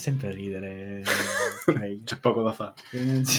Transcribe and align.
sempre 0.00 0.32
ridere. 0.32 1.02
C'è 2.04 2.18
poco 2.18 2.42
da 2.42 2.52
fare. 2.52 2.72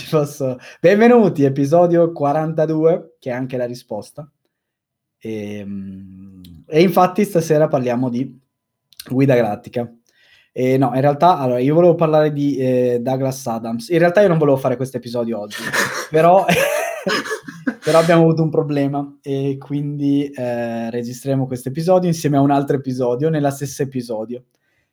Posso... 0.09 0.57
Benvenuti, 0.79 1.43
episodio 1.43 2.11
42, 2.11 3.15
che 3.19 3.31
è 3.31 3.33
anche 3.33 3.57
la 3.57 3.65
risposta. 3.65 4.29
E, 5.17 5.57
ehm, 5.57 6.63
e 6.67 6.81
infatti 6.81 7.25
stasera 7.25 7.67
parliamo 7.67 8.09
di 8.09 8.39
guida 9.09 9.35
galattica. 9.35 9.91
E 10.53 10.77
no, 10.77 10.91
in 10.93 11.01
realtà, 11.01 11.39
allora, 11.39 11.59
io 11.59 11.73
volevo 11.73 11.95
parlare 11.95 12.31
di 12.31 12.57
eh, 12.57 12.99
Douglas 13.01 13.45
Adams. 13.47 13.89
In 13.89 13.97
realtà 13.97 14.21
io 14.21 14.27
non 14.27 14.37
volevo 14.37 14.57
fare 14.57 14.75
questo 14.75 14.97
episodio 14.97 15.39
oggi, 15.39 15.57
però, 16.11 16.45
però 17.83 17.97
abbiamo 17.97 18.21
avuto 18.21 18.43
un 18.43 18.51
problema 18.51 19.17
e 19.23 19.57
quindi 19.57 20.29
eh, 20.29 20.91
registreremo 20.91 21.47
questo 21.47 21.69
episodio 21.69 22.07
insieme 22.07 22.37
a 22.37 22.41
un 22.41 22.51
altro 22.51 22.75
episodio, 22.75 23.29
nella 23.29 23.49
stessa 23.49 23.81
episodio. 23.81 24.43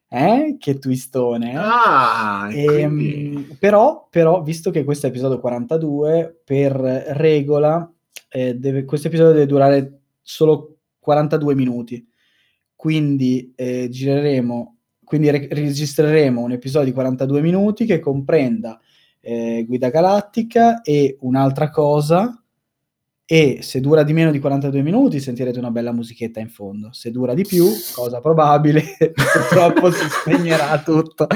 Eh? 0.08 0.56
Che 0.58 0.78
twistone. 0.78 1.52
Eh? 1.52 1.56
Ah, 1.56 2.48
e, 2.50 2.80
ehm, 2.80 3.56
però, 3.58 4.08
però, 4.10 4.42
visto 4.42 4.70
che 4.70 4.84
questo 4.84 5.06
è 5.06 5.10
episodio 5.10 5.38
42, 5.38 6.40
per 6.44 6.72
regola, 6.72 7.90
eh, 8.30 8.54
deve, 8.54 8.84
questo 8.84 9.08
episodio 9.08 9.32
deve 9.32 9.46
durare 9.46 10.00
solo 10.22 10.78
42 10.98 11.54
minuti. 11.54 12.06
Quindi 12.74 13.52
eh, 13.54 13.88
gireremo, 13.90 14.78
quindi 15.04 15.30
re- 15.30 15.48
registreremo 15.50 16.40
un 16.40 16.52
episodio 16.52 16.88
di 16.88 16.92
42 16.92 17.40
minuti 17.40 17.84
che 17.84 17.98
comprenda 17.98 18.80
eh, 19.20 19.64
Guida 19.66 19.90
Galattica 19.90 20.80
e 20.82 21.16
un'altra 21.20 21.70
cosa 21.70 22.42
e 23.30 23.58
se 23.60 23.80
dura 23.80 24.04
di 24.04 24.14
meno 24.14 24.30
di 24.30 24.38
42 24.38 24.80
minuti 24.80 25.20
sentirete 25.20 25.58
una 25.58 25.70
bella 25.70 25.92
musichetta 25.92 26.40
in 26.40 26.48
fondo. 26.48 26.88
Se 26.92 27.10
dura 27.10 27.34
di 27.34 27.44
più, 27.44 27.66
cosa 27.92 28.22
probabile, 28.22 28.82
purtroppo 29.12 29.90
si 29.90 30.08
spegnerà 30.08 30.78
tutto. 30.80 31.26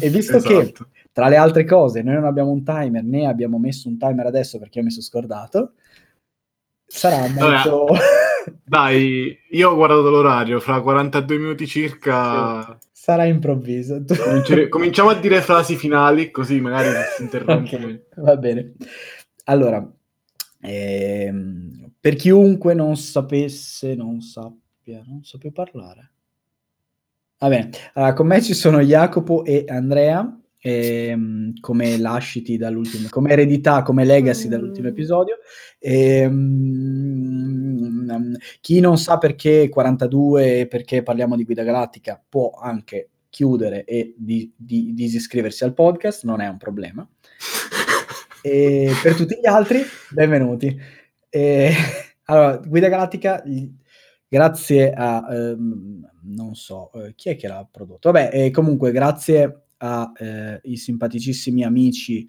E 0.00 0.08
visto 0.08 0.38
esatto. 0.38 0.58
che 0.58 0.72
tra 1.12 1.28
le 1.28 1.36
altre 1.36 1.66
cose 1.66 2.00
noi 2.00 2.14
non 2.14 2.24
abbiamo 2.24 2.52
un 2.52 2.64
timer 2.64 3.04
né 3.04 3.26
abbiamo 3.26 3.58
messo 3.58 3.86
un 3.88 3.98
timer 3.98 4.24
adesso 4.24 4.58
perché 4.58 4.78
io 4.78 4.84
mi 4.86 4.90
sono 4.90 5.02
scordato, 5.02 5.72
sarà 6.86 7.28
molto... 7.28 7.86
Dai, 8.64 9.36
io 9.50 9.70
ho 9.70 9.74
guardato 9.74 10.08
l'orario, 10.08 10.58
fra 10.58 10.80
42 10.80 11.36
minuti 11.36 11.66
circa... 11.66 12.78
Sarà 12.90 13.26
improvviso. 13.26 14.02
Cominciamo 14.70 15.10
a 15.10 15.14
dire 15.16 15.42
frasi 15.42 15.76
finali, 15.76 16.30
così 16.30 16.62
magari 16.62 16.88
si 17.14 17.22
interrompe. 17.24 17.76
Okay, 17.76 18.04
va 18.16 18.36
bene. 18.36 18.72
Allora, 19.44 19.86
eh, 20.62 21.34
per 21.98 22.14
chiunque 22.14 22.72
non 22.72 22.96
sapesse, 22.96 23.94
non 23.96 24.20
sappia, 24.20 25.02
non 25.04 25.24
so 25.24 25.36
più 25.38 25.52
parlare. 25.52 26.10
Va 27.38 27.48
bene, 27.48 27.70
allora, 27.94 28.12
con 28.12 28.28
me 28.28 28.40
ci 28.40 28.54
sono 28.54 28.80
Jacopo 28.80 29.44
e 29.44 29.64
Andrea, 29.66 30.40
ehm, 30.60 31.58
come 31.60 31.98
lasciti 31.98 32.56
dall'ultimo, 32.56 33.08
come 33.10 33.32
eredità, 33.32 33.82
come 33.82 34.04
legacy 34.04 34.46
dall'ultimo 34.46 34.86
episodio. 34.86 35.38
Ehm, 35.80 37.26
chi 38.60 38.78
non 38.78 38.96
sa 38.98 39.18
perché 39.18 39.68
42 39.68 40.60
e 40.60 40.68
perché 40.68 41.02
parliamo 41.02 41.34
di 41.34 41.44
Guida 41.44 41.64
Galattica 41.64 42.22
può 42.28 42.52
anche 42.52 43.08
chiudere 43.28 43.84
e 43.84 44.14
di, 44.16 44.52
di, 44.54 44.92
disiscriversi 44.94 45.64
al 45.64 45.74
podcast, 45.74 46.22
non 46.24 46.40
è 46.40 46.46
un 46.46 46.58
problema. 46.58 47.04
E 48.44 48.90
per 49.00 49.14
tutti 49.14 49.38
gli 49.40 49.46
altri, 49.46 49.82
benvenuti. 50.10 50.76
E, 51.28 51.72
allora, 52.26 52.56
Guida 52.56 52.88
Galattica, 52.88 53.40
grazie 54.26 54.92
a, 54.92 55.24
ehm, 55.30 56.10
non 56.22 56.56
so, 56.56 56.90
eh, 56.92 57.14
chi 57.14 57.28
è 57.28 57.36
che 57.36 57.46
l'ha 57.46 57.64
prodotto? 57.70 58.10
Vabbè, 58.10 58.30
eh, 58.32 58.50
comunque, 58.50 58.90
grazie 58.90 59.66
ai 59.76 60.60
eh, 60.60 60.76
simpaticissimi 60.76 61.62
amici 61.62 62.28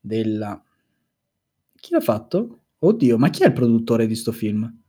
della... 0.00 0.62
Chi 1.74 1.92
l'ha 1.92 2.00
fatto? 2.00 2.60
Oddio, 2.78 3.18
ma 3.18 3.28
chi 3.28 3.42
è 3.42 3.46
il 3.46 3.52
produttore 3.52 4.06
di 4.06 4.14
sto 4.14 4.32
film? 4.32 4.80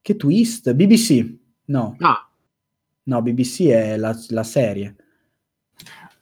Che 0.00 0.16
twist? 0.16 0.72
BBC? 0.74 1.38
No. 1.66 1.96
Ah. 1.98 2.30
No, 3.04 3.22
BBC 3.22 3.66
è 3.66 3.96
la, 3.96 4.16
la 4.28 4.44
serie. 4.44 4.94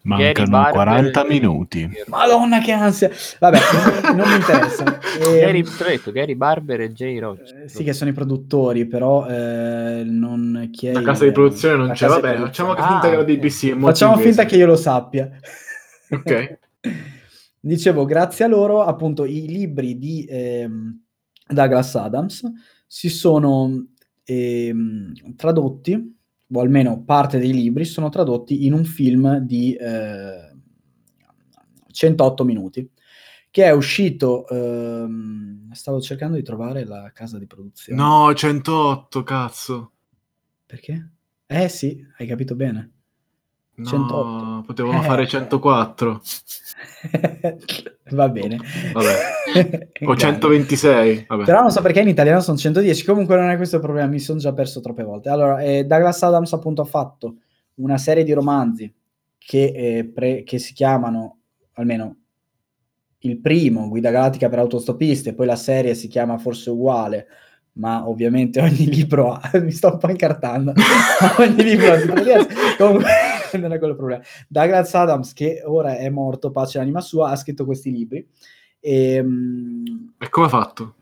Mancano 0.03 0.69
40 0.71 1.25
minuti. 1.25 1.89
Madonna 2.07 2.61
che 2.61 2.73
ansia. 2.73 3.11
Vabbè, 3.39 3.59
non, 4.03 4.17
non 4.17 4.29
mi 4.29 4.35
interessa. 4.35 4.99
E, 5.21 5.41
Gary, 5.41 5.63
detto, 5.63 6.11
Gary 6.11 6.35
Barber 6.35 6.81
e 6.81 6.93
Jay 6.93 7.19
Roach. 7.19 7.55
Eh, 7.65 7.69
sì, 7.69 7.85
che 7.85 7.93
sono 7.93 8.11
i 8.11 8.13
produttori, 8.13 8.87
però 8.87 9.27
eh, 9.29 10.03
non 10.05 10.69
chi 10.73 10.89
è 10.89 10.93
La 10.93 11.03
casa 11.03 11.23
il, 11.25 11.31
di 11.31 11.35
produzione 11.35 11.77
non 11.77 11.93
c'è. 11.93 12.09
Vabbè, 12.09 12.37
facciamo 12.37 12.73
ah, 12.73 12.89
finta 12.89 13.11
che 13.11 13.17
la 13.17 13.25
BBC 13.25 13.79
Facciamo 13.79 14.17
finta 14.17 14.45
che 14.45 14.57
io 14.57 14.67
lo 14.67 14.77
sappia. 14.77 15.31
Ok. 16.13 16.59
Dicevo, 17.59 18.05
grazie 18.05 18.45
a 18.45 18.49
loro, 18.49 18.83
appunto, 18.83 19.25
i 19.25 19.47
libri 19.47 19.97
di 19.97 20.25
eh, 20.25 20.69
Douglas 21.49 21.95
Adams 21.95 22.43
si 22.87 23.09
sono 23.09 23.87
eh, 24.25 24.75
tradotti 25.37 26.21
o 26.53 26.61
almeno 26.61 27.03
parte 27.03 27.39
dei 27.39 27.53
libri, 27.53 27.85
sono 27.85 28.09
tradotti 28.09 28.67
in 28.67 28.73
un 28.73 28.85
film 28.85 29.39
di 29.39 29.75
eh, 29.75 30.53
108 31.91 32.45
minuti, 32.45 32.89
che 33.51 33.65
è 33.65 33.71
uscito... 33.71 34.47
Ehm, 34.49 35.53
stavo 35.73 36.01
cercando 36.01 36.37
di 36.37 36.43
trovare 36.43 36.85
la 36.85 37.11
casa 37.13 37.39
di 37.39 37.47
produzione. 37.47 38.01
No, 38.01 38.33
108, 38.33 39.23
cazzo. 39.23 39.93
Perché? 40.67 41.11
Eh 41.47 41.69
sì, 41.69 42.07
hai 42.19 42.27
capito 42.27 42.55
bene. 42.55 42.93
No, 43.83 43.89
108. 43.89 44.63
potevano 44.67 45.01
eh. 45.01 45.05
fare 45.05 45.27
104. 45.27 46.21
Va 48.11 48.29
bene. 48.29 48.59
Vabbè. 48.93 49.89
o 50.07 50.17
126. 50.17 51.25
Vabbè. 51.29 51.45
Però 51.45 51.61
non 51.61 51.71
so 51.71 51.81
perché 51.83 52.01
in 52.01 52.09
italiano 52.09 52.41
sono 52.41 52.57
110. 52.57 53.05
Comunque 53.05 53.37
non 53.37 53.51
è 53.51 53.57
questo 53.57 53.77
il 53.77 53.83
problema, 53.83 54.09
mi 54.09 54.19
sono 54.19 54.39
già 54.39 54.53
perso 54.53 54.81
troppe 54.81 55.03
volte. 55.03 55.29
Allora, 55.29 55.61
eh, 55.61 55.85
Douglas 55.85 56.23
Adams 56.23 56.53
appunto 56.53 56.83
ha 56.83 56.87
fatto 56.87 57.37
una 57.77 57.99
serie 57.99 58.25
di 58.25 58.33
romanzi 58.33 58.93
che, 59.39 59.73
eh, 59.75 60.05
pre- 60.05 60.43
che 60.43 60.59
si 60.59 60.73
chiamano, 60.73 61.39
almeno 61.75 62.17
il 63.25 63.41
primo, 63.41 63.89
Guida 63.89 64.11
Galattica 64.11 64.49
per 64.49 64.59
autostopiste, 64.59 65.35
poi 65.35 65.47
la 65.47 65.57
serie 65.57 65.95
si 65.95 66.09
chiama 66.09 66.39
forse 66.39 66.71
uguale, 66.71 67.27
ma 67.75 68.09
ovviamente 68.09 68.61
ogni 68.61 68.87
libro 68.87 69.33
ha, 69.33 69.51
mi 69.61 69.71
sto 69.71 69.93
un 69.93 69.99
po' 69.99 70.11
incartando, 70.11 70.73
ogni 71.39 71.63
libro 71.63 71.93
ha 71.93 71.99
comunque 72.77 73.11
non 73.59 73.73
è 73.73 73.79
quello 73.79 73.93
il 73.93 73.99
problema. 73.99 74.23
Douglas 74.49 74.95
Adams, 74.95 75.33
che 75.33 75.63
ora 75.65 75.97
è 75.97 76.09
morto, 76.09 76.51
pace 76.51 76.79
l'anima 76.79 77.01
sua, 77.01 77.31
ha 77.31 77.37
scritto 77.37 77.65
questi 77.65 77.91
libri. 77.91 78.27
E, 78.81 79.15
ehm, 79.15 80.15
e 80.19 80.29
come 80.29 80.47
ha 80.47 80.51
fatto? 80.51 80.95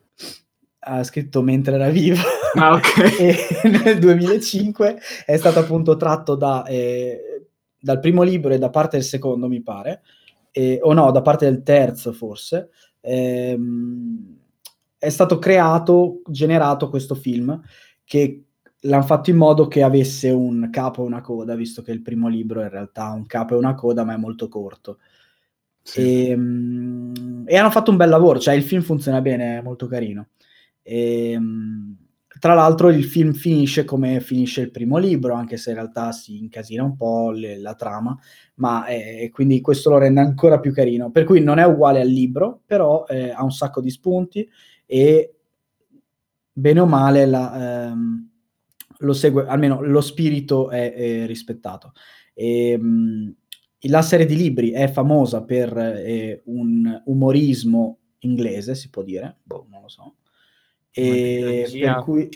Ha 0.81 1.03
scritto 1.05 1.43
mentre 1.43 1.75
era 1.75 1.89
vivo. 1.89 2.21
Ah, 2.55 2.75
ok. 2.75 3.65
nel 3.85 3.99
2005 3.99 4.99
è 5.25 5.37
stato 5.37 5.59
appunto 5.61 5.97
tratto 5.97 6.35
da, 6.35 6.65
eh, 6.67 7.47
dal 7.79 8.01
primo 8.01 8.23
libro 8.23 8.53
e 8.53 8.59
da 8.59 8.71
parte 8.71 8.97
del 8.97 9.07
secondo, 9.07 9.49
mi 9.49 9.63
pare, 9.63 10.03
eh, 10.51 10.79
o 10.83 10.93
no, 10.93 11.11
da 11.11 11.23
parte 11.23 11.45
del 11.47 11.63
terzo 11.63 12.13
forse. 12.13 12.71
Ehm, 13.01 14.39
è 14.99 15.09
stato 15.09 15.39
creato, 15.39 16.21
generato 16.27 16.91
questo 16.91 17.15
film 17.15 17.59
che 18.05 18.45
l'hanno 18.81 19.03
fatto 19.03 19.31
in 19.31 19.37
modo 19.37 19.69
che 19.69 19.83
avesse 19.83 20.31
un 20.31 20.69
capo 20.71 21.03
e 21.03 21.07
una 21.07 21.21
coda, 21.21 21.55
visto 21.55 21.83
che 21.83 21.93
il 21.93 22.03
primo 22.03 22.29
libro 22.29 22.63
in 22.63 22.71
realtà 22.71 23.07
ha 23.07 23.13
un 23.13 23.27
capo 23.27 23.55
e 23.55 23.59
una 23.59 23.75
coda, 23.75 24.05
ma 24.05 24.15
è 24.15 24.19
molto 24.19 24.49
corto. 24.49 24.99
Sì. 25.83 26.29
E, 26.29 26.35
um, 26.35 27.45
e, 27.47 27.57
hanno 27.57 27.71
fatto 27.71 27.91
un 27.91 27.97
bel 27.97 28.09
lavoro, 28.09 28.39
cioè 28.39 28.55
il 28.55 28.63
film 28.63 28.83
funziona 28.83 29.21
bene, 29.21 29.59
è 29.59 29.63
molto 29.63 29.87
carino. 29.87 30.29
E, 30.83 31.37
um, 31.37 31.97
tra 32.39 32.55
l'altro 32.55 32.89
il 32.89 33.05
film 33.05 33.33
finisce 33.33 33.85
come 33.85 34.21
finisce 34.21 34.63
il 34.63 34.71
primo 34.71 34.97
libro, 34.97 35.35
anche 35.35 35.57
se 35.59 35.71
in 35.71 35.77
realtà 35.77 36.13
si 36.13 36.39
incasina 36.39 36.83
un 36.83 36.97
po' 36.97 37.31
le, 37.33 37.59
la 37.59 37.75
trama, 37.75 38.17
ma 38.55 38.87
eh, 38.87 39.29
quindi 39.33 39.61
questo 39.61 39.91
lo 39.91 39.99
rende 39.99 40.21
ancora 40.21 40.59
più 40.59 40.73
carino. 40.73 41.11
Per 41.11 41.25
cui 41.25 41.43
non 41.43 41.59
è 41.59 41.65
uguale 41.65 42.01
al 42.01 42.09
libro, 42.09 42.63
però 42.65 43.05
eh, 43.07 43.31
ha 43.31 43.43
un 43.43 43.53
sacco 43.53 43.81
di 43.83 43.91
spunti 43.91 44.49
e 44.87 45.35
bene 46.53 46.81
o 46.81 46.87
male 46.87 47.27
la, 47.27 47.89
ehm, 47.89 48.30
lo 49.01 49.13
segue, 49.13 49.47
almeno 49.47 49.83
lo 49.83 50.01
spirito 50.01 50.71
è, 50.71 50.93
è 50.93 51.27
rispettato. 51.27 51.93
E, 52.35 52.71
ehm, 52.71 52.83
mh, 52.83 53.35
la 53.89 54.03
serie 54.03 54.27
di 54.27 54.37
libri 54.37 54.71
è 54.71 54.89
famosa 54.89 55.43
per 55.43 55.77
eh, 55.77 56.43
un 56.47 57.03
umorismo 57.07 57.99
inglese, 58.21 58.75
si 58.75 58.91
può 58.91 59.03
dire, 59.03 59.39
boh, 59.43 59.67
non 59.71 59.83
lo 59.83 59.89
so. 59.89 60.17
E 60.91 61.67
per 61.81 62.03
cui 62.03 62.29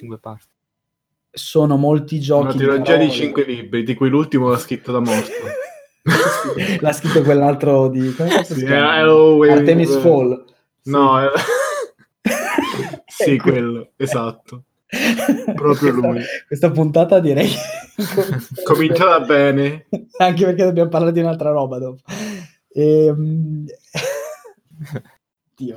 sono 1.31 1.76
molti 1.76 2.20
giochi. 2.20 2.44
Una 2.44 2.55
trilogia 2.55 2.96
di, 2.96 3.06
di 3.06 3.10
cinque 3.10 3.44
libri, 3.44 3.82
di 3.82 3.94
cui 3.94 4.08
l'ultimo 4.08 4.49
l'ha 4.49 4.58
scritto 4.58 4.93
da 4.93 5.00
morto. 5.00 5.32
l'ha 6.81 6.93
scritto 6.93 7.22
quell'altro 7.22 7.88
di 7.88 8.14
come 8.14 8.44
si 8.44 8.55
chiama? 8.64 9.00
Artemis 9.50 9.96
Fall. 9.99 10.44
No, 10.84 11.19
sì, 13.06 13.37
quello, 13.38 13.90
esatto. 13.96 14.64
Proprio 15.55 15.93
questa, 15.93 16.08
lui. 16.08 16.23
Questa 16.46 16.70
puntata 16.70 17.20
direi 17.20 17.50
cominciata 18.64 19.20
bene. 19.20 19.87
Anche 20.19 20.44
perché 20.44 20.64
dobbiamo 20.64 20.91
parlare 20.91 21.12
di 21.12 21.20
un'altra 21.20 21.50
roba 21.50 21.79
dopo. 21.79 22.00
Ehm... 22.73 23.67
Dio. 25.56 25.75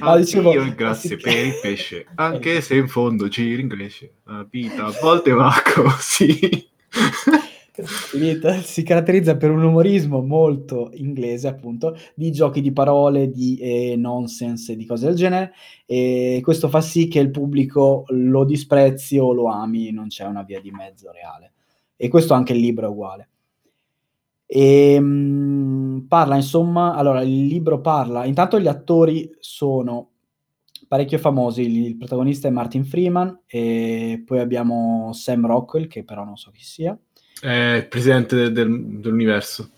No, 0.00 0.16
dicevo, 0.16 0.50
Dio 0.50 0.74
grazie 0.74 1.16
per 1.16 1.46
il 1.46 1.58
pesce, 1.60 2.06
anche 2.16 2.60
se 2.60 2.76
in 2.76 2.88
fondo 2.88 3.28
ci 3.28 3.54
ringresce. 3.54 4.16
La 4.24 4.46
vita 4.48 4.86
a 4.86 4.94
volte 5.00 5.30
va 5.32 5.52
così. 5.74 6.68
Si 8.62 8.82
caratterizza 8.84 9.36
per 9.36 9.50
un 9.50 9.62
umorismo 9.62 10.22
molto 10.22 10.90
inglese, 10.94 11.48
appunto, 11.48 11.96
di 12.14 12.30
giochi 12.30 12.60
di 12.60 12.72
parole, 12.72 13.30
di 13.30 13.56
eh, 13.56 13.96
nonsense 13.96 14.72
e 14.72 14.76
di 14.76 14.86
cose 14.86 15.06
del 15.06 15.16
genere. 15.16 15.52
E 15.86 16.40
questo 16.42 16.68
fa 16.68 16.80
sì 16.80 17.08
che 17.08 17.18
il 17.18 17.30
pubblico 17.30 18.04
lo 18.08 18.44
disprezzi 18.44 19.18
o 19.18 19.32
lo 19.32 19.46
ami, 19.46 19.90
non 19.90 20.08
c'è 20.08 20.24
una 20.24 20.42
via 20.42 20.60
di 20.60 20.70
mezzo 20.70 21.10
reale. 21.10 21.52
E 21.96 22.08
questo 22.08 22.34
anche 22.34 22.52
il 22.52 22.60
libro 22.60 22.86
è 22.86 22.90
uguale. 22.90 23.28
E, 24.46 24.92
ehm, 24.94 25.04
mh, 25.04 26.06
parla 26.06 26.36
insomma, 26.36 26.94
allora 26.94 27.22
il 27.22 27.46
libro 27.46 27.80
parla, 27.80 28.24
intanto 28.24 28.60
gli 28.60 28.68
attori 28.68 29.30
sono 29.40 30.10
parecchio 30.86 31.18
famosi, 31.18 31.62
il 31.62 31.96
protagonista 31.96 32.46
è 32.46 32.50
Martin 32.50 32.84
Freeman 32.84 33.40
e 33.46 34.22
poi 34.24 34.38
abbiamo 34.38 35.12
Sam 35.12 35.46
Rockwell 35.46 35.88
che 35.88 36.04
però 36.04 36.24
non 36.24 36.36
so 36.36 36.50
chi 36.50 36.62
sia. 36.62 36.96
È 37.44 37.74
il 37.76 37.88
presidente 37.88 38.50
del, 38.50 39.00
dell'universo. 39.00 39.68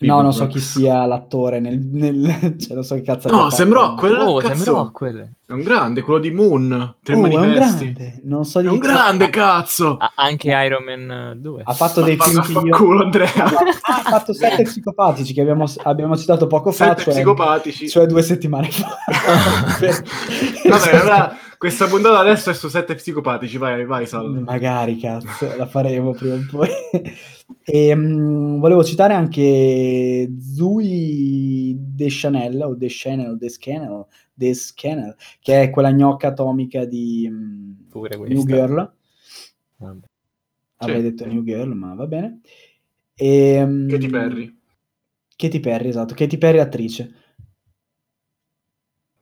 No, 0.00 0.20
non 0.20 0.32
so 0.32 0.46
chi 0.46 0.60
sia 0.60 1.04
l'attore 1.04 1.58
nel... 1.58 1.80
nel... 1.80 2.54
cioè, 2.60 2.74
non 2.74 2.84
so 2.84 2.94
che 2.94 3.02
cazzo 3.02 3.28
No, 3.28 3.50
Sam 3.50 3.72
Rockwell, 3.72 4.20
oh, 4.20 4.36
cazzo. 4.38 4.62
Sam 4.62 4.74
Rockwell. 4.74 5.28
È 5.44 5.52
un 5.52 5.62
grande, 5.62 6.02
quello 6.02 6.20
di 6.20 6.30
Moon. 6.30 6.94
Tre 7.02 7.14
oh, 7.16 7.26
è 7.26 7.34
un 7.34 7.40
manifesti. 7.40 7.92
grande. 7.92 8.20
Non 8.22 8.44
so 8.44 8.60
di 8.60 8.68
è 8.68 8.70
un 8.70 8.78
grande, 8.78 9.28
cazzo. 9.30 9.96
Ah, 9.96 10.12
anche 10.14 10.52
Iron 10.52 10.84
Man 10.84 11.40
2. 11.40 11.62
Ha 11.64 11.72
fatto 11.72 12.02
dei 12.02 12.16
film 12.16 12.40
fa 12.40 12.60
culo, 12.60 13.02
Andrea. 13.02 13.32
ha 13.42 14.02
fatto 14.04 14.32
sette 14.32 14.62
psicopatici 14.62 15.34
che 15.34 15.40
abbiamo, 15.40 15.64
abbiamo 15.82 16.16
citato 16.16 16.46
poco 16.46 16.70
fa. 16.70 16.90
Sette 16.90 17.02
cioè, 17.02 17.14
psicopatici. 17.14 17.88
Cioè 17.88 18.06
due 18.06 18.22
settimane 18.22 18.70
fa. 18.70 18.96
Vabbè, 20.68 20.96
allora 20.96 21.36
questa 21.58 21.86
puntata 21.86 22.20
adesso 22.20 22.50
è 22.50 22.54
su 22.54 22.68
sette 22.68 22.94
psicopatici. 22.94 23.58
Vai, 23.58 23.84
vai, 23.84 24.06
Salvo. 24.06 24.40
Magari, 24.40 24.96
cazzo, 24.96 25.56
la 25.56 25.66
faremo 25.66 26.12
prima 26.12 26.34
o 26.34 26.46
poi. 26.50 26.68
E, 27.64 27.92
um, 27.94 28.60
volevo 28.60 28.84
citare 28.84 29.14
anche 29.14 30.30
Zui 30.38 31.74
Deschanel 31.78 32.60
o 32.62 32.74
Deschanel 32.74 33.30
o 33.30 33.36
Deschanel, 33.36 34.06
Deschanel 34.34 35.16
che 35.40 35.62
è 35.62 35.70
quella 35.70 35.90
gnocca 35.90 36.28
atomica 36.28 36.84
di 36.84 37.26
um, 37.26 37.74
New 38.26 38.44
Girl. 38.44 38.92
Vabbè. 39.76 40.06
Avrei 40.76 40.96
sì. 40.96 41.02
detto 41.02 41.26
New 41.26 41.42
Girl, 41.42 41.72
ma 41.72 41.94
va 41.94 42.06
bene. 42.06 42.40
E, 43.14 43.62
um, 43.62 43.88
Katy 43.88 44.08
Perry. 44.08 44.58
Katy 45.34 45.60
Perry, 45.60 45.88
esatto. 45.88 46.14
Katy 46.14 46.36
Perry 46.36 46.58
attrice. 46.58 47.14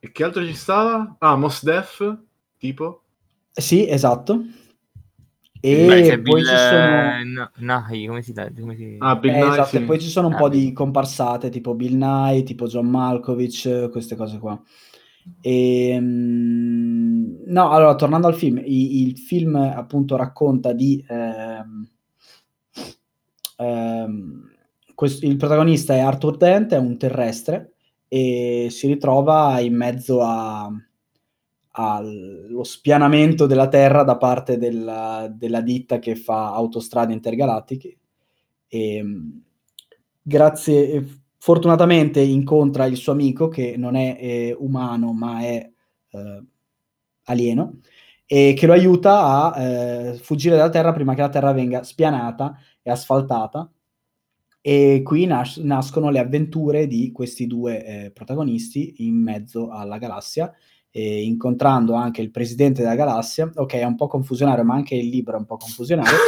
E 0.00 0.10
che 0.10 0.24
altro 0.24 0.42
ci 0.46 0.54
stava? 0.54 1.16
Ah, 1.18 1.36
Mos 1.36 1.62
Def, 1.62 2.00
tipo? 2.58 3.02
Sì, 3.52 3.88
esatto. 3.88 4.44
E 5.62 5.78
Beh, 5.86 6.20
poi 6.22 6.44
Bill, 6.44 6.44
ci 6.44 6.56
sono... 6.58 7.20
Nahi, 7.56 8.06
come 8.06 8.22
si 8.22 8.32
dice? 8.32 8.52
Come 8.58 8.76
si... 8.76 8.84
Ah, 8.98 9.14
Bill 9.16 9.34
eh, 9.34 9.38
Nye, 9.38 9.48
esatto, 9.48 9.62
sì. 9.62 9.76
e 9.76 9.82
poi 9.82 10.00
ci 10.00 10.08
sono 10.08 10.28
un 10.28 10.34
Ah, 10.34 10.36
po' 10.36 10.48
Bill. 10.48 10.48
di 10.48 10.72
comparsate, 10.72 11.50
tipo 11.50 11.74
Bill 11.74 11.96
Nye, 11.96 12.42
tipo 12.44 12.66
John 12.66 12.86
Malkovich, 12.88 13.90
queste 13.90 14.16
cose 14.16 14.38
qua. 14.38 14.60
E, 15.40 15.98
mm, 16.00 17.42
no, 17.46 17.70
allora, 17.70 17.94
tornando 17.94 18.26
al 18.26 18.34
film, 18.34 18.58
i- 18.64 19.02
il 19.06 19.18
film 19.18 19.54
appunto 19.56 20.16
racconta 20.16 20.72
di... 20.72 21.04
ehm, 21.08 21.88
ehm, 23.58 24.50
quest- 24.94 25.22
il 25.22 25.36
protagonista 25.36 25.94
è 25.94 26.00
Arthur 26.00 26.36
Dent, 26.36 26.72
è 26.72 26.78
un 26.78 26.96
terrestre 26.98 27.75
e 28.08 28.68
si 28.70 28.86
ritrova 28.86 29.58
in 29.60 29.76
mezzo 29.76 30.20
allo 31.72 32.64
spianamento 32.64 33.46
della 33.46 33.68
Terra 33.68 34.02
da 34.02 34.16
parte 34.16 34.58
della, 34.58 35.30
della 35.32 35.60
ditta 35.60 35.98
che 35.98 36.16
fa 36.16 36.52
autostrade 36.52 37.12
intergalattiche 37.12 37.98
e 38.68 39.04
grazie 40.22 41.04
fortunatamente 41.38 42.20
incontra 42.20 42.86
il 42.86 42.96
suo 42.96 43.12
amico 43.12 43.48
che 43.48 43.76
non 43.76 43.94
è 43.94 44.16
eh, 44.18 44.56
umano 44.58 45.12
ma 45.12 45.40
è 45.40 45.70
eh, 46.10 46.44
alieno 47.24 47.80
e 48.26 48.54
che 48.56 48.66
lo 48.66 48.72
aiuta 48.72 49.52
a 49.52 49.62
eh, 49.62 50.14
fuggire 50.14 50.56
dalla 50.56 50.70
Terra 50.70 50.92
prima 50.92 51.14
che 51.14 51.20
la 51.20 51.28
Terra 51.28 51.52
venga 51.52 51.82
spianata 51.84 52.58
e 52.82 52.90
asfaltata 52.90 53.70
e 54.68 55.02
qui 55.04 55.26
nas- 55.26 55.58
nascono 55.58 56.10
le 56.10 56.18
avventure 56.18 56.88
di 56.88 57.12
questi 57.12 57.46
due 57.46 57.84
eh, 57.84 58.10
protagonisti 58.10 58.94
in 58.96 59.14
mezzo 59.14 59.70
alla 59.70 59.96
galassia 59.96 60.52
e 60.90 61.22
incontrando 61.22 61.94
anche 61.94 62.20
il 62.20 62.32
presidente 62.32 62.82
della 62.82 62.96
galassia. 62.96 63.48
Ok, 63.54 63.74
è 63.74 63.84
un 63.84 63.94
po' 63.94 64.08
confusionario, 64.08 64.64
ma 64.64 64.74
anche 64.74 64.96
il 64.96 65.06
libro 65.06 65.36
è 65.36 65.38
un 65.38 65.44
po' 65.44 65.56
confusionario. 65.56 66.18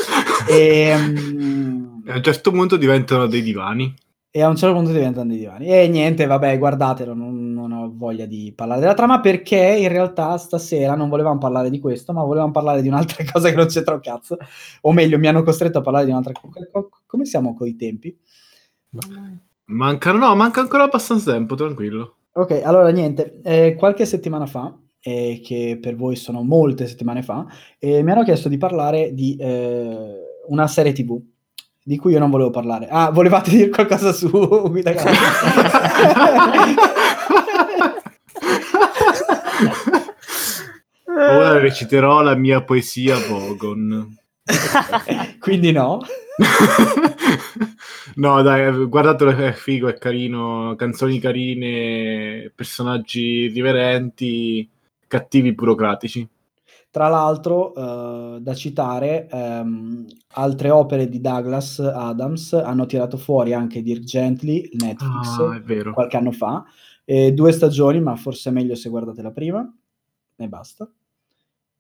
e, 0.49 0.94
E 2.06 2.12
a 2.12 2.14
un 2.14 2.23
certo 2.23 2.52
punto 2.52 2.76
diventano 2.76 3.26
dei 3.26 3.43
divani. 3.43 3.93
E 4.30 4.42
a 4.42 4.48
un 4.48 4.56
certo 4.56 4.75
punto 4.75 4.92
diventano 4.92 5.28
dei 5.28 5.38
divani. 5.38 5.66
E 5.66 5.88
niente, 5.88 6.26
vabbè, 6.26 6.58
guardatelo, 6.58 7.14
non, 7.14 7.52
non 7.52 7.72
ho 7.72 7.92
voglia 7.94 8.26
di 8.26 8.52
parlare 8.54 8.80
della 8.80 8.94
trama 8.94 9.20
perché 9.20 9.56
in 9.56 9.88
realtà 9.88 10.36
stasera 10.36 10.94
non 10.94 11.08
volevamo 11.08 11.38
parlare 11.38 11.70
di 11.70 11.78
questo, 11.80 12.12
ma 12.12 12.22
volevamo 12.22 12.52
parlare 12.52 12.82
di 12.82 12.88
un'altra 12.88 13.25
cosa 13.30 13.49
che 13.49 13.56
non 13.56 13.66
c'entra 13.66 13.94
un 13.94 14.00
cazzo. 14.00 14.37
O 14.82 14.92
meglio, 14.92 15.18
mi 15.18 15.28
hanno 15.28 15.42
costretto 15.42 15.78
a 15.78 15.82
parlare 15.82 16.04
di 16.04 16.11
un'altra 16.11 16.32
cosa. 16.32 16.68
Come 17.06 17.25
siamo 17.25 17.54
coi 17.54 17.75
tempi? 17.76 18.16
Mancano, 19.66 20.18
no, 20.18 20.35
manca 20.35 20.61
ancora 20.61 20.85
abbastanza 20.85 21.32
tempo, 21.32 21.54
tranquillo. 21.54 22.16
Ok, 22.32 22.61
allora 22.62 22.90
niente, 22.90 23.40
eh, 23.42 23.75
qualche 23.76 24.06
settimana 24.06 24.47
fa, 24.47 24.78
eh, 25.00 25.40
che 25.42 25.78
per 25.80 25.97
voi 25.97 26.16
sono 26.16 26.42
molte 26.42 26.87
settimane 26.87 27.23
fa, 27.23 27.47
eh, 27.78 28.02
mi 28.02 28.11
hanno 28.11 28.25
chiesto 28.25 28.49
di 28.49 28.58
parlare 28.58 29.12
di 29.14 29.37
eh, 29.37 30.16
una 30.49 30.66
serie 30.66 30.92
TV 30.92 31.20
di 31.88 31.97
cui 31.97 32.12
io 32.12 32.18
non 32.18 32.28
volevo 32.28 32.50
parlare. 32.50 32.87
Ah, 32.90 33.09
volevate 33.09 33.49
dire 33.49 33.71
qualcosa 33.71 34.12
su 34.12 34.28
Guida 34.68 34.92
Ora 41.07 41.59
reciterò 41.59 42.21
la 42.21 42.35
mia 42.35 42.62
poesia 42.62 43.16
Vogon. 43.16 44.14
Quindi 45.40 45.73
no. 45.73 46.02
no, 48.16 48.42
dai, 48.42 48.85
guardatelo, 48.85 49.30
è 49.30 49.52
figo, 49.52 49.88
è 49.88 49.97
carino, 49.97 50.75
canzoni 50.76 51.18
carine, 51.18 52.52
personaggi 52.54 53.47
riverenti, 53.47 54.68
cattivi 55.07 55.54
burocratici. 55.54 56.28
Tra 56.90 57.09
l'altro, 57.09 57.75
eh, 57.75 58.40
da 58.40 58.54
citare, 58.54 59.28
ehm, 59.28 60.07
altre 60.35 60.71
opere 60.71 61.09
di 61.09 61.21
Douglas 61.21 61.78
Adams 61.80 62.52
hanno 62.54 62.87
tirato 62.87 63.16
fuori 63.18 63.52
anche 63.52 63.83
Dirk 63.83 64.04
Gently, 64.04 64.71
Netflix, 64.73 65.38
Ah, 65.38 65.92
qualche 65.92 66.16
anno 66.16 66.33
fa, 66.33 66.64
eh, 67.04 67.33
due 67.35 67.52
stagioni, 67.52 68.00
ma 68.00 68.16
forse 68.16 68.49
è 68.50 68.52
meglio 68.52 68.75
se 68.75 68.88
guardate 68.88 69.21
la 69.23 69.33
prima, 69.33 69.71
e 70.37 70.49
basta. 70.49 70.90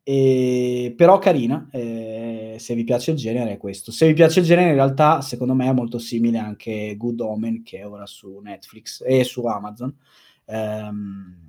E, 0.02 0.94
però 0.96 1.18
carina, 1.18 1.68
eh, 1.70 2.56
se 2.58 2.74
vi 2.74 2.84
piace 2.84 3.10
il 3.10 3.16
genere 3.18 3.52
è 3.52 3.56
questo. 3.58 3.92
Se 3.92 4.06
vi 4.06 4.14
piace 4.14 4.40
il 4.40 4.46
genere, 4.46 4.70
in 4.70 4.74
realtà, 4.74 5.20
secondo 5.20 5.54
me 5.54 5.68
è 5.68 5.72
molto 5.72 5.98
simile 5.98 6.38
anche 6.38 6.94
Good 6.96 7.20
Omen, 7.20 7.62
che 7.62 7.78
è 7.80 7.86
ora 7.86 8.06
su 8.06 8.38
Netflix 8.42 9.02
e 9.06 9.22
su 9.24 9.44
Amazon. 9.46 9.94
Ehm, 10.46 11.47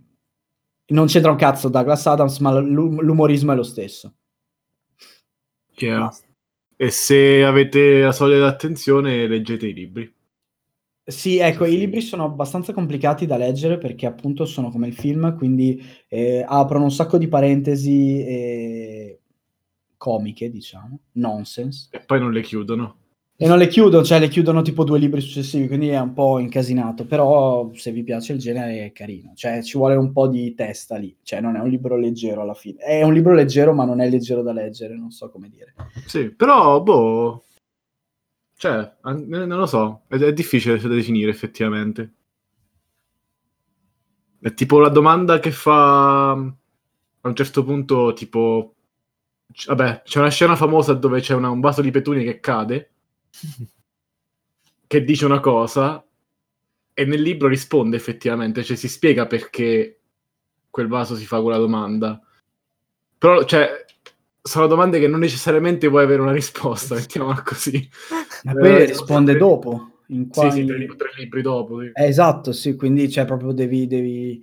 non 0.89 1.07
c'entra 1.07 1.31
un 1.31 1.37
cazzo 1.37 1.69
Douglas 1.69 2.05
Adams, 2.07 2.39
ma 2.39 2.51
l'um- 2.59 3.01
l'umorismo 3.01 3.51
è 3.51 3.55
lo 3.55 3.63
stesso. 3.63 4.13
Chiaro. 5.73 6.05
Basta. 6.05 6.27
E 6.77 6.91
se 6.91 7.43
avete 7.43 8.01
la 8.01 8.11
soglia 8.11 8.39
d'attenzione, 8.39 9.27
leggete 9.27 9.67
i 9.67 9.73
libri. 9.73 10.13
Sì, 11.03 11.37
ecco, 11.39 11.65
Sì. 11.65 11.73
i 11.73 11.77
libri 11.77 12.01
sono 12.01 12.23
abbastanza 12.25 12.71
complicati 12.71 13.25
da 13.25 13.35
leggere 13.35 13.77
perché 13.79 14.05
appunto 14.05 14.45
sono 14.45 14.69
come 14.69 14.87
il 14.87 14.93
film, 14.93 15.35
quindi 15.35 15.81
eh, 16.07 16.45
aprono 16.47 16.83
un 16.85 16.91
sacco 16.91 17.17
di 17.17 17.27
parentesi 17.27 18.19
eh, 18.23 19.19
comiche, 19.97 20.49
diciamo, 20.51 20.99
nonsense, 21.13 21.87
E 21.91 21.99
poi 22.01 22.19
non 22.19 22.31
le 22.31 22.41
chiudono. 22.41 22.95
E 23.41 23.47
non 23.47 23.57
le 23.57 23.67
chiudono, 23.67 24.03
cioè 24.03 24.19
le 24.19 24.27
chiudono 24.27 24.61
tipo 24.61 24.83
due 24.83 24.99
libri 24.99 25.21
successivi, 25.21 25.67
quindi 25.67 25.87
è 25.87 25.97
un 25.97 26.11
po' 26.11 26.39
incasinato, 26.39 27.05
però 27.05 27.71
se 27.73 27.93
vi 27.93 28.03
piace 28.03 28.33
il 28.33 28.39
genere 28.39 28.83
è 28.83 28.91
carino, 28.91 29.31
cioè 29.33 29.63
ci 29.63 29.77
vuole 29.77 29.95
un 29.95 30.11
po' 30.11 30.27
di 30.27 30.53
testa 30.55 30.97
lì, 30.97 31.15
cioè 31.23 31.39
non 31.39 31.55
è 31.55 31.61
un 31.61 31.69
libro 31.69 31.95
leggero 31.95 32.41
alla 32.41 32.53
fine, 32.53 32.79
è 32.79 33.01
un 33.01 33.13
libro 33.13 33.33
leggero 33.33 33.71
ma 33.73 33.85
non 33.85 34.01
è 34.01 34.09
leggero 34.09 34.41
da 34.41 34.51
leggere, 34.51 34.97
non 34.97 35.11
so 35.11 35.29
come 35.29 35.47
dire. 35.47 35.73
Sì, 36.05 36.31
però, 36.31 36.81
boh... 36.81 37.45
Cioè, 38.57 38.95
non 39.03 39.47
lo 39.47 39.65
so, 39.67 40.01
è, 40.09 40.17
è 40.17 40.33
difficile 40.33 40.77
da 40.77 40.89
definire 40.89 41.31
effettivamente. 41.31 42.13
È 44.41 44.53
tipo 44.53 44.81
la 44.81 44.89
domanda 44.89 45.39
che 45.39 45.51
fa 45.51 46.31
a 46.31 46.35
un 46.35 47.35
certo 47.35 47.63
punto, 47.63 48.11
tipo, 48.11 48.75
vabbè, 49.65 50.01
c'è 50.03 50.19
una 50.19 50.29
scena 50.29 50.57
famosa 50.57 50.93
dove 50.93 51.21
c'è 51.21 51.35
una, 51.35 51.49
un 51.49 51.61
vaso 51.61 51.81
di 51.81 51.89
petunia 51.89 52.23
che 52.23 52.41
cade, 52.41 52.91
che 54.87 55.03
dice 55.03 55.25
una 55.25 55.39
cosa, 55.39 56.03
e 56.93 57.05
nel 57.05 57.21
libro 57.21 57.47
risponde 57.47 57.95
effettivamente, 57.95 58.63
cioè 58.63 58.75
si 58.75 58.89
spiega 58.89 59.25
perché 59.25 59.99
quel 60.69 60.87
vaso 60.87 61.15
si 61.15 61.25
fa 61.25 61.41
quella 61.41 61.57
domanda. 61.57 62.21
Però, 63.17 63.43
cioè, 63.45 63.85
sono 64.41 64.67
domande 64.67 64.99
che 64.99 65.07
non 65.07 65.19
necessariamente 65.19 65.87
vuoi 65.87 66.03
avere 66.03 66.21
una 66.21 66.31
risposta, 66.31 66.95
mettiamola 66.99 67.41
così. 67.43 67.87
Ma 68.43 68.53
poi 68.53 68.69
eh, 68.69 68.85
risponde 68.85 69.31
tre... 69.31 69.39
dopo. 69.39 69.91
In 70.07 70.27
qua... 70.27 70.49
Sì, 70.49 70.61
sì, 70.61 70.65
tre, 70.65 70.85
tre 70.87 71.09
libri 71.17 71.41
dopo. 71.41 71.81
Sì. 71.81 71.91
Eh, 71.93 72.05
esatto, 72.05 72.51
sì, 72.51 72.75
quindi 72.75 73.09
cioè, 73.09 73.25
proprio 73.25 73.51
devi, 73.51 73.87
devi 73.87 74.41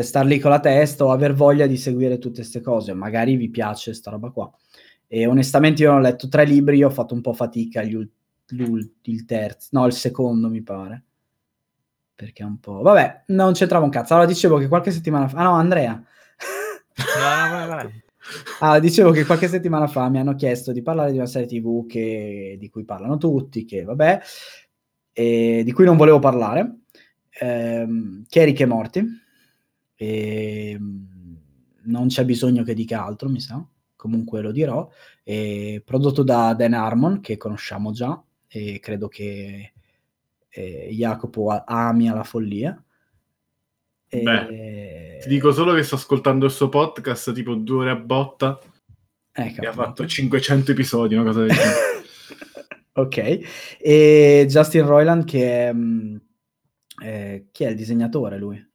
star 0.00 0.24
lì 0.24 0.38
con 0.38 0.50
la 0.50 0.60
testa 0.60 1.04
o 1.04 1.12
aver 1.12 1.34
voglia 1.34 1.66
di 1.66 1.76
seguire 1.76 2.18
tutte 2.18 2.40
queste 2.40 2.60
cose. 2.60 2.94
Magari 2.94 3.36
vi 3.36 3.50
piace 3.50 3.94
sta 3.94 4.10
roba 4.10 4.30
qua. 4.30 4.50
E 5.06 5.26
onestamente 5.26 5.82
io 5.82 5.92
ho 5.92 5.98
letto 5.98 6.28
tre 6.28 6.44
libri, 6.44 6.78
io 6.78 6.86
ho 6.86 6.90
fatto 6.90 7.12
un 7.12 7.20
po' 7.20 7.34
fatica 7.34 7.82
gli 7.82 7.94
il 8.54 9.24
terzo, 9.24 9.68
no, 9.72 9.86
il 9.86 9.92
secondo 9.92 10.48
mi 10.48 10.62
pare. 10.62 11.04
Perché 12.14 12.42
è 12.42 12.46
un 12.46 12.60
po'... 12.60 12.82
Vabbè, 12.82 13.24
non 13.28 13.52
c'entrava 13.52 13.84
un 13.84 13.90
cazzo. 13.90 14.12
Allora 14.14 14.28
dicevo 14.28 14.58
che 14.58 14.68
qualche 14.68 14.90
settimana 14.90 15.26
fa... 15.28 15.38
Ah 15.38 15.44
no, 15.44 15.52
Andrea. 15.54 15.92
No, 15.92 16.04
vai, 17.50 17.68
vai. 17.68 18.02
Ah, 18.60 18.78
dicevo 18.80 19.10
che 19.10 19.24
qualche 19.24 19.48
settimana 19.48 19.86
fa 19.86 20.08
mi 20.08 20.18
hanno 20.18 20.34
chiesto 20.34 20.72
di 20.72 20.82
parlare 20.82 21.10
di 21.10 21.16
una 21.18 21.26
serie 21.26 21.48
TV 21.48 21.86
che, 21.86 22.56
di 22.58 22.68
cui 22.68 22.84
parlano 22.84 23.16
tutti, 23.16 23.64
che 23.64 23.82
vabbè, 23.82 24.20
e 25.12 25.62
di 25.64 25.72
cui 25.72 25.84
non 25.84 25.96
volevo 25.96 26.18
parlare, 26.18 26.80
ehm, 27.40 28.24
che 28.28 28.42
è 28.42 28.44
Rick 28.44 28.60
e 28.60 28.66
Morti. 28.66 29.04
E, 29.94 30.70
ehm, 30.70 31.10
non 31.84 32.06
c'è 32.06 32.24
bisogno 32.24 32.62
che 32.62 32.74
dica 32.74 33.04
altro, 33.04 33.28
mi 33.28 33.40
sa, 33.40 33.64
comunque 33.96 34.40
lo 34.40 34.52
dirò. 34.52 34.88
E, 35.24 35.82
prodotto 35.84 36.22
da 36.22 36.54
Dan 36.54 36.74
Harmon, 36.74 37.20
che 37.20 37.36
conosciamo 37.36 37.92
già, 37.92 38.22
e 38.52 38.78
credo 38.80 39.08
che 39.08 39.72
eh, 40.50 40.88
Jacopo 40.92 41.48
ami 41.64 42.10
alla 42.10 42.24
follia. 42.24 42.82
Beh, 44.08 45.18
ti 45.22 45.28
dico 45.28 45.52
solo 45.52 45.72
che 45.72 45.82
sto 45.82 45.94
ascoltando 45.94 46.44
il 46.44 46.50
suo 46.50 46.68
podcast 46.68 47.32
tipo 47.32 47.54
due 47.54 47.84
ore 47.84 47.90
a 47.90 47.96
botta 47.96 48.60
ecco, 49.32 49.62
e 49.62 49.66
ha 49.66 49.72
fatto 49.72 50.06
500 50.06 50.72
episodi, 50.72 51.14
una 51.14 51.24
cosa 51.24 51.40
del 51.40 51.50
genere. 51.50 52.04
ok, 52.92 53.78
e 53.78 54.44
Justin 54.46 54.84
Roiland 54.84 55.24
che 55.24 55.68
è, 55.68 55.72
mm, 55.72 56.16
eh, 57.02 57.46
chi 57.50 57.64
è 57.64 57.68
il 57.68 57.76
disegnatore 57.76 58.36
lui? 58.36 58.70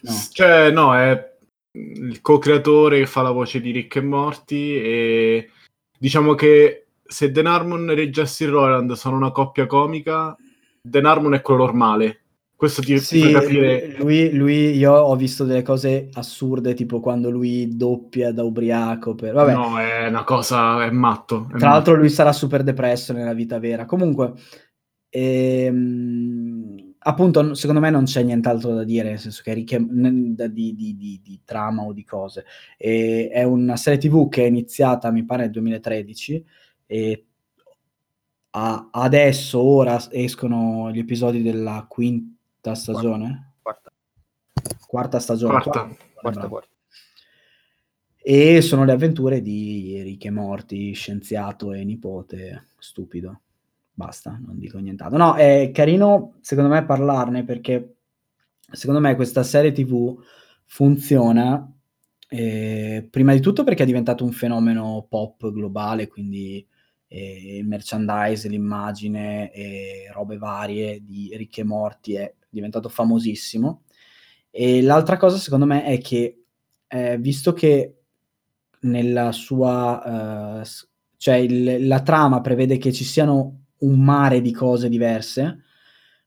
No. 0.00 0.12
Cioè, 0.32 0.70
no, 0.70 0.96
è 0.96 1.32
il 1.72 2.22
co-creatore 2.22 3.00
che 3.00 3.06
fa 3.06 3.20
la 3.20 3.32
voce 3.32 3.60
di 3.60 3.70
Rick 3.70 3.96
e 3.96 4.00
Morty 4.00 4.76
e 4.76 5.50
diciamo 5.98 6.34
che 6.34 6.83
se 7.14 7.30
Den 7.30 7.46
Harmon 7.46 7.88
e 7.90 8.10
Justin 8.10 8.50
Roiland 8.50 8.92
sono 8.94 9.16
una 9.16 9.30
coppia 9.30 9.66
comica, 9.66 10.36
Den 10.82 11.06
Harmon 11.06 11.34
è 11.34 11.40
quello 11.40 11.64
normale 11.66 12.24
questo 12.56 12.82
ti, 12.82 12.98
sì, 12.98 13.20
fa 13.20 13.40
capire. 13.40 13.96
Lui, 13.98 14.32
lui, 14.32 14.76
io 14.76 14.92
ho 14.92 15.14
visto 15.16 15.44
delle 15.44 15.62
cose 15.62 16.08
assurde, 16.12 16.72
tipo 16.72 17.00
quando 17.00 17.28
lui 17.28 17.76
doppia 17.76 18.32
da 18.32 18.42
ubriaco. 18.42 19.14
Per... 19.14 19.34
Vabbè. 19.34 19.52
No, 19.52 19.78
è 19.78 20.06
una 20.06 20.24
cosa, 20.24 20.82
è 20.84 20.90
matto. 20.90 21.42
È 21.44 21.48
Tra 21.48 21.52
matto. 21.52 21.64
l'altro, 21.66 21.94
lui 21.96 22.08
sarà 22.08 22.32
super 22.32 22.62
depresso 22.62 23.12
nella 23.12 23.34
vita 23.34 23.58
vera. 23.58 23.84
Comunque, 23.84 24.32
ehm, 25.10 26.94
appunto, 27.00 27.54
secondo 27.54 27.80
me 27.80 27.90
non 27.90 28.04
c'è 28.04 28.22
nient'altro 28.22 28.72
da 28.72 28.84
dire, 28.84 29.10
nel 29.10 29.18
senso 29.18 29.42
che 29.44 29.50
è 29.50 29.54
ricche 29.54 29.84
di, 29.84 30.74
di, 30.74 30.96
di, 30.96 31.20
di, 31.22 31.40
trama 31.44 31.82
o 31.82 31.92
di 31.92 32.04
cose. 32.04 32.46
E 32.78 33.28
è 33.30 33.42
una 33.42 33.76
serie 33.76 33.98
TV 33.98 34.28
che 34.30 34.44
è 34.44 34.46
iniziata, 34.46 35.10
mi 35.10 35.24
pare, 35.24 35.42
nel 35.42 35.50
2013 35.50 36.44
e 36.86 37.26
a, 38.50 38.88
adesso, 38.92 39.60
ora, 39.60 40.00
escono 40.10 40.90
gli 40.92 40.98
episodi 40.98 41.42
della 41.42 41.86
quinta 41.88 42.74
stagione? 42.74 43.54
Quarta. 43.62 43.92
Quarta 44.86 45.18
stagione. 45.18 45.60
Quarta. 45.60 45.80
Quarta, 45.80 46.04
quarta, 46.14 46.48
quarta. 46.48 46.68
E 48.26 48.62
sono 48.62 48.84
le 48.84 48.92
avventure 48.92 49.42
di 49.42 50.00
Rick 50.02 50.24
e 50.24 50.30
Morti, 50.30 50.92
scienziato 50.92 51.72
e 51.72 51.84
nipote, 51.84 52.68
stupido. 52.78 53.40
Basta, 53.92 54.40
non 54.42 54.58
dico 54.58 54.78
nient'altro. 54.78 55.18
No, 55.18 55.34
è 55.34 55.70
carino 55.72 56.34
secondo 56.40 56.70
me 56.70 56.84
parlarne 56.84 57.44
perché 57.44 57.96
secondo 58.72 59.00
me 59.00 59.14
questa 59.14 59.42
serie 59.42 59.72
TV 59.72 60.18
funziona 60.64 61.70
eh, 62.28 63.06
prima 63.08 63.32
di 63.34 63.40
tutto 63.40 63.62
perché 63.62 63.82
è 63.82 63.86
diventato 63.86 64.24
un 64.24 64.32
fenomeno 64.32 65.06
pop 65.08 65.52
globale, 65.52 66.08
quindi 66.08 66.66
eh, 67.14 67.58
il 67.58 67.66
merchandise, 67.66 68.48
l'immagine 68.48 69.52
e 69.52 70.10
robe 70.12 70.36
varie 70.36 71.00
di 71.04 71.30
Ricche 71.36 71.62
Morti 71.62 72.14
è 72.14 72.34
diventato 72.48 72.88
famosissimo. 72.88 73.82
E 74.50 74.82
l'altra 74.82 75.16
cosa, 75.16 75.36
secondo 75.36 75.64
me, 75.64 75.84
è 75.84 76.00
che 76.00 76.42
eh, 76.88 77.16
visto 77.18 77.52
che 77.52 77.98
nella 78.80 79.30
sua, 79.30 80.60
uh, 80.60 80.68
cioè 81.16 81.36
il, 81.36 81.86
la 81.86 82.02
trama 82.02 82.40
prevede 82.40 82.78
che 82.78 82.92
ci 82.92 83.04
siano 83.04 83.66
un 83.78 84.00
mare 84.00 84.40
di 84.40 84.52
cose 84.52 84.88
diverse, 84.88 85.62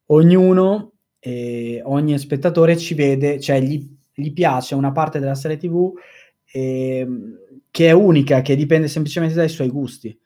ognuno, 0.08 0.94
eh, 1.20 1.82
ogni 1.84 2.18
spettatore 2.18 2.78
ci 2.78 2.94
vede, 2.94 3.42
cioè 3.42 3.60
gli, 3.62 3.86
gli 4.14 4.32
piace 4.32 4.74
una 4.74 4.94
parte 4.94 5.20
della 5.20 5.36
serie 5.36 5.58
TV 5.58 5.92
eh, 6.52 7.08
che 7.70 7.88
è 7.88 7.92
unica, 7.92 8.42
che 8.42 8.56
dipende 8.56 8.88
semplicemente 8.88 9.36
dai 9.36 9.50
suoi 9.50 9.70
gusti. 9.70 10.18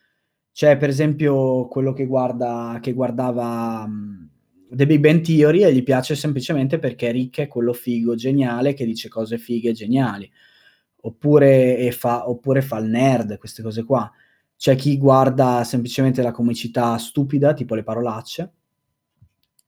Cioè, 0.54 0.78
per 0.78 0.90
esempio, 0.90 1.68
quello 1.68 1.94
che, 1.94 2.06
guarda, 2.06 2.80
che 2.82 2.94
guardava 2.94 3.84
um, 3.88 4.30
The 4.70 4.86
Big 4.86 5.00
Bang 5.00 5.22
Theory 5.22 5.64
e 5.64 5.74
gli 5.74 5.84
piace 5.84 6.16
semplicemente 6.16 6.78
perché 6.78 7.12
Rick 7.12 7.42
è 7.42 7.48
quello 7.48 7.74
figo, 7.74 8.16
geniale, 8.16 8.74
che 8.74 8.86
dice 8.86 9.10
cose 9.10 9.38
fighe 9.38 9.72
geniali. 9.72 10.30
Oppure 11.04 11.92
fa, 11.92 12.30
oppure 12.30 12.62
fa 12.62 12.78
il 12.78 12.90
nerd, 12.90 13.38
queste 13.38 13.64
cose 13.64 13.84
qua. 13.84 14.12
C'è 14.58 14.76
chi 14.76 14.98
guarda 14.98 15.64
semplicemente 15.64 16.22
la 16.22 16.32
comicità 16.32 16.98
stupida, 16.98 17.54
tipo 17.54 17.74
le 17.74 17.84
parolacce. 17.84 18.52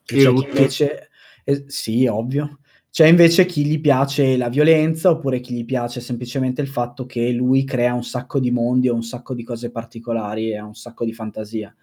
C'è 0.04 0.34
chi 0.34 0.44
invece... 0.46 1.10
Eh, 1.46 1.66
sì, 1.68 2.06
ovvio. 2.06 2.60
C'è 2.94 3.08
invece 3.08 3.48
chi 3.48 3.66
gli 3.66 3.82
piace 3.82 4.38
la 4.38 4.50
violenza 4.50 5.10
oppure 5.10 5.40
chi 5.40 5.56
gli 5.56 5.66
piace 5.66 6.00
semplicemente 6.00 6.62
il 6.62 6.68
fatto 6.68 7.08
che 7.08 7.32
lui 7.32 7.64
crea 7.64 7.96
un 7.96 8.04
sacco 8.04 8.40
di 8.40 8.52
mondi 8.52 8.88
o 8.88 8.94
un 8.94 9.02
sacco 9.02 9.34
di 9.34 9.42
cose 9.44 9.72
particolari 9.72 10.52
e 10.52 10.58
ha 10.58 10.64
un 10.64 10.76
sacco 10.76 11.04
di 11.04 11.12
fantasia. 11.12 11.76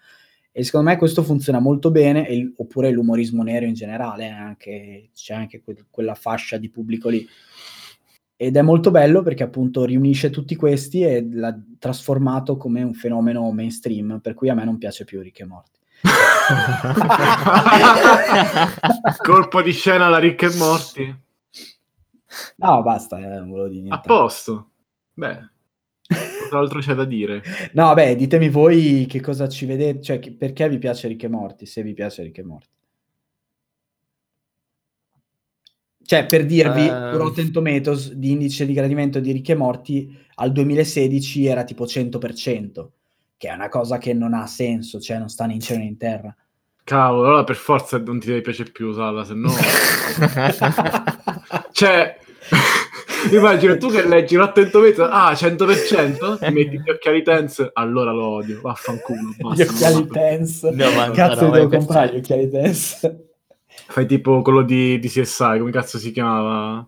E 0.53 0.63
secondo 0.63 0.89
me 0.89 0.97
questo 0.97 1.25
funziona 1.25 1.59
molto 1.59 1.91
bene, 1.91 2.29
e, 2.29 2.53
oppure 2.59 2.93
l'umorismo 2.93 3.43
nero 3.43 3.67
in 3.67 3.75
generale, 3.75 4.29
anche, 4.29 5.09
c'è 5.13 5.35
anche 5.35 5.61
que- 5.61 5.87
quella 5.91 6.15
fascia 6.15 6.59
di 6.59 6.71
pubblico 6.71 7.09
lì. 7.09 7.27
Ed 8.37 8.57
è 8.57 8.63
molto 8.63 8.93
bello 8.93 9.23
perché 9.23 9.43
appunto 9.43 9.85
riunisce 9.85 10.31
tutti 10.31 10.55
questi 10.55 11.03
e 11.03 11.29
l'ha 11.29 11.61
trasformato 11.81 12.57
come 12.57 12.85
un 12.85 12.95
fenomeno 12.95 13.51
mainstream, 13.51 14.21
per 14.23 14.35
cui 14.35 14.49
a 14.49 14.55
me 14.55 14.65
non 14.65 14.79
piace 14.79 15.03
più 15.03 15.21
Rick 15.21 15.41
e 15.41 15.45
Morty. 15.45 15.80
Colpo 19.23 19.63
di 19.63 19.73
scena 19.73 20.09
la 20.09 20.19
Rick 20.19 20.43
e 20.43 20.57
Morty. 20.57 21.17
No, 22.57 22.83
basta, 22.83 23.19
eh, 23.19 23.39
non 23.39 23.51
volevo 23.51 23.69
dire 23.69 23.83
niente. 23.83 23.97
A 23.97 24.01
posto. 24.01 24.71
Beh, 25.15 25.39
cos'altro 26.49 26.81
c'è 26.81 26.95
da 26.95 27.05
dire? 27.05 27.43
No, 27.73 27.95
beh, 27.95 28.17
ditemi 28.17 28.49
voi 28.49 29.07
che 29.09 29.21
cosa 29.21 29.49
ci 29.49 29.67
vedete, 29.67 30.01
cioè 30.01 30.19
perché 30.33 30.69
vi 30.69 30.79
piace 30.79 31.07
Rick 31.09 31.25
e 31.25 31.29
Morty, 31.29 31.67
se 31.67 31.83
vi 31.83 31.95
piace 31.95 32.23
Rick 32.23 32.39
e 32.39 32.45
Morty. 32.45 32.69
Cioè, 36.03 36.27
per 36.27 36.45
dirvi, 36.45 36.89
uh... 36.89 37.17
Rotten 37.17 37.53
Tomatoes 37.53 38.13
di 38.15 38.33
indice 38.33 38.67
di 38.67 38.73
gradimento 38.73 39.21
di 39.21 39.31
Rick 39.31 39.51
e 39.51 39.55
Morty 39.55 40.13
al 40.37 40.51
2016 40.51 41.47
era 41.47 41.65
tipo 41.65 41.85
100% 41.85 42.89
che 43.41 43.49
è 43.49 43.55
una 43.55 43.71
cosa 43.71 43.97
che 43.97 44.13
non 44.13 44.35
ha 44.35 44.47
senso, 44.47 45.01
cioè 45.01 45.17
non 45.17 45.31
sta 45.31 45.47
né 45.47 45.55
in 45.55 45.61
cielo 45.61 45.81
né 45.81 45.87
in 45.87 45.97
terra. 45.97 46.37
Cavolo, 46.85 47.29
allora 47.29 47.45
per 47.45 47.57
forza 47.57 47.97
non 47.97 48.21
ti 48.21 48.27
deve 48.27 48.43
piacere 48.43 48.71
più 48.71 48.89
usarla, 48.89 49.25
se 49.25 49.33
no... 49.33 49.49
cioè, 51.73 52.19
immagino 53.33 53.79
tu 53.79 53.89
che 53.89 54.07
leggi 54.07 54.37
l'attento 54.37 54.81
mezzo, 54.81 55.05
ah, 55.05 55.33
100%, 55.33 56.39
ti 56.39 56.53
metti 56.53 56.83
gli 56.83 56.91
occhiali 56.91 57.23
tense, 57.23 57.71
allora 57.73 58.13
lo 58.13 58.27
odio, 58.27 58.61
vaffanculo. 58.61 59.35
Basta, 59.39 59.65
gli 59.65 59.67
occhiali 59.67 60.07
tense, 60.09 60.71
no, 60.73 61.11
cazzo 61.13 61.47
no, 61.47 61.51
devo 61.53 61.69
comprare 61.71 62.13
gli 62.13 62.19
occhiali 62.19 62.51
tense. 62.51 63.29
Fai 63.87 64.05
tipo 64.05 64.43
quello 64.43 64.61
di, 64.61 64.99
di 64.99 65.09
CSI, 65.09 65.57
come 65.61 65.71
cazzo 65.71 65.97
si 65.97 66.13
chiamava? 66.13 66.87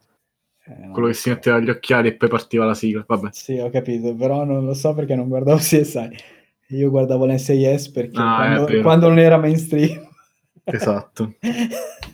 Eh, 0.66 0.90
quello 0.90 1.08
che 1.08 1.14
si 1.14 1.30
metteva 1.30 1.60
gli 1.60 1.70
occhiali 1.70 2.08
e 2.08 2.14
poi 2.14 2.28
partiva 2.28 2.66
la 2.66 2.74
sigla, 2.74 3.02
vabbè. 3.06 3.30
Sì, 3.32 3.56
ho 3.56 3.70
capito, 3.70 4.14
però 4.14 4.44
non 4.44 4.66
lo 4.66 4.74
so 4.74 4.92
perché 4.92 5.14
non 5.14 5.28
guardavo 5.28 5.56
CSI. 5.56 6.40
Io 6.72 6.90
guardavo 6.90 7.26
l'NCIS 7.26 7.90
perché 7.90 8.18
ah, 8.18 8.36
quando, 8.36 8.82
quando, 8.82 9.08
non 9.08 9.18
era 9.18 9.36
mainstream. 9.36 10.10
Esatto. 10.64 11.34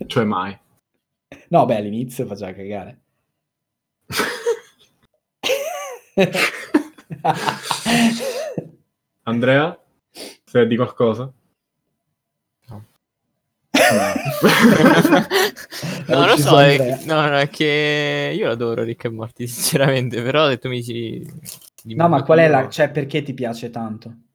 cioè 0.06 0.24
mai. 0.24 0.58
No, 1.48 1.66
beh, 1.66 1.76
all'inizio 1.76 2.24
faceva 2.24 2.54
cagare. 2.54 2.98
Andrea? 9.24 9.78
Sai 10.44 10.66
di 10.66 10.76
qualcosa? 10.76 11.30
No. 12.68 12.84
no, 16.06 16.24
lo 16.26 16.36
so, 16.38 16.58
è, 16.58 17.04
no, 17.04 17.28
no, 17.28 17.36
è 17.36 17.50
che 17.50 18.32
io 18.34 18.50
adoro 18.50 18.82
Rick 18.82 19.04
e 19.04 19.10
Morty, 19.10 19.46
sinceramente, 19.46 20.22
però 20.22 20.44
ho 20.44 20.48
detto 20.48 20.70
mi 20.70 20.82
si... 20.82 21.22
No, 21.84 22.08
ma 22.08 22.22
qual 22.22 22.38
è 22.38 22.48
la... 22.48 22.70
cioè, 22.70 22.90
perché 22.90 23.22
ti 23.22 23.34
piace 23.34 23.68
tanto? 23.68 24.27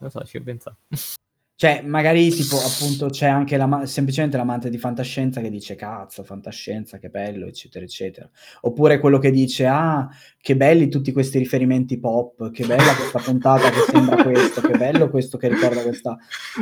Non 0.00 0.10
so, 0.10 0.24
ci 0.24 0.36
ho 0.36 0.42
pensato. 0.42 0.78
Cioè, 1.58 1.80
magari 1.86 2.28
tipo, 2.28 2.58
appunto, 2.58 3.08
c'è 3.08 3.28
anche 3.28 3.56
la, 3.56 3.86
semplicemente 3.86 4.36
l'amante 4.36 4.68
di 4.68 4.76
fantascienza 4.76 5.40
che 5.40 5.48
dice 5.48 5.74
cazzo, 5.74 6.22
fantascienza, 6.22 6.98
che 6.98 7.08
bello, 7.08 7.46
eccetera, 7.46 7.82
eccetera. 7.82 8.28
Oppure 8.60 8.98
quello 8.98 9.18
che 9.18 9.30
dice, 9.30 9.64
ah, 9.64 10.06
che 10.38 10.54
belli 10.54 10.90
tutti 10.90 11.12
questi 11.12 11.38
riferimenti 11.38 11.98
pop, 11.98 12.50
che 12.50 12.66
bella 12.66 12.94
questa 12.94 13.20
puntata 13.20 13.70
che 13.70 13.80
sembra 13.88 14.22
questo, 14.22 14.60
che 14.60 14.76
bello 14.76 15.08
questo 15.08 15.38
che 15.38 15.48
ricorda 15.48 15.80
questa... 15.80 16.18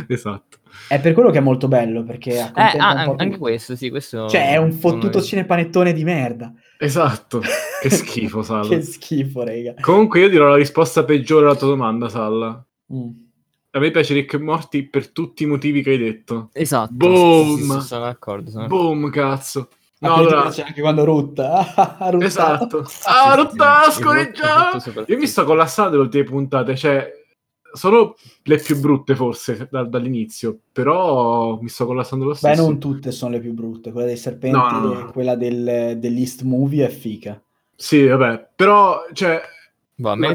Esatto. 0.06 0.58
È 0.86 1.00
per 1.00 1.12
quello 1.12 1.30
che 1.30 1.38
è 1.38 1.42
molto 1.42 1.66
bello, 1.66 2.04
perché 2.04 2.36
eh, 2.38 2.52
ah, 2.52 2.90
anche 2.90 3.24
tutto. 3.24 3.38
questo, 3.38 3.74
sì, 3.74 3.90
questo... 3.90 4.28
Cioè, 4.28 4.52
è 4.52 4.58
un 4.58 4.70
fottuto 4.70 5.20
cinepanettone 5.20 5.92
di 5.92 6.04
merda. 6.04 6.52
Esatto. 6.78 7.42
Che 7.82 7.90
schifo, 7.90 8.42
Salla. 8.46 8.68
che 8.68 8.80
schifo, 8.80 9.42
raga. 9.42 9.74
Comunque 9.80 10.20
io 10.20 10.28
dirò 10.28 10.46
la 10.46 10.56
risposta 10.56 11.02
peggiore 11.02 11.46
alla 11.46 11.56
tua 11.56 11.66
domanda, 11.66 12.08
Salla. 12.08 12.64
Mm 12.94 13.23
a 13.74 13.80
me 13.80 13.90
piace 13.90 14.14
Rick 14.14 14.34
e 14.34 14.38
Morty 14.38 14.84
per 14.84 15.10
tutti 15.10 15.42
i 15.42 15.46
motivi 15.46 15.82
che 15.82 15.90
hai 15.90 15.98
detto. 15.98 16.50
Esatto. 16.52 16.92
Boom! 16.92 17.56
Sì, 17.56 17.62
sì, 17.64 17.80
sono 17.80 18.04
d'accordo. 18.04 18.50
Sono 18.50 18.68
Boom, 18.68 19.10
cazzo. 19.10 19.68
No, 19.98 20.14
allora... 20.14 20.42
piace 20.42 20.62
anche 20.62 20.80
quando 20.80 21.04
rutta. 21.04 21.74
esatto. 22.20 22.86
Ah, 23.04 23.34
rutta, 23.34 23.90
scorreggiato. 23.90 25.04
Io 25.08 25.18
mi 25.18 25.26
sto 25.26 25.44
collassando 25.44 25.96
le 25.96 26.02
ultime 26.02 26.22
puntate, 26.22 26.76
cioè 26.76 27.10
sono 27.72 28.14
le 28.44 28.58
più 28.58 28.78
brutte 28.78 29.16
forse 29.16 29.66
da, 29.68 29.82
dall'inizio, 29.82 30.56
però 30.70 31.58
mi 31.60 31.68
sto 31.68 31.84
collassando 31.84 32.26
lo 32.26 32.34
stesso. 32.34 32.54
Beh, 32.54 32.68
non 32.68 32.78
tutte 32.78 33.10
sono 33.10 33.32
le 33.32 33.40
più 33.40 33.54
brutte, 33.54 33.90
quella 33.90 34.06
dei 34.06 34.16
serpenti 34.16 34.56
no, 34.56 34.70
no, 34.70 34.92
no. 34.92 35.10
quella 35.10 35.34
del, 35.34 35.96
dell'East 35.98 36.42
Movie 36.42 36.86
è 36.86 36.90
fica. 36.90 37.42
Sì, 37.74 38.06
vabbè, 38.06 38.50
però, 38.54 39.06
cioè... 39.12 39.42
Boh, 39.96 40.10
a 40.10 40.14
me 40.14 40.32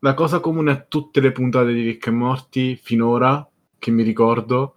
la 0.00 0.14
cosa 0.14 0.40
comune 0.40 0.70
a 0.70 0.80
tutte 0.80 1.20
le 1.20 1.32
puntate 1.32 1.72
di 1.72 1.82
Rick 1.82 2.06
e 2.06 2.10
Morty 2.10 2.76
finora, 2.76 3.46
che 3.78 3.90
mi 3.90 4.02
ricordo, 4.02 4.76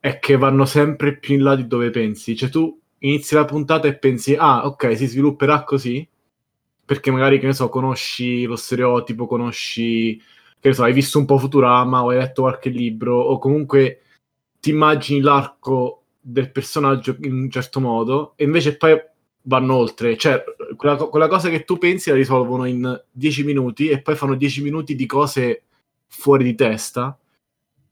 è 0.00 0.18
che 0.18 0.36
vanno 0.36 0.64
sempre 0.64 1.16
più 1.16 1.34
in 1.34 1.42
là 1.42 1.56
di 1.56 1.66
dove 1.66 1.90
pensi. 1.90 2.36
Cioè 2.36 2.48
tu 2.48 2.80
inizi 2.98 3.34
la 3.34 3.44
puntata 3.44 3.88
e 3.88 3.96
pensi, 3.96 4.34
ah, 4.36 4.66
ok, 4.66 4.96
si 4.96 5.06
svilupperà 5.06 5.64
così, 5.64 6.06
perché 6.84 7.10
magari, 7.10 7.38
che 7.38 7.46
ne 7.46 7.52
so, 7.52 7.68
conosci 7.68 8.44
lo 8.44 8.56
stereotipo, 8.56 9.26
conosci, 9.26 10.16
che 10.58 10.68
ne 10.68 10.74
so, 10.74 10.82
hai 10.82 10.92
visto 10.92 11.18
un 11.18 11.24
po' 11.26 11.38
Futurama 11.38 12.02
o 12.02 12.10
hai 12.10 12.18
letto 12.18 12.42
qualche 12.42 12.70
libro, 12.70 13.16
o 13.20 13.38
comunque 13.38 14.02
ti 14.60 14.70
immagini 14.70 15.20
l'arco 15.20 16.04
del 16.20 16.50
personaggio 16.50 17.16
in 17.20 17.32
un 17.32 17.50
certo 17.50 17.78
modo, 17.80 18.32
e 18.36 18.44
invece 18.44 18.76
poi 18.76 18.98
vanno 19.48 19.74
oltre. 19.74 20.16
Cioè, 20.16 20.44
quella, 20.76 20.96
quella, 20.96 21.26
cosa 21.26 21.48
che 21.48 21.64
tu 21.64 21.78
pensi 21.78 22.10
la 22.10 22.16
risolvono 22.16 22.66
in 22.66 23.02
10 23.10 23.44
minuti 23.44 23.88
e 23.88 24.00
poi 24.00 24.14
fanno 24.14 24.34
10 24.34 24.62
minuti 24.62 24.94
di 24.94 25.06
cose 25.06 25.64
fuori 26.06 26.44
di 26.44 26.54
testa. 26.54 27.18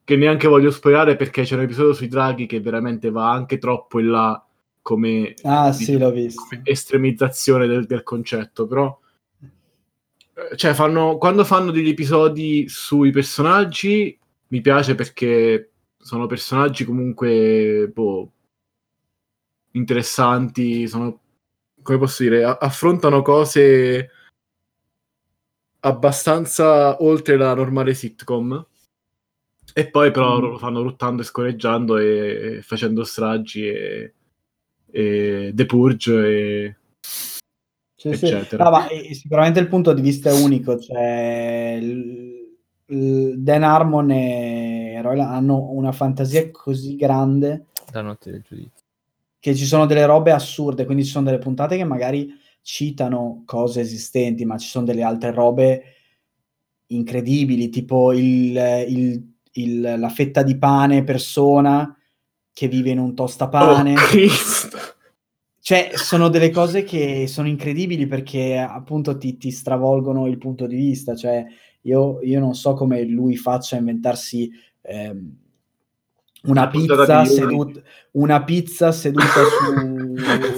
Che 0.04 0.16
neanche 0.16 0.46
voglio 0.46 0.70
spoilerare 0.70 1.16
perché 1.16 1.42
c'è 1.42 1.56
un 1.56 1.62
episodio 1.62 1.92
sui 1.92 2.06
draghi 2.06 2.46
che 2.46 2.60
veramente 2.60 3.10
va 3.10 3.32
anche 3.32 3.58
troppo 3.58 3.98
in 3.98 4.10
là 4.10 4.40
come, 4.80 5.34
ah, 5.42 5.72
sì, 5.72 5.98
l'ho 5.98 6.12
visto. 6.12 6.42
estremizzazione 6.62 7.66
del, 7.66 7.86
del 7.86 8.04
concetto. 8.04 8.68
Però, 8.68 9.00
eh, 9.40 10.56
cioè, 10.56 10.74
fanno, 10.74 11.18
quando 11.18 11.44
fanno 11.44 11.72
degli 11.72 11.88
episodi 11.88 12.68
sui 12.68 13.10
personaggi, 13.10 14.16
mi 14.48 14.60
piace 14.60 14.94
perché 14.94 15.70
sono 15.98 16.26
personaggi 16.26 16.84
comunque 16.84 17.90
boh, 17.92 18.30
interessanti, 19.72 20.86
sono 20.86 21.18
come 21.86 21.98
posso 21.98 22.24
dire, 22.24 22.44
affrontano 22.44 23.22
cose 23.22 24.10
abbastanza 25.80 27.02
oltre 27.02 27.36
la 27.36 27.54
normale 27.54 27.94
sitcom. 27.94 28.66
E 29.72 29.90
poi 29.90 30.10
però 30.10 30.38
mm. 30.38 30.42
lo 30.42 30.58
fanno 30.58 30.82
ruttando 30.82 31.22
e 31.22 31.24
scorreggiando 31.24 31.98
e, 31.98 32.56
e 32.56 32.62
facendo 32.62 33.04
stragi 33.04 33.68
e, 33.68 34.14
e 34.90 35.52
The 35.54 35.66
Purge 35.66 36.12
e 36.12 36.76
sì, 37.94 38.08
eccetera. 38.08 38.44
Sì. 38.44 38.56
No, 38.56 38.70
ma 38.70 38.86
sicuramente 39.12 39.60
il 39.60 39.68
punto 39.68 39.92
di 39.92 40.00
vista 40.00 40.30
è 40.30 40.32
unico, 40.32 40.78
cioè 40.78 41.78
il, 41.80 42.56
il 42.86 43.42
Dan 43.42 43.62
Harmon 43.62 44.10
e 44.10 45.00
Roy 45.02 45.20
hanno 45.20 45.70
una 45.72 45.92
fantasia 45.92 46.50
così 46.50 46.96
grande 46.96 47.66
la 47.92 48.02
notte 48.02 48.30
del 48.30 48.42
giudizio 48.42 48.85
che 49.46 49.54
ci 49.54 49.64
sono 49.64 49.86
delle 49.86 50.06
robe 50.06 50.32
assurde, 50.32 50.84
quindi 50.84 51.04
ci 51.04 51.12
sono 51.12 51.26
delle 51.26 51.38
puntate 51.38 51.76
che 51.76 51.84
magari 51.84 52.34
citano 52.62 53.44
cose 53.46 53.80
esistenti, 53.80 54.44
ma 54.44 54.58
ci 54.58 54.66
sono 54.66 54.84
delle 54.84 55.04
altre 55.04 55.30
robe 55.30 55.82
incredibili, 56.86 57.68
tipo 57.68 58.12
il, 58.12 58.56
il, 58.88 59.34
il, 59.52 59.80
la 59.98 60.08
fetta 60.08 60.42
di 60.42 60.58
pane 60.58 61.04
persona 61.04 61.96
che 62.52 62.66
vive 62.66 62.90
in 62.90 62.98
un 62.98 63.14
tostapane. 63.14 63.94
Oh, 63.94 63.98
cioè, 65.60 65.92
sono 65.94 66.28
delle 66.28 66.50
cose 66.50 66.82
che 66.82 67.28
sono 67.28 67.46
incredibili 67.46 68.08
perché 68.08 68.58
appunto 68.58 69.16
ti, 69.16 69.36
ti 69.36 69.52
stravolgono 69.52 70.26
il 70.26 70.38
punto 70.38 70.66
di 70.66 70.74
vista. 70.74 71.14
Cioè, 71.14 71.46
io, 71.82 72.20
io, 72.20 72.40
non 72.40 72.56
so 72.56 72.74
come 72.74 73.04
lui 73.04 73.36
faccia 73.36 73.76
a 73.76 73.78
inventarsi 73.78 74.50
ehm, 74.80 75.36
una 76.46 76.68
pizza, 76.68 77.24
sedut- 77.24 77.82
una 78.12 78.42
pizza 78.42 78.92
seduta 78.92 79.26
su, 79.26 80.16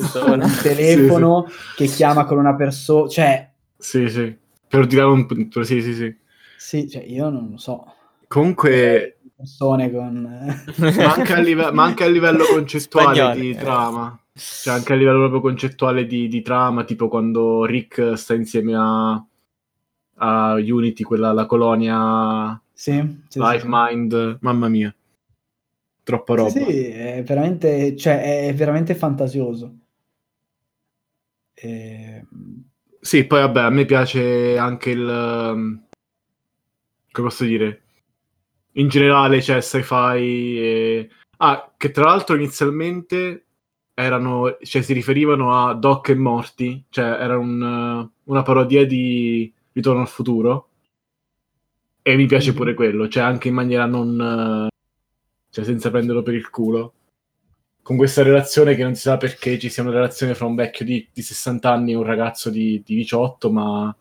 su 0.09 0.18
un 0.31 0.59
telefono 0.62 1.46
sì, 1.46 1.53
sì. 1.53 1.74
che 1.77 1.87
chiama 1.87 2.24
con 2.24 2.38
una 2.38 2.55
persona, 2.55 3.09
cioè... 3.09 3.51
Sì, 3.77 4.09
sì, 4.09 4.37
per 4.66 4.87
dire 4.87 5.03
un 5.03 5.27
punto, 5.27 5.62
sì, 5.62 5.81
sì, 5.83 5.94
sì. 5.94 6.16
Sì, 6.57 6.88
cioè 6.88 7.03
io 7.03 7.29
non 7.31 7.48
lo 7.53 7.57
so. 7.59 7.92
Comunque... 8.27 9.18
Persone 9.37 9.90
con... 9.92 10.64
ma, 10.77 11.14
anche 11.14 11.33
a 11.33 11.40
live- 11.40 11.70
ma 11.70 11.85
anche 11.85 12.05
a 12.05 12.09
livello 12.09 12.44
concettuale 12.51 13.14
Spagnoli, 13.14 13.40
di 13.40 13.51
eh. 13.51 13.57
trama. 13.57 14.20
Cioè 14.35 14.74
anche 14.74 14.92
a 14.92 14.96
livello 14.96 15.18
proprio 15.18 15.40
concettuale 15.40 16.07
di, 16.07 16.29
di 16.29 16.42
trama, 16.42 16.85
tipo 16.85 17.09
quando 17.09 17.64
Rick 17.64 18.14
sta 18.16 18.35
insieme 18.35 18.74
a, 18.77 19.24
a 20.16 20.53
Unity, 20.55 21.03
quella, 21.03 21.33
la 21.33 21.46
colonia... 21.46 22.61
Sì, 22.72 23.22
sì 23.27 23.40
Life 23.40 23.61
sì. 23.61 23.66
Mind, 23.68 24.38
mamma 24.40 24.68
mia 24.68 24.92
troppa 26.09 26.37
roba. 26.37 26.49
Sì, 26.49 26.64
sì 26.64 26.87
è, 26.87 27.23
veramente, 27.23 27.94
cioè, 27.94 28.47
è 28.47 28.55
veramente 28.55 28.94
fantasioso. 28.94 29.77
E... 31.53 32.25
Sì, 32.99 33.25
poi 33.25 33.40
vabbè, 33.40 33.61
a 33.61 33.68
me 33.68 33.85
piace 33.85 34.57
anche 34.57 34.90
il... 34.90 35.07
Um, 35.07 35.85
come 37.11 37.29
posso 37.29 37.44
dire? 37.44 37.83
In 38.73 38.88
generale 38.88 39.40
c'è 39.40 39.61
sci-fi 39.61 40.59
e... 40.59 41.11
Ah, 41.37 41.75
che 41.77 41.90
tra 41.90 42.05
l'altro 42.05 42.37
inizialmente 42.37 43.44
erano, 43.92 44.57
cioè 44.62 44.81
si 44.81 44.94
riferivano 44.94 45.53
a 45.53 45.75
Doc 45.75 46.09
e 46.09 46.14
Morti, 46.14 46.85
cioè 46.88 47.05
era 47.05 47.37
un, 47.37 48.09
una 48.25 48.42
parodia 48.42 48.87
di 48.87 49.53
Ritorno 49.73 50.01
al 50.01 50.09
futuro. 50.09 50.68
E 52.01 52.16
mi 52.16 52.25
piace 52.25 52.49
mm-hmm. 52.49 52.57
pure 52.57 52.73
quello, 52.73 53.09
cioè 53.09 53.23
anche 53.23 53.49
in 53.49 53.55
maniera 53.55 53.85
non 53.85 54.68
cioè 55.51 55.65
senza 55.65 55.91
prenderlo 55.91 56.23
per 56.23 56.35
il 56.35 56.51
culo. 56.51 56.93
Con 57.83 57.97
questa 57.97 58.23
relazione 58.23 58.75
che 58.75 58.83
non 58.83 58.95
si 58.95 59.03
sa 59.03 59.17
perché 59.17 59.59
ci 59.59 59.71
sia 59.71 59.83
una 59.83 59.93
relazione 59.93 60.35
fra 60.35 60.47
un 60.47 60.55
vecchio 60.55 60.85
di, 60.85 61.09
di 61.13 61.23
60 61.23 61.71
anni 61.71 61.93
e 61.93 61.97
un 61.97 62.05
ragazzo 62.05 62.51
di, 62.51 62.83
di 62.85 62.97
18, 62.97 63.51
ma 63.51 63.97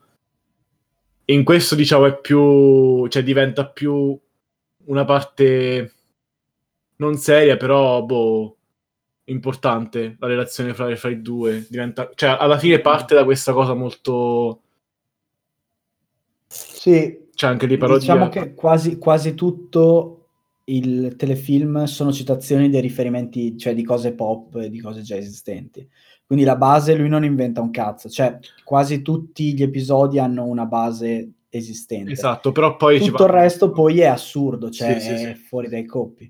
in 1.26 1.44
questo 1.44 1.76
diciamo 1.76 2.06
è 2.06 2.20
più, 2.20 3.08
cioè 3.08 3.24
diventa 3.24 3.68
più 3.68 4.18
una 4.86 5.06
parte 5.06 5.94
non 6.98 7.16
seria, 7.18 7.58
però 7.58 8.04
boh, 8.04 8.58
importante 9.26 10.16
la 10.20 10.28
relazione 10.28 10.74
fra, 10.74 10.94
fra 10.96 11.10
i 11.10 11.22
due. 11.22 11.66
Diventa, 11.70 12.10
cioè 12.16 12.36
alla 12.40 12.58
fine 12.58 12.80
parte 12.80 13.16
da 13.16 13.24
questa 13.24 13.54
cosa 13.54 13.74
molto... 13.74 14.62
Sì, 16.48 17.28
c'è 17.34 17.48
anche 17.48 17.68
di 17.68 17.78
parodia. 17.78 18.14
Diciamo 18.14 18.30
che 18.30 18.54
quasi, 18.54 18.98
quasi 18.98 19.36
tutto 19.36 20.17
il 20.70 21.16
telefilm 21.16 21.86
sono 21.86 22.12
citazioni 22.12 22.70
dei 22.70 22.82
riferimenti, 22.82 23.58
cioè 23.58 23.74
di 23.74 23.84
cose 23.84 24.14
pop 24.14 24.56
e 24.56 24.70
di 24.70 24.80
cose 24.80 25.02
già 25.02 25.16
esistenti. 25.16 25.88
Quindi 26.26 26.44
la 26.44 26.58
base 26.58 26.96
lui 26.96 27.08
non 27.08 27.24
inventa 27.24 27.62
un 27.62 27.72
cazzo, 27.72 28.10
cioè 28.10 28.38
quasi 28.66 29.02
tutti 29.02 29.54
gli 29.54 29.64
episodi 29.64 30.20
hanno 30.20 30.46
una 30.46 30.66
base 30.66 31.32
esistente. 31.50 32.12
Esatto, 32.12 32.52
però 32.52 32.76
poi 32.76 33.00
tutto 33.00 33.24
il 33.24 33.30
resto 33.30 33.72
poi 33.72 34.02
è 34.02 34.08
assurdo, 34.08 34.70
cioè 34.70 35.00
sì, 35.00 35.18
sì, 35.18 35.26
sì. 35.26 35.36
fuori 35.36 35.70
dai 35.70 35.86
coppi. 35.86 36.30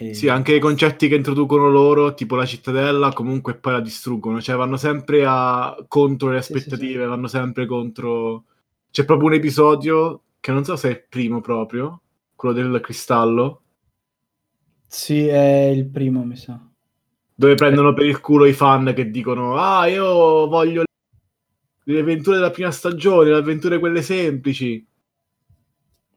E... 0.00 0.14
Sì, 0.14 0.28
anche 0.28 0.56
i 0.56 0.60
concetti 0.60 1.06
che 1.06 1.14
introducono 1.14 1.68
loro, 1.68 2.14
tipo 2.14 2.34
la 2.34 2.46
cittadella, 2.46 3.12
comunque 3.12 3.54
poi 3.56 3.74
la 3.74 3.80
distruggono, 3.80 4.40
cioè 4.40 4.56
vanno 4.56 4.76
sempre 4.76 5.24
a... 5.24 5.76
contro 5.86 6.30
le 6.30 6.38
aspettative, 6.38 7.06
vanno 7.06 7.28
sempre 7.28 7.66
contro... 7.66 8.44
C'è 8.90 9.04
proprio 9.04 9.28
un 9.28 9.34
episodio, 9.34 10.22
che 10.48 10.54
non 10.54 10.64
so 10.64 10.76
se 10.76 10.88
è 10.88 10.92
il 10.92 11.04
primo 11.06 11.42
proprio, 11.42 12.00
quello 12.34 12.54
del 12.54 12.80
cristallo. 12.80 13.60
Sì, 14.86 15.26
è 15.26 15.66
il 15.66 15.86
primo, 15.86 16.24
mi 16.24 16.36
sa. 16.36 16.58
Dove 17.34 17.54
prendono 17.54 17.92
per 17.92 18.06
il 18.06 18.18
culo 18.20 18.46
i 18.46 18.54
fan 18.54 18.94
che 18.94 19.10
dicono, 19.10 19.58
ah, 19.58 19.86
io 19.88 20.48
voglio 20.48 20.84
le 21.84 22.00
avventure 22.00 22.36
della 22.36 22.50
prima 22.50 22.70
stagione, 22.70 23.28
le 23.28 23.36
avventure 23.36 23.78
quelle 23.78 24.00
semplici. 24.00 24.86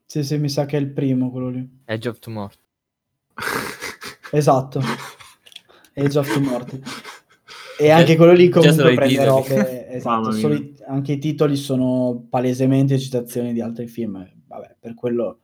Sì, 0.06 0.24
sì, 0.24 0.38
mi 0.38 0.48
sa 0.48 0.66
che 0.66 0.78
è 0.78 0.80
il 0.80 0.94
primo 0.94 1.30
quello 1.30 1.50
lì. 1.50 1.70
Edge 1.84 2.08
of 2.08 2.20
Tomorrow. 2.20 2.56
esatto. 4.32 4.82
Age 5.94 6.18
of 6.18 6.34
Tomorrow. 6.34 6.80
E 7.82 7.90
anche 7.90 8.16
quello 8.16 8.34
lì 8.34 8.48
comunque 8.48 8.94
prende 8.94 9.26
robe... 9.26 9.81
esatto, 9.92 10.30
i, 10.48 10.76
anche 10.88 11.14
i 11.14 11.18
titoli 11.18 11.56
sono 11.56 12.26
palesemente 12.30 13.00
citazioni 13.00 13.54
di 13.54 13.62
altri 13.62 13.88
film. 13.88 14.28
Vabbè, 14.48 14.76
per 14.80 14.94
quello... 14.94 15.40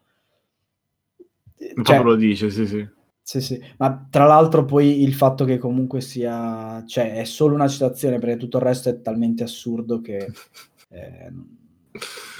Cioè, 1.83 2.03
lo 2.03 2.15
dice, 2.15 2.49
sì, 2.49 2.67
sì. 2.67 2.87
Sì, 3.21 3.41
sì, 3.41 3.61
ma 3.77 4.07
tra 4.09 4.25
l'altro 4.25 4.63
poi 4.63 5.03
il 5.03 5.13
fatto 5.13 5.43
che 5.43 5.57
comunque 5.57 5.99
sia, 5.99 6.85
cioè 6.85 7.15
è 7.15 7.25
solo 7.25 7.55
una 7.55 7.67
citazione 7.67 8.19
perché 8.19 8.37
tutto 8.37 8.55
il 8.57 8.63
resto 8.63 8.89
è 8.89 9.01
talmente 9.01 9.43
assurdo 9.43 10.01
che... 10.01 10.31
Eh... 10.89 11.33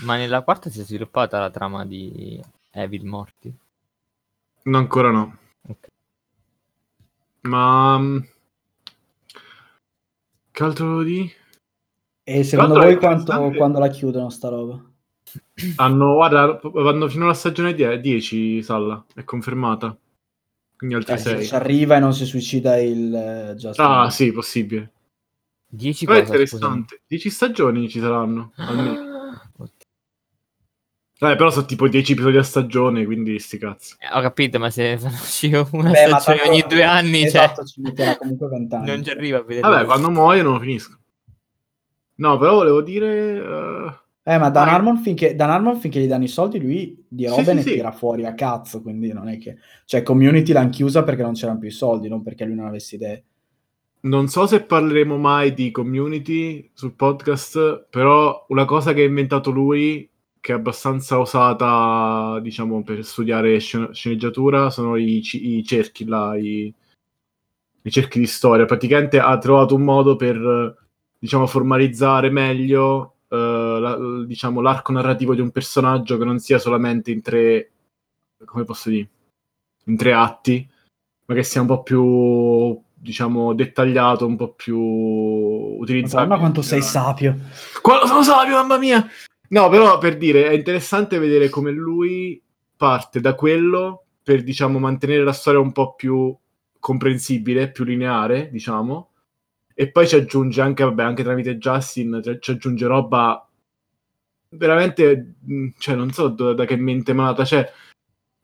Ma 0.05 0.15
nella 0.15 0.41
quarta 0.41 0.69
si 0.69 0.79
è 0.79 0.83
sviluppata 0.85 1.37
la 1.37 1.49
trama 1.49 1.85
di 1.85 2.41
Evil 2.71 3.03
Morti? 3.03 3.53
No, 4.63 4.77
ancora 4.77 5.11
no. 5.11 5.37
Okay. 5.63 5.89
Ma... 7.41 7.97
Mm, 7.99 8.19
che 10.51 10.63
altro 10.63 11.03
di? 11.03 11.29
E 12.29 12.43
secondo 12.43 12.73
voi 12.73 12.97
quanto, 12.97 13.53
quando 13.55 13.79
la 13.79 13.87
chiudono 13.87 14.29
sta 14.29 14.49
roba? 14.49 14.83
Hanno, 15.77 16.15
guarda, 16.15 16.59
vanno 16.61 17.07
fino 17.07 17.23
alla 17.23 17.33
stagione 17.33 17.73
10, 17.73 18.61
Salla, 18.61 19.05
è 19.15 19.23
confermata. 19.23 19.97
Quindi 20.75 20.95
altri 20.95 21.17
6. 21.17 21.39
Eh, 21.39 21.45
ci 21.45 21.55
arriva 21.55 21.95
e 21.95 21.99
non 21.99 22.13
si 22.13 22.25
suicida 22.25 22.75
il 22.79 23.55
uh, 23.57 23.71
Ah, 23.77 24.09
sì, 24.09 24.33
possibile. 24.33 24.91
10 25.69 26.05
cosa, 26.05 26.19
interessante. 26.19 27.01
10 27.07 27.29
stagioni 27.29 27.87
ci 27.87 28.01
saranno. 28.01 28.51
Almeno. 28.57 29.05
Eh, 31.19 31.35
però 31.35 31.49
sono 31.49 31.65
tipo 31.65 31.87
10 31.87 32.11
episodi 32.11 32.35
a 32.35 32.43
stagione, 32.43 33.05
quindi 33.05 33.39
sti 33.39 33.57
cazzi. 33.57 33.95
Eh, 33.99 34.17
ho 34.17 34.21
capito, 34.21 34.59
ma 34.59 34.69
se 34.69 34.97
fanno 34.97 35.67
una 35.71 35.91
Beh, 35.91 36.07
stagione 36.19 36.49
ogni 36.49 36.65
due 36.67 36.83
anni, 36.83 37.19
cioè, 37.19 37.27
esatto, 37.27 37.55
cioè... 37.63 37.65
ci 37.67 37.81
metterà 37.81 38.17
comunque 38.17 38.49
20 38.49 38.75
anni. 38.75 38.87
Non 38.87 39.03
ci 39.03 39.09
arriva 39.11 39.37
a 39.37 39.43
vedere. 39.43 39.61
Vabbè, 39.61 39.85
quando 39.85 40.09
muoiono 40.09 40.59
finisco. 40.59 40.97
No, 42.17 42.37
però 42.37 42.53
volevo 42.53 42.81
dire... 42.81 43.39
Uh... 43.39 43.91
Eh, 44.23 44.37
ma 44.37 44.49
Dan 44.49 44.67
Harmon, 44.67 44.97
finché, 44.97 45.35
Dan 45.35 45.49
Harmon 45.49 45.77
finché 45.77 46.01
gli 46.01 46.07
danno 46.07 46.25
i 46.25 46.27
soldi, 46.27 46.59
lui 46.59 47.01
di 47.07 47.27
robe 47.27 47.43
sì, 47.43 47.53
ne 47.53 47.61
sì, 47.61 47.73
tira 47.73 47.91
sì. 47.91 47.97
fuori 47.97 48.25
a 48.25 48.33
cazzo, 48.33 48.81
quindi 48.81 49.13
non 49.13 49.29
è 49.29 49.37
che... 49.37 49.57
Cioè, 49.85 50.03
Community 50.03 50.51
l'hanno 50.51 50.69
chiusa 50.69 51.03
perché 51.03 51.21
non 51.21 51.33
c'erano 51.33 51.59
più 51.59 51.69
i 51.69 51.71
soldi, 51.71 52.09
non 52.09 52.21
perché 52.23 52.43
lui 52.43 52.55
non 52.55 52.65
avesse 52.65 52.95
idee. 52.95 53.23
Non 53.99 54.27
so 54.27 54.45
se 54.45 54.63
parleremo 54.63 55.17
mai 55.17 55.53
di 55.53 55.71
Community 55.71 56.69
sul 56.73 56.93
podcast, 56.93 57.87
però 57.89 58.45
una 58.49 58.65
cosa 58.65 58.93
che 58.93 59.01
ha 59.01 59.05
inventato 59.05 59.49
lui, 59.49 60.09
che 60.39 60.51
è 60.51 60.55
abbastanza 60.55 61.19
osata, 61.19 62.39
diciamo, 62.41 62.83
per 62.83 63.03
studiare 63.03 63.57
sceneggiatura, 63.59 64.69
sono 64.69 64.97
i, 64.97 65.21
i 65.31 65.63
cerchi 65.63 66.05
là, 66.05 66.37
i, 66.37 66.73
i 67.81 67.91
cerchi 67.91 68.19
di 68.19 68.27
storia. 68.27 68.65
Praticamente 68.65 69.19
ha 69.19 69.37
trovato 69.39 69.73
un 69.75 69.81
modo 69.81 70.15
per, 70.15 70.86
diciamo, 71.19 71.47
formalizzare 71.47 72.29
meglio 72.29 73.15
uh, 73.27 73.35
la, 73.35 73.97
diciamo, 74.25 74.61
l'arco 74.61 74.91
narrativo 74.91 75.33
di 75.33 75.41
un 75.41 75.51
personaggio 75.51 76.17
che 76.17 76.25
non 76.25 76.39
sia 76.39 76.59
solamente 76.59 77.11
in 77.11 77.21
tre, 77.21 77.71
come 78.45 78.63
posso 78.63 78.89
dire, 78.89 79.09
in 79.85 79.97
tre 79.97 80.13
atti, 80.13 80.67
ma 81.25 81.35
che 81.35 81.43
sia 81.43 81.61
un 81.61 81.67
po' 81.67 81.83
più, 81.83 82.79
diciamo, 82.93 83.53
dettagliato, 83.53 84.25
un 84.25 84.35
po' 84.35 84.53
più 84.53 84.79
utilizzato. 84.79 86.27
Ma 86.27 86.37
quanto 86.37 86.61
sei 86.61 86.81
sapio. 86.81 87.37
Quanto 87.81 88.07
sono 88.07 88.23
sapio, 88.23 88.55
mamma 88.55 88.77
mia! 88.77 89.05
No, 89.49 89.69
però 89.69 89.97
per 89.97 90.17
dire, 90.17 90.49
è 90.49 90.53
interessante 90.53 91.19
vedere 91.19 91.49
come 91.49 91.71
lui 91.71 92.41
parte 92.75 93.21
da 93.21 93.33
quello 93.33 94.03
per, 94.21 94.43
diciamo, 94.43 94.77
mantenere 94.77 95.23
la 95.23 95.31
storia 95.31 95.59
un 95.59 95.71
po' 95.71 95.95
più 95.95 96.35
comprensibile, 96.79 97.71
più 97.71 97.83
lineare, 97.83 98.49
diciamo, 98.51 99.11
e 99.79 99.91
poi 99.91 100.07
ci 100.07 100.15
aggiunge 100.15 100.59
anche, 100.59 100.83
vabbè, 100.83 101.03
anche 101.03 101.21
tramite 101.21 101.59
Justin, 101.59 102.39
ci 102.39 102.49
aggiunge 102.49 102.87
roba 102.87 103.47
veramente, 104.49 105.35
mm, 105.47 105.67
cioè 105.77 105.93
non 105.93 106.11
so 106.11 106.29
da, 106.29 106.53
da 106.53 106.65
che 106.65 106.75
mente 106.77 107.13
malata, 107.13 107.45
cioè 107.45 107.71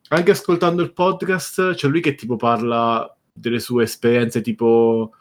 anche 0.09 0.29
ascoltando 0.29 0.83
il 0.83 0.93
podcast 0.93 1.73
c'è 1.73 1.87
lui 1.87 2.01
che 2.01 2.13
tipo 2.13 2.35
parla 2.35 3.11
delle 3.33 3.57
sue 3.57 3.81
esperienze, 3.81 4.41
tipo, 4.41 5.13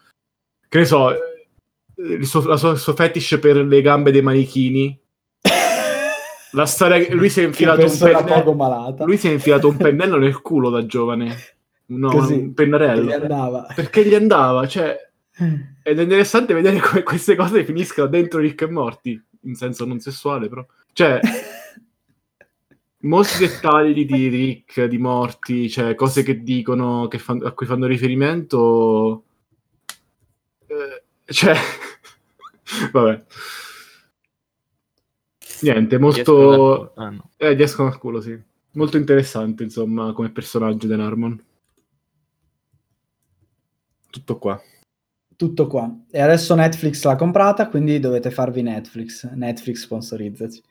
che 0.69 0.81
ne 0.81 0.85
so, 0.85 1.15
il 1.97 2.27
suo, 2.27 2.47
la 2.47 2.59
sua, 2.59 2.75
suo 2.75 2.95
fetish 2.95 3.39
per 3.41 3.57
le 3.57 3.81
gambe 3.81 4.11
dei 4.11 4.21
manichini. 4.21 5.01
La 6.53 6.67
storia 6.67 7.07
lui 7.15 7.31
si 7.31 7.41
è 7.41 7.45
infilato 7.45 7.87
un 7.87 7.99
pennello. 7.99 9.05
Lui 9.07 9.17
si 9.17 9.29
è 9.29 9.33
infilato 9.33 9.69
un 9.69 9.79
pennello 9.79 10.19
nel 10.19 10.43
culo 10.43 10.69
da 10.69 10.85
giovane. 10.85 11.37
No, 11.93 12.09
Così, 12.09 12.35
un 12.35 12.55
pennarello. 12.55 13.03
Gli 13.03 13.13
andava. 13.13 13.67
Perché 13.75 14.07
gli 14.07 14.15
andava, 14.15 14.67
cioè 14.67 15.12
ed 15.35 15.99
è 15.99 16.03
interessante 16.03 16.53
vedere 16.53 16.79
come 16.79 17.03
queste 17.03 17.35
cose 17.35 17.65
finiscono 17.65 18.07
dentro 18.07 18.39
Rick 18.39 18.63
e 18.63 18.71
Morti, 18.71 19.23
in 19.43 19.55
senso 19.55 19.85
non 19.85 19.99
sessuale, 19.99 20.49
però. 20.49 20.65
Cioè, 20.93 21.21
molti 23.01 23.39
dettagli 23.39 24.05
di 24.05 24.29
Rick, 24.29 24.85
di 24.85 24.99
Morti, 24.99 25.71
cioè 25.71 25.95
cose 25.95 26.23
che 26.23 26.43
dicono, 26.43 27.09
che 27.09 27.19
fan, 27.19 27.45
a 27.45 27.53
cui 27.53 27.67
fanno 27.67 27.87
riferimento. 27.87 29.25
Eh, 30.67 31.33
cioè, 31.33 31.57
vabbè. 32.93 33.25
Niente, 35.63 35.99
molto... 35.99 36.93
Ah, 36.95 37.11
no. 37.11 37.31
Eh, 37.37 37.55
gli 37.55 37.63
escono 37.63 37.89
al 37.89 37.99
culo, 37.99 38.21
sì. 38.21 38.39
Molto 38.73 38.97
interessante, 38.97 39.63
insomma, 39.63 40.13
come 40.13 40.31
personaggio 40.31 40.87
di 40.87 40.97
Narmon. 40.97 41.45
Tutto 44.11 44.39
qua 44.39 44.61
tutto 45.37 45.67
qua. 45.67 45.91
E 46.11 46.21
adesso 46.21 46.55
Netflix 46.55 47.03
l'ha 47.05 47.17
comprata, 47.17 47.69
quindi 47.69 47.99
dovete 47.99 48.31
farvi 48.31 48.63
Netflix. 48.63 49.31
Netflix 49.33 49.83
sponsorizzaci. 49.83 50.63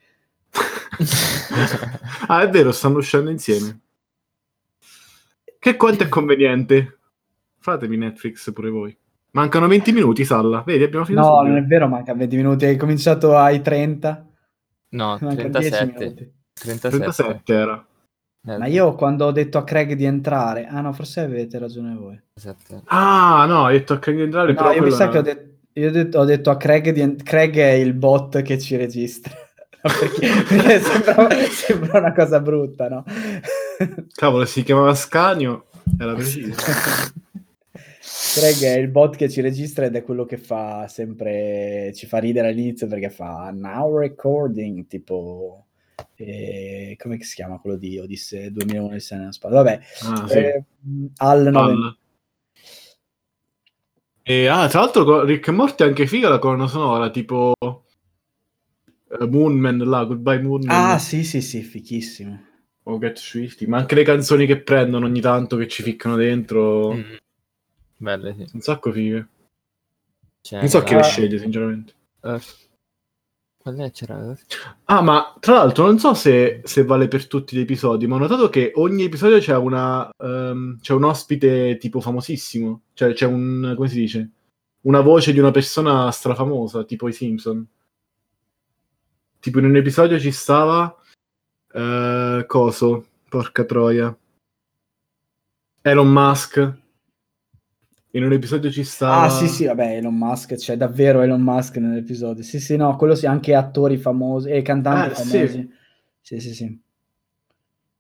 ah, 2.28 2.42
è 2.42 2.50
vero, 2.50 2.72
stanno 2.72 2.98
uscendo 2.98 3.30
insieme. 3.30 3.80
Che 5.60 5.76
quanto 5.76 6.04
è 6.04 6.10
conveniente. 6.10 7.00
Fatemi 7.60 7.98
Netflix 7.98 8.52
pure 8.52 8.70
voi. 8.70 8.98
Mancano 9.32 9.68
20 9.68 9.92
minuti, 9.92 10.26
Salla. 10.26 10.64
Vedi, 10.66 10.84
abbiamo 10.84 11.06
finito. 11.06 11.26
No, 11.26 11.36
subito. 11.36 11.54
non 11.54 11.64
è 11.64 11.66
vero, 11.66 11.88
manca 11.88 12.14
20 12.14 12.36
minuti. 12.36 12.66
Hai 12.66 12.78
cominciato 12.78 13.38
ai 13.38 13.62
30. 13.62 14.28
No, 14.90 15.18
37. 15.18 16.34
37. 16.54 16.90
37 16.90 17.54
era. 17.54 17.86
Eh, 18.44 18.58
Ma 18.58 18.66
io 18.66 18.96
quando 18.96 19.26
ho 19.26 19.32
detto 19.32 19.60
a 19.60 19.64
Craig 19.64 19.94
di 19.94 20.04
entrare, 20.04 20.66
ah 20.66 20.82
no, 20.82 20.94
forse 20.94 21.20
avete 21.20 21.60
ragione 21.60 21.96
voi. 21.96 22.20
Esatto. 22.34 22.82
Ah 22.86 23.46
no, 23.48 23.66
hai 23.66 23.78
detto 23.78 23.94
a 23.94 24.00
Craig 24.00 24.18
di 24.18 24.24
entrare. 24.24 24.54
No, 24.54 24.72
io 24.72 24.82
mi 24.82 24.92
sa 24.92 25.10
che 25.10 25.18
ho, 25.20 25.22
de- 25.22 25.58
io 25.74 25.90
ho, 25.90 25.92
detto, 25.92 26.20
ho 26.20 26.26
detto 26.26 26.50
a 26.50 26.58
Craig 26.58 26.90
di 26.90 27.02
en- 27.02 27.18
Craig 27.18 27.56
è 27.56 27.72
il 27.74 27.94
bot 27.94 28.42
che 28.42 28.58
ci 28.58 28.76
registra. 28.78 29.32
perché, 29.82 30.28
perché 30.48 30.80
sembra, 30.82 31.30
sembra, 31.50 32.00
una 32.00 32.14
cosa 32.14 32.40
brutta, 32.40 32.90
no? 32.90 33.04
Cavolo, 34.16 34.46
si 34.46 34.64
chiamava 34.64 34.96
Scanio, 34.96 35.66
era 36.00 36.16
preciso. 36.16 36.56
Craig 38.34 38.64
è 38.64 38.78
il 38.78 38.88
bot 38.88 39.16
che 39.18 39.30
ci 39.30 39.42
registra 39.42 39.86
ed 39.86 39.96
è 39.96 40.04
quello 40.04 40.26
che 40.26 40.38
fa 40.38 40.88
sempre, 40.88 41.92
ci 41.94 42.08
fa 42.08 42.18
ridere 42.18 42.50
all'inizio 42.50 42.88
perché 42.88 43.12
fa 43.12 43.52
now 43.54 43.96
recording, 43.96 44.88
tipo 44.88 45.66
come 46.98 47.22
si 47.22 47.36
chiama 47.36 47.60
quello 47.60 47.78
di 47.78 47.98
Odisse 47.98 48.52
2001 48.52 48.90
nel 48.90 49.04
nella 49.12 49.32
spada? 49.32 49.56
Vabbè, 49.56 49.82
ah, 50.04 50.28
sì. 50.28 50.38
eh, 50.38 50.64
al 51.18 51.50
9. 51.52 51.96
E, 54.24 54.48
ah, 54.48 54.68
tra 54.68 54.82
l'altro 54.82 55.24
Rick 55.24 55.48
e 55.48 55.52
Morty 55.52 55.84
anche 55.84 56.06
figa 56.08 56.30
la 56.30 56.40
colonna 56.40 56.68
sonora, 56.68 57.10
tipo 57.10 57.54
uh, 57.60 59.28
Moonman, 59.28 59.78
là, 59.80 60.04
Goodbye 60.04 60.42
Moonman. 60.42 60.92
Ah, 60.92 61.00
sì, 61.00 61.24
sì, 61.24 61.42
sì, 61.42 61.62
fichissimo. 61.62 62.50
O 62.84 62.98
Get 62.98 63.18
Swifty, 63.18 63.66
ma 63.66 63.78
anche 63.78 63.96
le 63.96 64.04
canzoni 64.04 64.46
che 64.46 64.62
prendono 64.62 65.06
ogni 65.06 65.22
tanto 65.22 65.58
che 65.58 65.68
ci 65.68 65.84
ficcano 65.84 66.16
dentro. 66.16 66.94
Mm. 66.94 67.16
Belle, 67.98 68.36
sì. 68.36 68.46
Un 68.54 68.62
sacco 68.62 68.92
fighe. 68.92 69.28
Cioè, 70.42 70.60
non 70.60 70.70
so 70.70 70.82
chi 70.82 70.96
le 70.96 71.04
sceglie, 71.04 71.38
sinceramente. 71.38 71.94
Uh, 73.64 74.36
Ah, 74.86 75.02
ma 75.02 75.36
tra 75.40 75.56
l'altro 75.56 75.86
non 75.86 76.00
so 76.00 76.14
se, 76.14 76.62
se, 76.64 76.84
vale 76.84 77.08
per 77.08 77.28
tutti 77.28 77.56
gli 77.56 77.60
episodi, 77.60 78.08
ma 78.08 78.16
ho 78.16 78.20
notato 78.20 78.50
che 78.50 78.72
ogni 78.76 79.04
episodio 79.04 79.40
c'è, 79.40 79.56
una, 79.56 80.10
um, 80.18 80.80
c'è 80.80 80.94
un 80.94 81.04
ospite 81.04 81.78
tipo 81.78 82.02
famosissimo. 82.02 82.82
Cioè 82.94 83.14
c'è 83.14 83.26
un... 83.26 83.74
come 83.76 83.88
si 83.88 84.00
dice? 84.00 84.30
Una 84.82 85.02
voce 85.02 85.32
di 85.32 85.40
una 85.40 85.52
persona 85.52 86.10
strafamosa, 86.12 86.84
tipo 86.84 87.08
i 87.08 87.14
Simpson. 87.14 87.68
Tipo 89.40 89.60
in 89.60 89.66
un 89.66 89.76
episodio 89.76 90.20
ci 90.20 90.32
stava... 90.32 90.96
Uh, 91.74 92.46
coso? 92.48 93.06
Porca 93.30 93.64
troia. 93.64 94.16
Elon 95.84 96.12
Musk 96.12 96.80
in 98.12 98.24
un 98.24 98.34
episodio 98.34 98.70
ci 98.72 98.84
sta. 98.84 99.22
Ah, 99.22 99.30
sì, 99.30 99.48
sì, 99.48 99.66
vabbè, 99.66 99.98
Elon 99.98 100.16
Musk, 100.16 100.56
c'è 100.56 100.76
davvero 100.76 101.22
Elon 101.22 101.42
Musk 101.42 101.78
nell'episodio. 101.78 102.44
Sì, 102.44 102.60
sì, 102.60 102.76
no, 102.76 102.96
quello 102.96 103.16
sì, 103.16 103.26
anche 103.26 103.56
attori 103.56 103.98
famosi 103.98 104.50
e 104.50 104.62
cantanti 104.62 105.12
eh, 105.12 105.24
famosi. 105.24 105.72
Sì, 106.20 106.40
sì, 106.40 106.40
sì. 106.40 106.54
sì. 106.54 106.80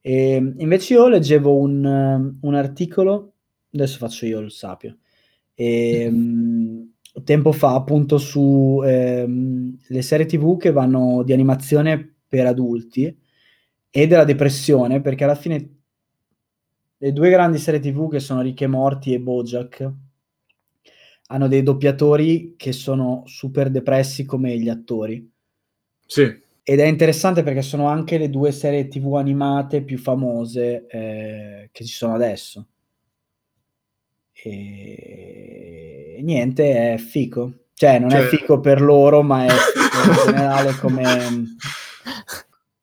E 0.03 0.53
invece 0.57 0.93
io 0.95 1.07
leggevo 1.07 1.55
un, 1.55 2.37
un, 2.41 2.55
articolo, 2.55 3.33
adesso 3.71 3.97
faccio 3.97 4.25
io 4.25 4.39
il 4.39 4.51
sapio, 4.51 4.97
e, 5.53 6.07
um, 6.07 6.91
tempo 7.23 7.51
fa 7.51 7.75
appunto 7.75 8.17
su 8.17 8.81
ehm, 8.83 9.77
le 9.87 10.01
serie 10.01 10.25
tv 10.25 10.57
che 10.57 10.71
vanno 10.71 11.21
di 11.23 11.33
animazione 11.33 12.15
per 12.27 12.47
adulti 12.47 13.15
e 13.91 14.07
della 14.07 14.23
depressione, 14.23 15.01
perché 15.01 15.23
alla 15.23 15.35
fine 15.35 15.80
le 17.03 17.13
due 17.13 17.31
grandi 17.31 17.57
serie 17.57 17.79
tv 17.79 18.11
che 18.11 18.19
sono 18.19 18.41
Ricche 18.41 18.67
Morti 18.67 19.11
e 19.11 19.19
Bojack 19.19 19.91
hanno 21.27 21.47
dei 21.47 21.63
doppiatori 21.63 22.53
che 22.55 22.73
sono 22.73 23.23
super 23.25 23.71
depressi 23.71 24.23
come 24.23 24.55
gli 24.59 24.69
attori. 24.69 25.27
Sì. 26.05 26.31
Ed 26.61 26.79
è 26.79 26.85
interessante 26.85 27.41
perché 27.41 27.63
sono 27.63 27.87
anche 27.87 28.19
le 28.19 28.29
due 28.29 28.51
serie 28.51 28.87
tv 28.87 29.15
animate 29.15 29.81
più 29.81 29.97
famose 29.97 30.85
eh, 30.87 31.69
che 31.71 31.85
ci 31.85 31.93
sono 31.93 32.13
adesso. 32.13 32.67
E... 34.33 36.19
niente, 36.21 36.93
è 36.93 36.97
fico. 36.97 37.51
Cioè, 37.73 37.97
non 37.97 38.11
cioè... 38.11 38.19
è 38.19 38.23
fico 38.25 38.59
per 38.59 38.79
loro, 38.79 39.23
ma 39.23 39.45
è 39.45 39.49
fico 39.49 40.11
in 40.11 40.25
generale 40.35 40.75
come, 40.75 41.55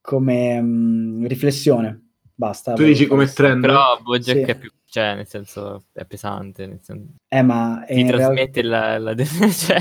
come 0.00 0.58
um, 0.58 1.26
riflessione. 1.28 2.07
Basta. 2.38 2.74
Tu 2.74 2.84
dici 2.84 3.08
come 3.08 3.26
trend? 3.26 3.60
Però 3.62 3.98
Bojack 4.00 4.44
sì. 4.44 4.50
è 4.52 4.54
più, 4.56 4.70
cioè, 4.84 5.16
nel 5.16 5.26
senso, 5.26 5.86
è 5.92 6.04
pesante, 6.04 6.68
nel 6.68 6.78
senso... 6.80 7.14
Eh, 7.26 7.42
ma... 7.42 7.82
Ti 7.84 8.04
trasmette 8.04 8.60
real... 8.60 9.02
la... 9.02 9.12
la... 9.12 9.24
cioè... 9.50 9.78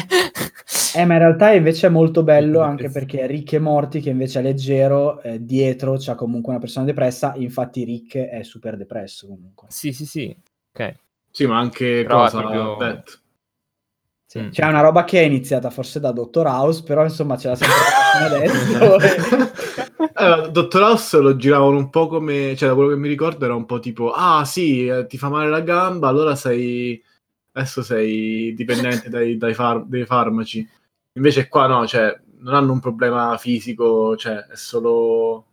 Eh, 0.96 1.06
ma 1.06 1.14
in 1.14 1.20
realtà 1.20 1.52
invece 1.52 1.86
è 1.86 1.90
molto 1.92 2.24
bello 2.24 2.62
anche 2.62 2.90
perché 2.90 3.28
Rick 3.28 3.54
e 3.54 3.60
Morty, 3.60 4.00
che 4.00 4.10
invece 4.10 4.40
è 4.40 4.42
leggero, 4.42 5.22
eh, 5.22 5.46
dietro 5.46 5.98
c'ha 6.00 6.16
comunque 6.16 6.50
una 6.50 6.60
persona 6.60 6.86
depressa, 6.86 7.36
infatti 7.36 7.84
Rick 7.84 8.18
è 8.18 8.42
super 8.42 8.76
depresso 8.76 9.28
comunque. 9.28 9.68
Sì, 9.70 9.94
sì, 9.94 10.08
sì, 10.08 10.36
ok. 10.74 10.96
Sì, 11.30 11.46
ma 11.46 11.60
anche 11.60 12.02
però 12.08 12.22
cosa... 12.22 12.40
Proprio... 12.40 13.04
Sì. 14.26 14.40
Mm. 14.40 14.50
C'è 14.50 14.66
una 14.66 14.82
roba 14.82 15.04
che 15.04 15.20
è 15.20 15.26
iniziata 15.26 15.70
forse 15.70 16.00
da 16.00 16.12
Dottor 16.12 16.48
House, 16.48 16.82
però 16.82 17.04
insomma 17.04 17.38
ce 17.38 17.50
l'ha 17.50 17.56
sempre 17.56 17.78
adesso. 18.36 19.86
allora, 20.14 20.48
Dottor 20.48 20.82
House 20.82 21.20
lo 21.20 21.36
giravano 21.36 21.78
un 21.78 21.90
po' 21.90 22.08
come, 22.08 22.56
cioè 22.56 22.70
da 22.70 22.76
quello 22.76 22.90
che 22.90 22.98
mi 22.98 23.08
ricordo 23.08 23.46
era 23.46 23.56
un 23.56 23.66
po' 23.66 23.80
tipo, 23.80 24.12
ah 24.12 24.46
sì, 24.46 24.88
eh, 24.88 25.06
ti 25.08 25.18
fa 25.18 25.30
male 25.30 25.50
la 25.50 25.62
gamba, 25.62 26.08
allora 26.08 26.36
sei, 26.36 27.02
adesso 27.54 27.82
sei 27.84 28.54
dipendente 28.54 29.10
dai, 29.10 29.38
dai, 29.38 29.54
far... 29.54 29.84
dai 29.86 30.06
farmaci. 30.06 30.68
Invece 31.14 31.48
qua 31.48 31.68
no, 31.68 31.88
cioè 31.88 32.20
non 32.40 32.54
hanno 32.54 32.72
un 32.72 32.80
problema 32.80 33.38
fisico, 33.38 34.16
cioè 34.16 34.46
è 34.46 34.56
solo 34.56 35.46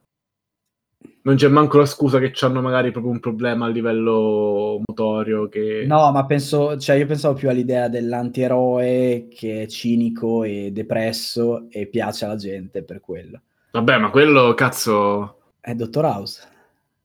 non 1.24 1.36
c'è 1.36 1.48
manco 1.48 1.78
la 1.78 1.86
scusa 1.86 2.18
che 2.18 2.32
hanno 2.44 2.60
magari 2.60 2.90
proprio 2.90 3.12
un 3.12 3.20
problema 3.20 3.64
a 3.64 3.70
livello 3.70 4.80
motorio. 4.86 5.48
Che... 5.48 5.84
No, 5.86 6.10
ma 6.12 6.26
penso, 6.26 6.76
cioè 6.76 6.96
io 6.96 7.06
pensavo 7.06 7.34
più 7.34 7.48
all'idea 7.48 7.88
dell'antieroe 7.88 9.28
che 9.30 9.62
è 9.62 9.66
cinico 9.66 10.44
e 10.44 10.70
depresso 10.70 11.66
e 11.70 11.86
piace 11.86 12.26
alla 12.26 12.36
gente 12.36 12.82
per 12.82 13.00
quello. 13.00 13.40
Vabbè, 13.74 13.98
ma 13.98 14.10
quello 14.10 14.54
cazzo. 14.54 15.40
È 15.58 15.74
Dottor 15.74 16.04
House. 16.04 16.48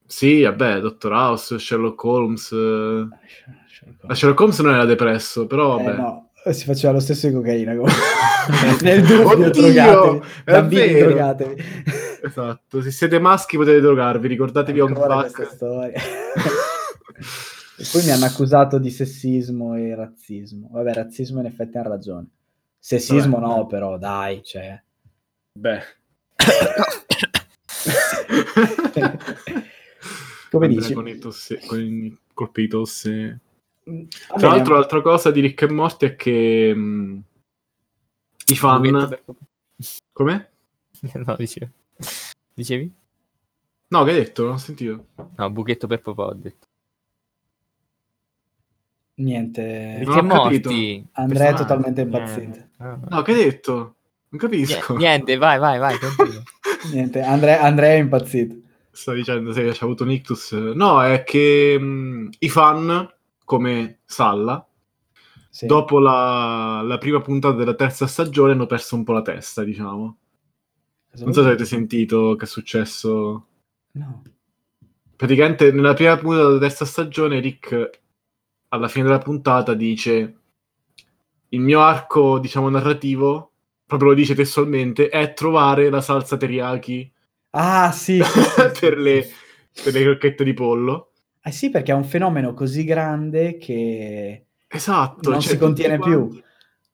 Sì, 0.05 0.43
vabbè, 0.43 0.81
Dottor 0.81 1.11
House, 1.11 1.57
Sherlock 1.57 2.03
Holmes. 2.03 2.47
Sherlock 2.47 4.03
Holmes, 4.03 4.17
Sherlock 4.17 4.39
Holmes 4.39 4.59
non 4.59 4.73
era 4.75 4.85
depresso, 4.85 5.47
però 5.47 5.79
eh, 5.79 5.83
vabbè. 5.83 5.97
Eh, 5.97 5.99
no, 5.99 6.29
si 6.51 6.65
faceva 6.65 6.93
lo 6.93 6.99
stesso 6.99 7.27
di 7.27 7.33
cocaina. 7.33 7.73
Nel 8.83 9.01
dubbio, 9.01 9.47
Oddio, 9.47 9.49
drogatevi. 9.49 10.21
Bambini, 10.45 10.93
drogatevi. 10.93 11.63
Esatto, 12.21 12.81
se 12.83 12.91
siete 12.91 13.17
maschi 13.17 13.57
potete 13.57 13.81
drogarvi, 13.81 14.27
ricordatevi 14.27 14.79
un 14.79 14.93
questa 14.93 15.45
storia. 15.45 15.97
e 15.97 17.85
poi 17.91 18.03
mi 18.03 18.11
hanno 18.11 18.25
accusato 18.25 18.77
di 18.77 18.91
sessismo 18.91 19.73
e 19.75 19.95
razzismo. 19.95 20.69
Vabbè, 20.71 20.93
razzismo 20.93 21.39
in 21.39 21.47
effetti 21.47 21.77
hanno 21.77 21.87
ragione. 21.89 22.27
Sessismo 22.77 23.39
Vabbè. 23.39 23.55
no, 23.55 23.65
però 23.65 23.97
dai, 23.97 24.43
cioè... 24.43 24.79
Beh. 25.51 25.97
Come 30.49 30.65
Andrea 30.65 30.81
dici? 30.81 30.93
Con 30.93 31.07
i, 31.07 31.17
tosse, 31.17 31.59
con 31.65 31.79
i 31.79 32.17
colpi 32.33 32.61
di 32.61 32.67
tosse. 32.67 33.39
Mm, 33.89 34.03
Tra 34.37 34.49
l'altro, 34.49 34.75
l'altra 34.75 35.01
cosa 35.01 35.31
di 35.31 35.41
Rick 35.41 35.61
e 35.63 35.71
Morty 35.71 36.05
è 36.07 36.15
che 36.15 36.73
mh, 36.75 36.79
mm, 36.79 37.19
i 38.47 38.55
fan... 38.55 39.19
Come? 40.11 40.49
no, 41.13 41.35
dicevo. 41.37 41.71
Dicevi? 42.53 42.93
No, 43.87 44.03
che 44.03 44.11
hai 44.11 44.17
detto? 44.17 44.43
Non 44.43 44.53
ho 44.53 44.57
sentito. 44.57 45.07
No, 45.35 45.49
buchetto 45.49 45.87
per 45.87 46.01
papà 46.01 46.25
ho 46.25 46.33
detto. 46.33 46.67
Niente. 49.15 50.01
Non 50.05 50.25
morti. 50.25 51.05
Andrea 51.13 51.51
è 51.51 51.55
totalmente 51.55 52.01
impazzito. 52.01 52.67
No, 52.77 53.21
che 53.21 53.31
hai 53.31 53.43
detto? 53.43 53.95
Non 54.29 54.39
capisco. 54.39 54.95
Niente, 54.95 55.37
vai, 55.37 55.57
vai, 55.57 55.79
vai. 55.79 55.97
Niente, 56.93 57.21
Andrea, 57.21 57.61
Andrea 57.61 57.93
è 57.93 57.97
impazzito. 57.97 58.55
Sto 58.91 59.13
dicendo 59.13 59.51
se 59.53 59.69
c'è 59.69 59.83
avuto 59.83 60.03
un 60.03 60.11
ictus. 60.11 60.51
No, 60.51 61.03
è 61.03 61.23
che 61.23 61.77
mh, 61.79 62.29
i 62.39 62.49
fan, 62.49 63.11
come 63.43 63.99
Salla, 64.05 64.67
sì. 65.49 65.65
dopo 65.65 65.99
la, 65.99 66.81
la 66.83 66.97
prima 66.97 67.21
puntata 67.21 67.55
della 67.55 67.73
terza 67.73 68.07
stagione 68.07 68.51
hanno 68.51 68.65
perso 68.65 68.95
un 68.95 69.03
po' 69.03 69.13
la 69.13 69.21
testa, 69.21 69.63
diciamo. 69.63 70.17
Non 71.11 71.33
so 71.33 71.41
se 71.41 71.47
avete 71.47 71.65
sentito 71.65 72.35
che 72.35 72.45
è 72.45 72.47
successo. 72.47 73.47
No. 73.91 74.21
Praticamente 75.15 75.71
nella 75.71 75.93
prima 75.93 76.15
puntata 76.17 76.47
della 76.47 76.59
terza 76.59 76.85
stagione 76.85 77.39
Rick 77.39 78.01
alla 78.69 78.87
fine 78.87 79.05
della 79.05 79.17
puntata 79.17 79.73
dice 79.73 80.37
il 81.49 81.59
mio 81.61 81.81
arco, 81.81 82.37
diciamo, 82.37 82.69
narrativo, 82.69 83.53
proprio 83.89 84.09
lo 84.09 84.15
dice 84.15 84.35
testualmente, 84.35 85.09
è 85.09 85.33
trovare 85.33 85.89
la 85.89 85.99
salsa 85.99 86.37
teriyaki. 86.37 87.11
Ah, 87.49 87.91
sì. 87.91 88.21
per, 88.79 88.99
le, 88.99 89.27
per 89.83 89.93
le 89.93 90.03
crocchette 90.03 90.43
di 90.43 90.53
pollo. 90.53 91.13
Eh 91.43 91.51
sì, 91.51 91.71
perché 91.71 91.91
è 91.91 91.95
un 91.95 92.03
fenomeno 92.03 92.53
così 92.53 92.83
grande 92.83 93.57
che 93.57 94.45
esatto, 94.67 95.31
non 95.31 95.41
cioè, 95.41 95.53
si 95.53 95.57
contiene 95.57 95.97
più. 95.97 96.39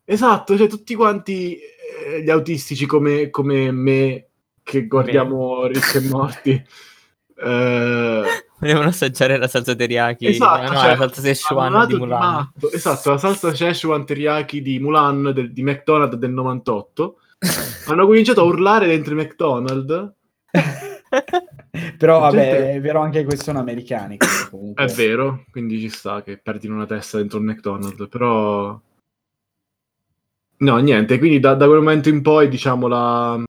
Esatto, 0.05 0.55
cioè 0.55 0.69
tutti 0.69 0.95
quanti 0.95 1.58
eh, 1.58 2.23
gli 2.23 2.29
autistici 2.29 2.86
come, 2.86 3.29
come 3.29 3.71
me 3.71 4.27
che 4.63 4.88
guardiamo 4.88 5.63
Beh. 5.63 5.67
Ricchi 5.67 5.97
e 5.97 6.01
Morti. 6.08 6.51
eh... 7.43 8.23
Volevano 8.57 8.87
assaggiare 8.87 9.37
la 9.37 9.47
salsa 9.47 9.75
teriyaki, 9.75 10.27
esatto, 10.27 10.71
no, 10.71 10.79
cioè, 10.79 10.89
la 10.89 10.95
salsa 10.97 11.21
Szechuan 11.21 11.87
di 11.87 11.95
Mulan. 11.95 12.51
Di 12.53 12.67
esatto, 12.71 13.11
la 13.11 13.17
salsa 13.17 13.53
Szechuan 13.53 14.05
teriyaki 14.05 14.61
di 14.61 14.79
Mulan 14.79 15.31
del, 15.33 15.51
di 15.51 15.63
McDonald's 15.63 16.15
del 16.15 16.31
98. 16.31 17.19
Hanno 17.87 18.05
cominciato 18.05 18.41
a 18.41 18.45
urlare 18.45 18.87
dentro 18.87 19.13
i 19.13 19.17
McDonald's. 19.17 20.13
Però 21.97 22.19
vabbè, 22.19 22.35
gente... 22.35 22.71
è 22.71 22.81
vero 22.81 23.01
anche 23.01 23.19
che 23.19 23.25
questi 23.25 23.45
sono 23.45 23.59
americani. 23.59 24.17
Comunque. 24.49 24.85
È 24.85 24.87
vero, 24.93 25.43
quindi 25.51 25.79
ci 25.79 25.89
sta 25.89 26.23
che 26.23 26.37
perdino 26.37 26.75
una 26.75 26.85
testa 26.85 27.17
dentro 27.17 27.39
un 27.39 27.45
McDonald's, 27.45 28.07
però 28.07 28.79
No, 30.57 30.77
niente, 30.77 31.17
quindi 31.17 31.39
da, 31.39 31.53
da 31.53 31.65
quel 31.65 31.79
momento 31.79 32.09
in 32.09 32.21
poi, 32.21 32.47
diciamo, 32.47 32.87
la... 32.87 33.43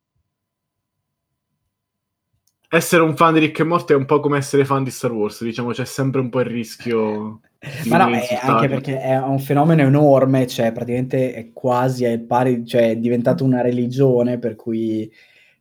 Essere 2.76 3.02
un 3.02 3.16
fan 3.16 3.32
di 3.32 3.40
Rick 3.40 3.60
e 3.60 3.64
Morty 3.64 3.94
è 3.94 3.96
un 3.96 4.04
po' 4.04 4.20
come 4.20 4.36
essere 4.36 4.66
fan 4.66 4.84
di 4.84 4.90
Star 4.90 5.10
Wars, 5.10 5.42
diciamo, 5.42 5.70
c'è 5.70 5.86
sempre 5.86 6.20
un 6.20 6.28
po' 6.28 6.40
il 6.40 6.46
rischio... 6.46 7.40
Ma 7.86 7.96
no, 7.96 8.14
è 8.14 8.38
anche 8.40 8.68
perché 8.68 9.00
è 9.00 9.18
un 9.18 9.38
fenomeno 9.38 9.82
enorme, 9.82 10.46
cioè 10.46 10.72
praticamente 10.72 11.32
è 11.32 11.52
quasi 11.52 12.04
ai 12.04 12.20
pari, 12.20 12.66
cioè 12.66 12.90
è 12.90 12.96
diventato 12.96 13.44
una 13.44 13.62
religione 13.62 14.38
per 14.38 14.56
cui 14.56 15.10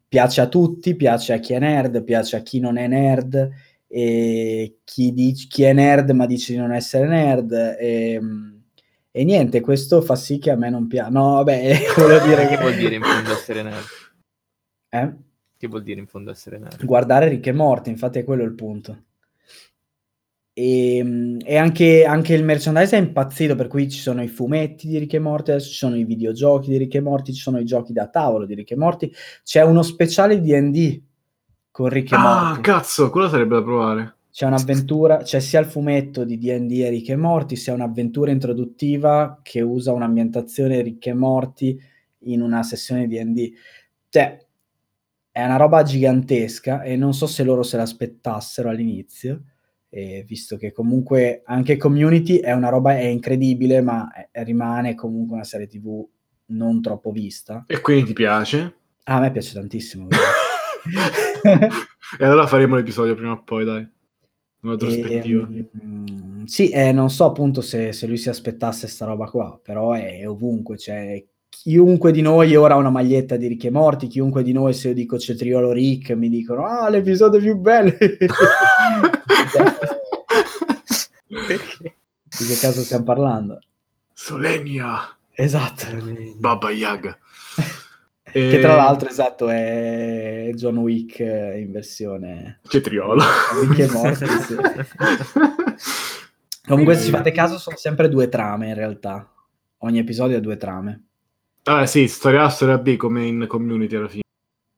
piace 0.08 0.42
a 0.42 0.48
tutti, 0.48 0.96
piace 0.96 1.34
a 1.34 1.40
chi 1.40 1.54
è 1.54 1.60
nerd, 1.60 2.04
piace 2.04 2.36
a 2.36 2.42
chi 2.42 2.60
non 2.60 2.78
è 2.78 2.86
nerd, 2.88 3.50
e 3.88 4.80
chi, 4.84 5.14
dice, 5.14 5.48
chi 5.48 5.64
è 5.64 5.72
nerd 5.72 6.10
ma 6.12 6.26
dice 6.26 6.52
di 6.52 6.60
non 6.60 6.74
essere 6.74 7.08
nerd. 7.08 7.54
E, 7.54 8.12
ehm, 8.12 8.64
e 9.10 9.24
niente, 9.24 9.62
questo 9.62 10.02
fa 10.02 10.16
sì 10.16 10.38
che 10.38 10.52
a 10.52 10.58
me 10.58 10.70
non 10.70 10.88
piace. 10.88 11.12
No, 11.12 11.36
vabbè, 11.36 11.78
voglio 11.96 12.26
dire 12.26 12.48
che 12.50 12.58
vuol 12.58 12.76
dire 12.76 12.96
in 12.96 13.04
fondo 13.04 13.32
essere 13.32 13.64
nerd. 13.64 13.86
Eh? 14.90 15.25
Che 15.58 15.68
vuol 15.68 15.84
dire 15.84 16.00
in 16.00 16.08
fondo 16.08 16.32
essere 16.32 16.58
nerd? 16.58 16.84
Guardare 16.84 17.30
Rick 17.30 17.48
e 17.48 17.52
Morty, 17.54 17.90
infatti 17.90 18.20
è 18.20 18.24
quello 18.24 18.44
il 18.44 18.54
punto. 18.54 19.04
E, 20.58 20.98
ehm, 20.98 21.40
e 21.44 21.58
anche, 21.58 22.06
anche, 22.06 22.34
il 22.34 22.46
merchandise 22.46 22.96
è 22.96 23.00
impazzito, 23.00 23.56
per 23.56 23.68
cui 23.68 23.90
ci 23.90 24.00
sono 24.00 24.24
i 24.24 24.30
fumetti 24.30 24.88
di 24.88 24.98
Rick 24.98 25.14
e 25.14 25.20
Morty, 25.20 25.52
adesso 25.52 25.70
ci 25.70 25.76
sono 25.76 25.98
i 25.98 26.06
videogiochi 26.06 26.70
di 26.70 26.78
Rick 26.78 26.96
e 26.96 27.02
Morty, 27.02 27.34
ci 27.34 27.42
sono 27.42 27.60
i 27.60 27.66
giochi 27.66 27.92
da 27.92 28.08
tavolo 28.08 28.46
di 28.46 28.54
Rick 28.54 28.72
e 28.72 28.78
Morty, 28.78 29.12
c'è 29.44 29.64
uno 29.64 29.82
speciale 29.82 30.40
di 30.40 30.50
D&D 30.50 31.02
con 31.72 31.90
Rick 31.90 32.14
e 32.14 32.16
ah, 32.16 32.20
Morty. 32.20 32.60
Ah, 32.60 32.62
cazzo, 32.62 33.10
quello 33.10 33.28
sarebbe 33.28 33.56
da 33.56 33.64
provare. 33.64 34.16
C'è 34.32 34.46
un'avventura, 34.46 35.18
c'è 35.18 35.42
sia 35.42 35.60
il 35.60 35.66
fumetto 35.66 36.24
di 36.24 36.38
D&D 36.38 36.72
e 36.72 36.90
Rick 36.90 37.10
e 37.10 37.16
Morty, 37.18 37.58
sia 37.58 37.74
un'avventura 37.74 38.32
introduttiva 38.32 39.40
che 39.42 39.60
usa 39.60 39.92
un'ambientazione 39.92 40.82
Rick 40.82 41.08
e 41.08 41.14
Morty 41.14 41.78
in 42.20 42.42
una 42.42 42.64
sessione 42.64 43.08
di 43.08 43.18
D&D. 43.18 43.54
Cioè, 44.08 44.45
è 45.36 45.44
una 45.44 45.58
roba 45.58 45.84
gigantesca 45.84 46.82
e 46.82 46.96
non 46.96 47.14
so 47.14 47.28
se 47.28 47.44
loro 47.44 47.62
se 47.62 47.76
l'aspettassero 47.76 48.70
all'inizio, 48.70 49.42
eh, 49.90 50.24
visto 50.26 50.56
che 50.56 50.72
comunque 50.72 51.42
anche 51.44 51.76
Community 51.76 52.38
è 52.38 52.54
una 52.54 52.70
roba 52.70 52.98
è 52.98 53.04
incredibile, 53.04 53.82
ma 53.82 54.10
è, 54.32 54.44
rimane 54.46 54.96
comunque 54.96 55.36
una 55.36 55.44
serie 55.44 55.68
TV 55.68 56.08
non 56.52 56.82
troppo 56.82 57.12
vista. 57.12 57.66
E 57.68 57.82
quindi 57.82 58.06
ti 58.06 58.14
piace? 58.14 58.76
Ah, 59.04 59.18
a 59.18 59.20
me 59.20 59.32
piace 59.34 59.54
tantissimo. 59.56 60.08
e 62.18 62.24
allora 62.24 62.48
faremo 62.48 62.78
l'episodio 62.78 63.14
prima 63.14 63.34
o 63.34 63.44
poi, 63.44 63.66
dai. 63.66 63.86
Una 64.62 64.78
prospettiva. 64.78 65.50
E, 65.52 65.70
mm, 65.84 66.46
sì, 66.46 66.70
eh, 66.70 66.94
non 66.94 67.10
so 67.10 67.26
appunto 67.26 67.60
se, 67.60 67.92
se, 67.92 68.08
lui 68.08 68.16
si 68.16 68.30
aspettasse 68.30 68.88
sta 68.88 69.04
roba 69.04 69.26
qua, 69.26 69.60
però 69.62 69.92
è, 69.92 70.20
è 70.20 70.30
ovunque, 70.30 70.78
cioè 70.78 71.22
chiunque 71.68 72.12
di 72.12 72.22
noi 72.22 72.56
ora 72.56 72.76
ha 72.76 72.78
una 72.78 72.92
maglietta 72.92 73.38
di 73.38 73.48
Rick 73.48 73.64
e 73.64 73.72
Morti, 73.72 74.06
chiunque 74.06 74.44
di 74.44 74.52
noi 74.52 74.72
se 74.76 74.90
io 74.90 74.94
dico 74.94 75.18
cetriolo 75.18 75.72
Rick 75.72 76.12
mi 76.12 76.30
dicono 76.30 76.64
ah 76.64 76.90
l'episodio 76.90 77.40
più 77.40 77.56
bello 77.56 77.92
Perché? 81.28 81.96
di 82.38 82.46
che 82.46 82.58
caso 82.60 82.82
stiamo 82.82 83.04
parlando? 83.04 83.62
Solenia. 84.14 85.18
Esatto. 85.34 85.86
Baba 86.38 86.70
Yaga. 86.70 87.18
Che 88.32 88.60
tra 88.60 88.76
l'altro 88.76 89.10
esatto 89.10 89.50
è 89.50 90.52
John 90.54 90.78
Wick 90.78 91.18
in 91.20 91.72
versione 91.72 92.60
cetriolo 92.68 93.24
Rick 93.62 93.80
e 93.80 93.90
Morti 93.92 94.26
sì. 94.28 94.56
comunque 96.68 96.96
se 96.96 97.06
ci 97.06 97.10
fate 97.10 97.32
caso 97.32 97.58
sono 97.58 97.78
sempre 97.78 98.08
due 98.08 98.30
trame 98.30 98.68
in 98.68 98.76
realtà. 98.76 99.28
Ogni 99.80 99.98
episodio 99.98 100.38
ha 100.38 100.42
due 100.42 100.58
trame 100.58 101.06
Ah 101.68 101.88
sì, 101.88 102.08
storia 102.08 102.44
A, 102.44 102.50
storia 102.50 102.78
B 102.78 102.96
come 102.96 103.26
in 103.26 103.46
community 103.48 103.96
alla 103.96 104.08
fine. 104.08 104.22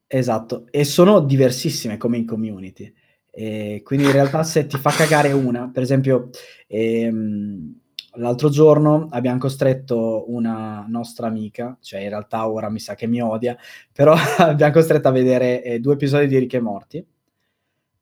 Esatto, 0.07 0.67
e 0.71 0.85
sono 0.85 1.19
diversissime 1.19 1.97
come 1.97 2.15
in 2.17 2.25
community. 2.25 2.93
E 3.29 3.81
quindi 3.83 4.05
in 4.05 4.13
realtà 4.13 4.43
se 4.43 4.65
ti 4.67 4.77
fa 4.77 4.91
cagare 4.91 5.33
una, 5.33 5.69
per 5.69 5.83
esempio 5.83 6.29
ehm, 6.65 7.79
l'altro 8.13 8.49
giorno 8.49 9.09
abbiamo 9.11 9.37
costretto 9.37 10.31
una 10.31 10.85
nostra 10.87 11.27
amica, 11.27 11.77
cioè 11.81 11.99
in 11.99 12.09
realtà 12.09 12.49
ora 12.49 12.69
mi 12.69 12.79
sa 12.79 12.95
che 12.95 13.05
mi 13.05 13.21
odia, 13.21 13.57
però 13.91 14.15
abbiamo 14.39 14.71
costretto 14.71 15.09
a 15.09 15.11
vedere 15.11 15.61
eh, 15.63 15.79
due 15.79 15.95
episodi 15.95 16.27
di 16.27 16.37
Ricche 16.37 16.61
Morti, 16.61 17.05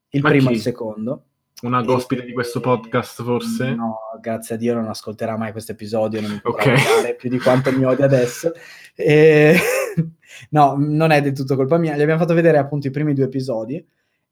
il 0.10 0.22
Ma 0.22 0.30
primo 0.30 0.52
e 0.52 0.54
il 0.54 0.60
secondo. 0.60 1.24
Una 1.62 1.80
ospite 1.86 2.26
di 2.26 2.34
questo 2.34 2.60
podcast, 2.60 3.24
forse? 3.24 3.74
No, 3.74 3.98
grazie 4.22 4.56
a 4.56 4.58
Dio 4.58 4.74
non 4.74 4.88
ascolterà 4.88 5.38
mai 5.38 5.54
questo 5.54 5.72
episodio, 5.72 6.20
non 6.20 6.32
mi 6.32 6.42
potrà 6.42 6.74
okay. 6.74 7.16
più 7.16 7.30
di 7.30 7.40
quanto 7.40 7.72
mi 7.72 7.86
odia 7.86 8.06
adesso. 8.06 8.52
E... 8.94 9.58
no, 10.52 10.76
non 10.78 11.12
è 11.12 11.22
del 11.22 11.32
tutto 11.32 11.56
colpa 11.56 11.78
mia. 11.78 11.96
Gli 11.96 12.02
abbiamo 12.02 12.20
fatto 12.20 12.34
vedere 12.34 12.58
appunto 12.58 12.88
i 12.88 12.92
primi 12.92 13.14
due 13.14 13.26
episodi 13.26 13.84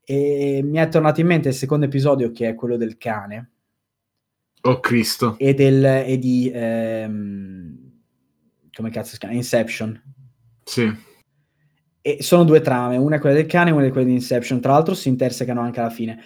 e 0.04 0.62
mi 0.64 0.78
è 0.78 0.90
tornato 0.90 1.22
in 1.22 1.28
mente 1.28 1.48
il 1.48 1.56
secondo 1.56 1.86
episodio 1.86 2.32
che 2.32 2.50
è 2.50 2.56
quello 2.56 2.76
del 2.76 2.98
cane. 2.98 3.52
Oh 4.64 4.80
Cristo. 4.82 5.36
E, 5.38 5.54
del, 5.54 5.84
e 5.84 6.20
di... 6.20 6.52
Ehm... 6.54 8.02
come 8.74 8.90
cazzo 8.90 9.14
si 9.14 9.18
chiama? 9.18 9.34
Inception. 9.34 10.02
Sì. 10.64 11.12
E 12.02 12.18
sono 12.22 12.44
due 12.44 12.60
trame, 12.60 12.98
una 12.98 13.16
è 13.16 13.20
quella 13.20 13.36
del 13.36 13.46
cane 13.46 13.70
e 13.70 13.74
una 13.74 13.86
è 13.86 13.92
quella 13.92 14.08
di 14.08 14.14
Inception. 14.14 14.60
Tra 14.60 14.74
l'altro 14.74 14.94
si 14.94 15.08
intersecano 15.08 15.62
anche 15.62 15.80
alla 15.80 15.90
fine. 15.90 16.22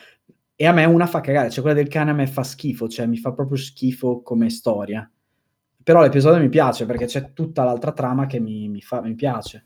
E 0.60 0.66
a 0.66 0.72
me 0.72 0.86
una 0.86 1.06
fa 1.06 1.22
cagare, 1.22 1.52
cioè 1.52 1.62
quella 1.62 1.78
del 1.78 1.88
cane 1.88 2.10
a 2.10 2.16
me 2.16 2.26
fa 2.26 2.42
schifo, 2.42 2.88
cioè 2.88 3.06
mi 3.06 3.18
fa 3.18 3.32
proprio 3.32 3.58
schifo 3.58 4.24
come 4.24 4.50
storia. 4.50 5.08
Però 5.84 6.02
l'episodio 6.02 6.42
mi 6.42 6.50
piace 6.50 6.88
perché 6.88 7.06
c'è 7.06 7.32
tutta 7.32 7.64
l'altra 7.64 7.92
trama 7.92 8.26
che 8.26 8.40
mi, 8.40 8.68
mi, 8.68 8.82
fa, 8.82 9.00
mi 9.02 9.14
piace. 9.14 9.66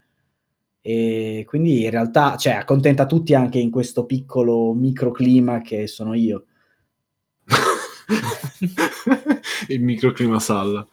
E 0.81 1.45
quindi 1.47 1.85
in 1.85 1.91
realtà, 1.91 2.35
cioè, 2.35 2.55
accontenta 2.55 3.05
tutti 3.05 3.33
anche 3.33 3.57
in 3.57 3.71
questo 3.71 4.05
piccolo 4.05 4.73
microclima 4.73 5.61
che 5.61 5.87
sono 5.87 6.13
io. 6.13 6.47
Il 9.69 9.81
microclima 9.81 10.39
salla. 10.39 10.85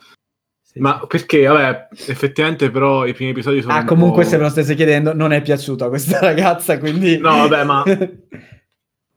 Sì. 0.62 0.78
Ma 0.78 1.04
perché, 1.08 1.44
vabbè, 1.44 1.88
effettivamente 2.06 2.70
però 2.70 3.04
i 3.04 3.14
primi 3.14 3.32
episodi 3.32 3.62
sono... 3.62 3.72
Ah, 3.72 3.84
comunque 3.84 4.22
se 4.22 4.36
me 4.36 4.44
lo 4.44 4.48
stesse 4.48 4.76
chiedendo, 4.76 5.12
non 5.12 5.32
è 5.32 5.42
piaciuto 5.42 5.86
a 5.86 5.88
questa 5.88 6.20
ragazza, 6.20 6.78
quindi... 6.78 7.18
No, 7.18 7.48
vabbè, 7.48 7.64
ma 7.64 7.82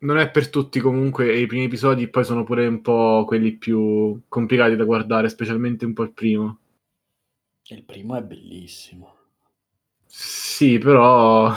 non 0.02 0.18
è 0.18 0.30
per 0.30 0.50
tutti 0.50 0.80
comunque, 0.80 1.38
i 1.38 1.46
primi 1.46 1.66
episodi 1.66 2.08
poi 2.08 2.24
sono 2.24 2.44
pure 2.44 2.66
un 2.68 2.82
po' 2.82 3.24
quelli 3.26 3.54
più 3.54 4.22
complicati 4.28 4.76
da 4.76 4.84
guardare, 4.84 5.30
specialmente 5.30 5.86
un 5.86 5.94
po' 5.94 6.04
il 6.04 6.12
primo. 6.12 6.60
Il 7.70 7.84
primo 7.84 8.16
è 8.16 8.22
bellissimo. 8.22 9.16
Sì, 10.06 10.78
però... 10.78 11.54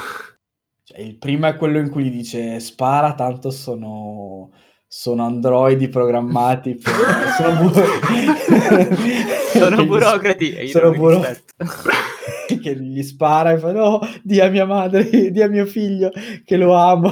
Cioè, 0.84 1.00
il 1.00 1.16
primo 1.16 1.46
è 1.46 1.56
quello 1.56 1.78
in 1.78 1.88
cui 1.88 2.10
dice 2.10 2.60
spara, 2.60 3.14
tanto 3.14 3.50
sono, 3.50 4.52
sono 4.86 5.24
androidi 5.24 5.88
programmati 5.88 6.74
per... 6.80 6.92
sono, 7.36 7.62
bu- 7.62 7.72
sono 9.58 9.86
burocrati. 9.86 10.68
sono 10.68 10.92
burocrati. 10.92 11.42
che 12.60 12.76
gli 12.76 13.02
spara 13.02 13.52
e 13.52 13.58
fa 13.58 13.72
no, 13.72 14.00
di 14.22 14.40
a 14.40 14.50
mia 14.50 14.66
madre, 14.66 15.30
di 15.30 15.42
a 15.42 15.48
mio 15.48 15.64
figlio, 15.64 16.10
che 16.44 16.56
lo 16.56 16.74
amo. 16.74 17.10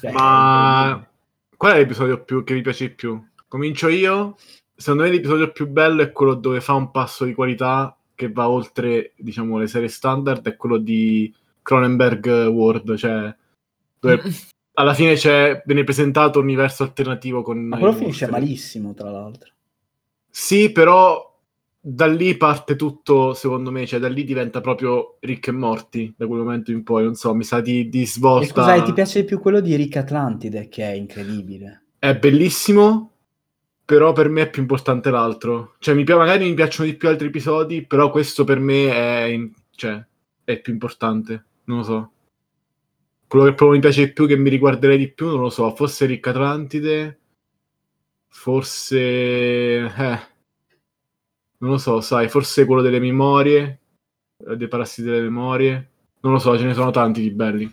Cioè, 0.00 0.12
Ma 0.12 1.06
qual 1.56 1.72
è 1.72 1.78
l'episodio 1.78 2.22
più, 2.22 2.44
che 2.44 2.54
vi 2.54 2.60
piace 2.60 2.88
di 2.88 2.94
più? 2.94 3.22
Comincio 3.48 3.88
io. 3.88 4.36
Secondo 4.74 5.02
me 5.04 5.10
l'episodio 5.10 5.50
più 5.52 5.66
bello 5.66 6.02
è 6.02 6.12
quello 6.12 6.34
dove 6.34 6.60
fa 6.60 6.72
un 6.74 6.90
passo 6.90 7.24
di 7.24 7.34
qualità 7.34 7.94
che 8.14 8.30
va 8.30 8.48
oltre, 8.48 9.12
diciamo, 9.16 9.58
le 9.58 9.66
serie 9.66 9.88
standard, 9.88 10.46
è 10.46 10.56
quello 10.56 10.78
di 10.78 11.34
Cronenberg 11.62 12.46
World, 12.46 12.96
cioè 12.96 13.34
dove 13.98 14.22
alla 14.74 14.94
fine 14.94 15.14
c'è, 15.14 15.62
viene 15.66 15.84
presentato 15.84 16.38
un 16.38 16.46
universo 16.46 16.82
alternativo 16.82 17.42
con... 17.42 17.58
Ma 17.58 17.78
quello 17.78 17.92
finisce 17.92 18.28
malissimo, 18.28 18.94
tra 18.94 19.10
l'altro. 19.10 19.50
Sì, 20.30 20.72
però 20.72 21.29
da 21.82 22.06
lì 22.06 22.36
parte 22.36 22.76
tutto, 22.76 23.32
secondo 23.32 23.70
me, 23.70 23.86
cioè 23.86 23.98
da 23.98 24.08
lì 24.08 24.24
diventa 24.24 24.60
proprio 24.60 25.16
Rick 25.20 25.48
e 25.48 25.52
Morti, 25.52 26.14
da 26.14 26.26
quel 26.26 26.40
momento 26.40 26.70
in 26.70 26.82
poi, 26.82 27.04
non 27.04 27.14
so, 27.14 27.34
mi 27.34 27.44
sa 27.44 27.60
di, 27.60 27.88
di 27.88 28.06
svolta. 28.06 28.44
E 28.44 28.48
scusai, 28.48 28.82
ti 28.84 28.92
piace 28.92 29.20
di 29.20 29.26
più 29.26 29.40
quello 29.40 29.60
di 29.60 29.74
Rick 29.76 29.96
Atlantide, 29.96 30.68
che 30.68 30.84
è 30.84 30.92
incredibile. 30.92 31.84
È 31.98 32.14
bellissimo, 32.14 33.12
però 33.84 34.12
per 34.12 34.28
me 34.28 34.42
è 34.42 34.50
più 34.50 34.60
importante 34.60 35.10
l'altro. 35.10 35.76
Cioè, 35.78 35.94
mi, 35.94 36.04
magari 36.04 36.44
mi 36.44 36.54
piacciono 36.54 36.88
di 36.88 36.96
più 36.96 37.08
altri 37.08 37.28
episodi, 37.28 37.86
però 37.86 38.10
questo 38.10 38.44
per 38.44 38.58
me 38.58 38.92
è, 38.92 39.22
in, 39.24 39.50
cioè, 39.70 40.04
è 40.44 40.60
più 40.60 40.74
importante, 40.74 41.44
non 41.64 41.78
lo 41.78 41.84
so. 41.84 42.12
Quello 43.26 43.46
che 43.46 43.54
proprio 43.54 43.78
mi 43.78 43.82
piace 43.82 44.04
di 44.04 44.12
più, 44.12 44.26
che 44.26 44.36
mi 44.36 44.50
riguarderei 44.50 44.98
di 44.98 45.10
più, 45.10 45.28
non 45.28 45.40
lo 45.40 45.50
so, 45.50 45.74
forse 45.74 46.04
Rick 46.04 46.26
Atlantide, 46.26 47.18
forse... 48.28 48.98
Eh 48.98 50.28
non 51.60 51.72
lo 51.72 51.78
so, 51.78 52.00
sai, 52.00 52.28
forse 52.28 52.64
quello 52.64 52.82
delle 52.82 53.00
memorie, 53.00 53.80
eh, 54.46 54.56
dei 54.56 54.68
parassiti 54.68 55.08
delle 55.08 55.22
memorie. 55.22 55.88
Non 56.20 56.32
lo 56.32 56.38
so, 56.38 56.58
ce 56.58 56.64
ne 56.64 56.74
sono 56.74 56.90
tanti 56.90 57.20
di 57.20 57.30
belli. 57.30 57.72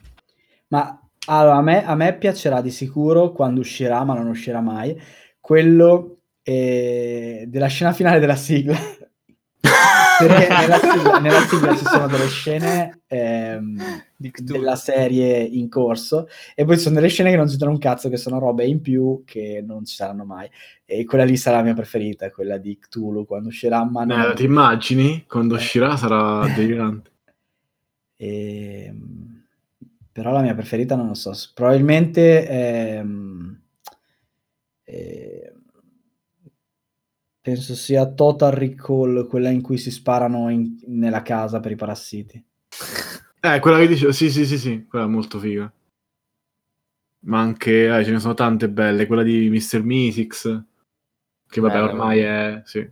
Ma 0.70 1.00
allora, 1.28 1.58
a 1.58 1.62
me, 1.62 1.86
a 1.86 1.96
me 1.96 2.18
piacerà 2.18 2.62
di 2.62 2.72
sicuro 2.72 3.32
quando 3.32 3.60
uscirà, 3.60 4.04
ma 4.04 4.14
non 4.14 4.28
uscirà 4.28 4.62
mai, 4.62 5.00
quello 5.40 6.20
eh, 6.44 7.46
della 7.48 7.68
scena 7.68 7.94
finale 7.94 8.20
della 8.20 8.36
sigla. 8.36 8.78
Perché 10.20 10.48
nella 10.48 10.80
sigla, 10.80 11.20
nella 11.20 11.42
sigla, 11.42 11.76
ci 11.76 11.86
sono 11.86 12.08
delle 12.08 12.28
scene 12.28 13.02
ehm, 13.08 13.78
della 14.18 14.76
serie 14.76 15.40
in 15.40 15.70
corso 15.70 16.28
e 16.56 16.66
poi 16.66 16.76
ci 16.76 16.84
sono 16.84 16.96
delle 16.96 17.08
scene 17.08 17.30
che 17.30 17.36
non 17.38 17.48
c'entrano 17.48 17.74
un 17.74 17.80
cazzo, 17.80 18.10
che 18.10 18.18
sono 18.18 18.40
robe 18.40 18.66
in 18.66 18.82
più 18.82 19.24
che 19.26 19.64
non 19.66 19.86
ci 19.86 19.96
saranno 19.96 20.26
mai. 20.26 20.50
E 20.86 21.06
quella 21.06 21.24
lì 21.24 21.38
sarà 21.38 21.58
la 21.58 21.64
mia 21.64 21.74
preferita, 21.74 22.32
quella 22.32 22.58
di 22.58 22.78
Cthulhu 22.78 23.26
quando 23.26 23.50
uscirà. 23.50 23.84
Ma 23.86 24.04
non... 24.06 24.20
eh, 24.20 24.34
ti 24.34 24.46
immagini? 24.46 25.26
Quando 25.28 25.56
eh. 25.56 25.58
uscirà 25.58 25.96
sarà 25.96 26.48
delirante. 26.54 27.12
e... 28.16 28.94
Ehm, 28.98 29.36
però 30.12 30.32
la 30.32 30.42
mia 30.42 30.56
preferita 30.56 30.96
non 30.96 31.08
lo 31.08 31.14
so, 31.14 31.32
probabilmente... 31.54 32.48
Ehm... 32.48 33.62
Eh 34.84 35.52
penso 37.48 37.76
sia 37.76 38.06
Total 38.06 38.52
Recall, 38.52 39.26
quella 39.26 39.48
in 39.48 39.62
cui 39.62 39.78
si 39.78 39.90
sparano 39.90 40.50
in, 40.50 40.80
nella 40.88 41.22
casa 41.22 41.62
per 41.62 41.72
i 41.72 41.78
parassiti. 41.78 42.44
Eh, 43.40 43.60
quella 43.60 43.78
che 43.78 43.88
dicevo, 43.88 44.12
sì, 44.12 44.30
sì, 44.30 44.46
sì, 44.46 44.58
sì, 44.58 44.86
quella 44.88 45.06
è 45.06 45.08
molto 45.08 45.40
figa. 45.40 45.72
Ma 47.20 47.40
anche, 47.40 47.98
eh, 47.98 48.04
ce 48.04 48.12
ne 48.12 48.20
sono 48.20 48.34
tante 48.34 48.70
belle, 48.70 49.06
quella 49.06 49.24
di 49.24 49.50
Mr. 49.50 49.84
Mystics, 49.84 50.64
che 51.50 51.62
vabbè, 51.62 51.74
Bello. 51.74 51.88
ormai 51.88 52.20
è, 52.20 52.62
sì. 52.66 52.90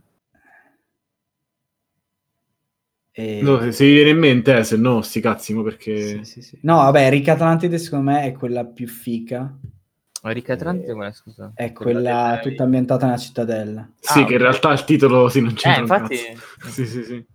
E... 3.18 3.40
No, 3.40 3.70
se, 3.72 3.84
vi 3.86 3.94
viene 3.94 4.10
in 4.10 4.18
mente, 4.18 4.58
eh, 4.58 4.62
se 4.62 4.76
no, 4.76 5.00
sti 5.00 5.20
cazzi, 5.20 5.54
ma 5.54 5.62
perché... 5.62 5.98
Sì, 5.98 6.24
sì, 6.24 6.42
sì. 6.42 6.58
No, 6.62 6.76
vabbè, 6.76 7.08
Rick 7.08 7.28
Atlantide 7.28 7.78
secondo 7.78 8.10
me 8.10 8.24
è 8.24 8.32
quella 8.32 8.64
più 8.66 8.86
fica. 8.86 9.58
Ma 10.22 10.30
Rick 10.32 10.50
Atlantide 10.50 10.92
quella, 10.92 11.12
scusa? 11.12 11.52
È 11.54 11.72
quella, 11.72 12.00
quella 12.00 12.40
tutta 12.42 12.64
ambientata 12.64 13.06
nella 13.06 13.18
cittadella. 13.18 13.90
Sì, 13.98 14.20
ah, 14.20 14.24
che 14.26 14.32
in 14.34 14.38
realtà 14.38 14.70
il 14.72 14.84
titolo 14.84 15.30
sì, 15.30 15.40
non 15.40 15.54
c'è. 15.54 15.76
Eh, 15.76 15.80
infatti... 15.80 16.16
Sì, 16.68 16.84
sì, 16.84 17.02
sì. 17.04 17.26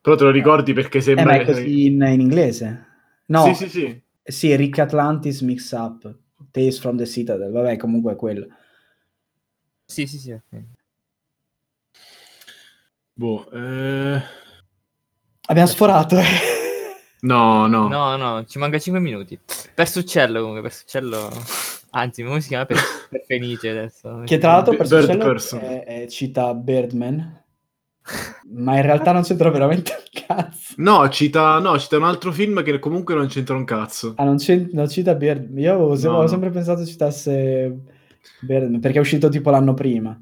Però 0.00 0.16
te 0.16 0.24
lo 0.24 0.30
ricordi 0.30 0.72
perché 0.72 1.00
sembra... 1.00 1.34
Eh, 1.34 1.36
ma 1.36 1.42
è 1.42 1.44
così 1.44 1.86
in, 1.86 2.02
in 2.02 2.20
inglese? 2.20 2.86
No. 3.26 3.44
Sì, 3.44 3.54
sì, 3.54 3.68
sì. 3.68 4.02
Sì, 4.22 4.54
Rick 4.56 4.78
Atlantis 4.78 5.40
Mix 5.40 5.72
Up. 5.72 6.14
Tales 6.50 6.78
from 6.78 6.96
the 6.96 7.06
Citadel. 7.06 7.50
Vabbè, 7.50 7.76
comunque 7.76 8.12
è 8.12 8.16
quello. 8.16 8.46
Sì, 9.84 10.06
sì, 10.06 10.18
sì. 10.18 10.38
Boh, 13.12 13.50
eh... 13.50 14.22
Abbiamo 15.46 15.68
sforato. 15.68 16.16
no, 17.20 17.66
no. 17.66 17.88
No, 17.88 18.16
no, 18.16 18.44
ci 18.44 18.58
manca 18.58 18.78
5 18.78 19.00
minuti. 19.00 19.38
Per 19.74 19.88
Succello 19.88 20.38
comunque, 20.38 20.62
per 20.62 20.72
Succello... 20.72 21.30
Anzi, 21.90 22.22
come 22.22 22.40
si 22.40 22.48
chiama? 22.48 22.66
Per, 22.66 22.76
per 23.08 23.24
Fenice 23.26 23.70
adesso. 23.70 24.22
Che 24.24 24.38
tra 24.38 24.52
l'altro 24.52 24.76
per 24.76 24.86
Succello 24.86 25.60
è, 25.60 25.84
è, 25.84 26.06
cita 26.06 26.54
Birdman. 26.54 27.44
Ma 28.50 28.76
in 28.76 28.82
realtà 28.82 29.12
non 29.12 29.22
c'entra 29.22 29.50
veramente 29.50 29.92
un 29.92 30.22
cazzo. 30.26 30.74
No 30.76 31.08
cita, 31.08 31.58
no, 31.58 31.78
cita 31.78 31.96
un 31.96 32.04
altro 32.04 32.32
film 32.32 32.62
che 32.62 32.78
comunque 32.78 33.14
non 33.14 33.26
c'entra 33.26 33.56
un 33.56 33.64
cazzo. 33.64 34.14
Ah, 34.16 34.24
non, 34.24 34.36
non 34.72 34.88
cita 34.88 35.14
Birdman. 35.14 35.58
Io 35.58 35.72
avevo, 35.72 35.88
no, 35.88 35.94
avevo 35.94 36.20
no. 36.22 36.26
sempre 36.28 36.50
pensato 36.50 36.84
citasse 36.84 37.76
Birdman, 38.40 38.80
perché 38.80 38.98
è 38.98 39.00
uscito 39.00 39.28
tipo 39.28 39.50
l'anno 39.50 39.74
prima. 39.74 40.20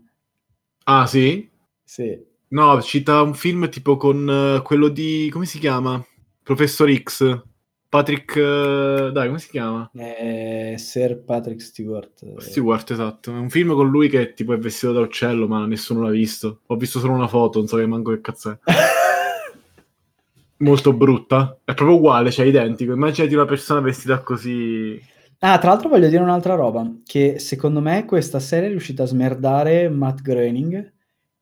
Ah, 0.84 1.06
sì? 1.06 1.48
Sì. 1.84 2.18
No, 2.48 2.80
cita 2.80 3.22
un 3.22 3.34
film 3.34 3.68
tipo 3.68 3.96
con 3.96 4.26
uh, 4.26 4.62
quello 4.62 4.88
di... 4.88 5.28
come 5.32 5.46
si 5.46 5.58
chiama? 5.58 6.04
Professor 6.42 6.92
X. 6.92 7.42
Patrick... 7.88 8.34
Uh, 8.36 9.10
dai, 9.10 9.26
come 9.26 9.38
si 9.38 9.48
chiama? 9.48 9.90
Eh, 9.94 10.74
Sir 10.78 11.22
Patrick 11.22 11.60
Stewart. 11.60 12.38
Stewart, 12.38 12.90
esatto. 12.90 13.30
È 13.30 13.36
un 13.36 13.48
film 13.48 13.74
con 13.74 13.88
lui 13.88 14.08
che 14.08 14.34
tipo 14.34 14.52
è 14.52 14.58
vestito 14.58 14.92
da 14.92 15.00
uccello, 15.00 15.46
ma 15.46 15.66
nessuno 15.66 16.02
l'ha 16.02 16.10
visto. 16.10 16.60
Ho 16.66 16.76
visto 16.76 16.98
solo 16.98 17.14
una 17.14 17.28
foto, 17.28 17.58
non 17.58 17.68
so 17.68 17.76
che 17.76 17.86
manco 17.86 18.10
che 18.10 18.20
cazzo 18.20 18.50
è. 18.50 18.58
Molto 20.58 20.92
brutta. 20.92 21.58
È 21.64 21.74
proprio 21.74 21.96
uguale, 21.96 22.30
cioè 22.30 22.46
identico. 22.46 22.92
Immaginati 22.92 23.34
una 23.34 23.44
persona 23.44 23.80
vestita 23.80 24.20
così... 24.20 25.00
Ah, 25.40 25.58
tra 25.58 25.68
l'altro 25.68 25.90
voglio 25.90 26.08
dire 26.08 26.22
un'altra 26.22 26.54
roba, 26.54 26.90
che 27.04 27.38
secondo 27.38 27.80
me 27.80 28.06
questa 28.06 28.40
serie 28.40 28.68
è 28.68 28.70
riuscita 28.70 29.02
a 29.02 29.06
smerdare 29.06 29.88
Matt 29.90 30.22
Groening 30.22 30.94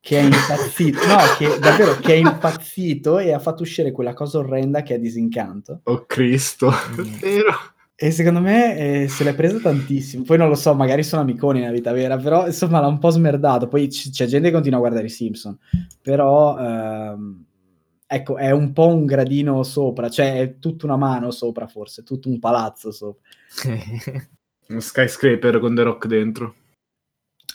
che 0.04 0.18
è 0.18 0.22
impazzito, 0.22 0.98
no, 1.06 1.16
che 1.38 1.58
davvero 1.58 1.96
che 1.96 2.12
è 2.12 2.16
impazzito 2.16 3.18
e 3.18 3.32
ha 3.32 3.38
fatto 3.38 3.62
uscire 3.62 3.90
quella 3.90 4.12
cosa 4.12 4.36
orrenda 4.36 4.82
che 4.82 4.96
è 4.96 4.98
disincanto. 4.98 5.80
Oh 5.84 6.04
Cristo, 6.04 6.70
mm. 6.70 7.20
vero. 7.20 7.54
E 7.94 8.10
secondo 8.10 8.40
me 8.40 8.76
eh, 8.76 9.08
se 9.08 9.24
l'è 9.24 9.34
presa 9.34 9.58
tantissimo. 9.58 10.22
Poi 10.24 10.36
non 10.36 10.50
lo 10.50 10.56
so, 10.56 10.74
magari 10.74 11.02
sono 11.02 11.22
amiconi 11.22 11.60
nella 11.60 11.72
vita 11.72 11.90
vera, 11.92 12.18
però 12.18 12.44
insomma 12.44 12.80
l'ha 12.80 12.86
un 12.86 12.98
po' 12.98 13.08
smerdato. 13.08 13.66
Poi 13.66 13.88
c- 13.88 14.10
c'è 14.10 14.26
gente 14.26 14.48
che 14.48 14.52
continua 14.52 14.76
a 14.76 14.82
guardare 14.82 15.06
i 15.06 15.08
Simpson, 15.08 15.56
però 16.02 16.58
ehm, 16.58 17.44
ecco, 18.06 18.36
è 18.36 18.50
un 18.50 18.74
po' 18.74 18.88
un 18.88 19.06
gradino 19.06 19.62
sopra, 19.62 20.10
cioè 20.10 20.38
è 20.38 20.58
tutta 20.58 20.84
una 20.84 20.98
mano 20.98 21.30
sopra 21.30 21.66
forse, 21.66 22.02
tutto 22.02 22.28
un 22.28 22.38
palazzo 22.38 22.92
sopra. 22.92 23.22
un 24.68 24.80
skyscraper 24.82 25.58
con 25.60 25.74
The 25.74 25.82
Rock 25.82 26.06
dentro. 26.06 26.54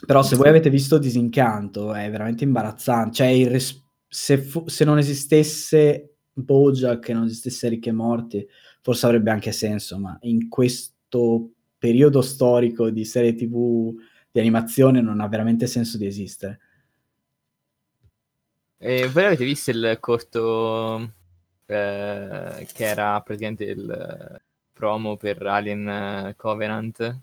Però 0.06 0.24
se 0.24 0.36
voi 0.36 0.48
avete 0.48 0.70
visto 0.70 0.98
Disincanto 0.98 1.94
è 1.94 2.10
veramente 2.10 2.44
imbarazzante. 2.44 3.16
Cioè, 3.16 3.48
res- 3.48 3.84
se, 4.08 4.38
fu- 4.38 4.68
se, 4.68 4.86
non 4.86 4.98
esistesse 4.98 6.16
Bojack 6.34 7.10
e 7.10 7.14
non 7.14 7.26
esistesse 7.26 7.68
Ricche 7.68 7.92
Morti, 7.92 8.48
forse 8.82 9.06
avrebbe 9.06 9.32
anche 9.32 9.52
senso, 9.52 10.00
ma 10.00 10.18
in 10.22 10.48
questo 10.48 11.52
periodo 11.78 12.22
storico 12.22 12.90
di 12.90 13.06
serie 13.06 13.34
tv 13.34 13.94
di 14.32 14.40
animazione 14.40 15.02
non 15.02 15.22
ha 15.22 15.28
veramente 15.28 15.68
senso 15.68 15.98
di 15.98 16.06
esistere. 16.06 16.60
E 18.78 19.08
voi 19.10 19.26
avete 19.26 19.44
visto 19.44 19.72
il 19.72 19.98
corto 20.00 21.14
eh, 21.66 22.68
che 22.74 22.86
era 22.86 23.20
praticamente 23.22 23.66
il 23.66 24.42
promo 24.72 25.18
per 25.18 25.46
Alien 25.46 26.34
Covenant? 26.38 27.22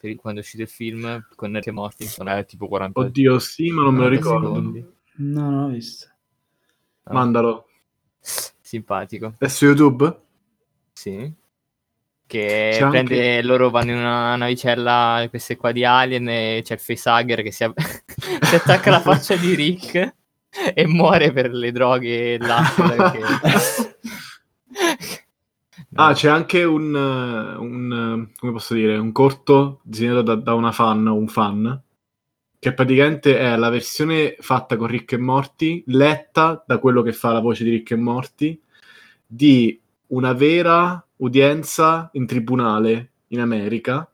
Per 0.00 0.16
quando 0.16 0.40
è 0.40 0.42
uscito 0.42 0.62
il 0.62 0.68
film 0.68 1.26
con 1.34 1.50
Neri 1.50 1.70
morti, 1.70 2.06
sono 2.06 2.34
eh, 2.34 2.46
tipo 2.46 2.66
40 2.68 2.98
Oddio, 2.98 3.38
sì, 3.38 3.70
ma 3.70 3.82
non 3.82 3.94
me 3.94 4.00
lo 4.04 4.08
ricordo. 4.08 4.54
Secondi. 4.54 4.86
No, 5.16 5.50
non 5.50 5.64
ho 5.64 5.68
visto. 5.68 6.08
Ah. 7.02 7.12
Mandalo. 7.12 7.68
Simpatico. 8.18 9.34
È 9.36 9.46
su 9.48 9.66
YouTube? 9.66 10.20
Sì. 10.92 11.30
Che 12.26 12.70
c'è 12.72 12.88
prende 12.88 12.98
anche... 12.98 13.42
loro 13.42 13.68
vanno 13.68 13.90
in 13.90 13.98
una 13.98 14.36
navicella, 14.36 15.26
queste 15.28 15.56
qua 15.56 15.72
di 15.72 15.84
Alien, 15.84 16.28
e 16.28 16.60
c'è 16.64 16.74
il 16.74 16.80
facehugger 16.80 17.42
che 17.42 17.52
si, 17.52 17.64
a... 17.64 17.72
si 17.76 18.54
attacca 18.54 18.88
alla 18.88 19.00
faccia 19.00 19.36
di 19.36 19.54
Rick 19.54 20.14
e 20.74 20.86
muore 20.86 21.32
per 21.32 21.52
le 21.52 21.72
droghe 21.72 22.34
e 22.34 22.38
l'acqua. 22.38 23.10
che... 23.10 23.18
Ah, 26.02 26.14
c'è 26.14 26.30
anche 26.30 26.64
un, 26.64 26.94
un, 26.94 28.28
come 28.38 28.52
posso 28.52 28.72
dire, 28.72 28.96
un 28.96 29.12
corto 29.12 29.80
disegnato 29.82 30.22
da, 30.22 30.34
da 30.34 30.54
una 30.54 30.72
fan 30.72 31.06
o 31.06 31.14
un 31.14 31.28
fan, 31.28 31.78
che 32.58 32.72
praticamente 32.72 33.38
è 33.38 33.54
la 33.56 33.68
versione 33.68 34.34
fatta 34.40 34.78
con 34.78 34.86
Rick 34.86 35.12
e 35.12 35.18
Morty, 35.18 35.84
letta 35.88 36.64
da 36.66 36.78
quello 36.78 37.02
che 37.02 37.12
fa 37.12 37.32
la 37.32 37.40
voce 37.40 37.64
di 37.64 37.70
Rick 37.72 37.90
e 37.90 37.96
Morty, 37.96 38.58
di 39.26 39.78
una 40.06 40.32
vera 40.32 41.06
udienza 41.16 42.08
in 42.14 42.26
tribunale 42.26 43.10
in 43.28 43.40
America, 43.40 44.10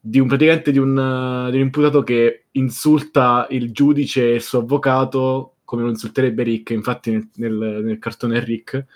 di 0.00 0.18
un, 0.18 0.26
praticamente 0.26 0.72
di 0.72 0.78
un, 0.78 1.48
di 1.52 1.56
un 1.56 1.62
imputato 1.62 2.02
che 2.02 2.46
insulta 2.50 3.46
il 3.50 3.70
giudice 3.70 4.28
e 4.30 4.34
il 4.34 4.42
suo 4.42 4.58
avvocato 4.58 5.58
come 5.64 5.82
lo 5.82 5.88
insulterebbe 5.88 6.42
Rick, 6.42 6.70
infatti 6.70 7.12
nel, 7.12 7.28
nel, 7.36 7.80
nel 7.84 7.98
cartone 8.00 8.40
Rick, 8.40 8.86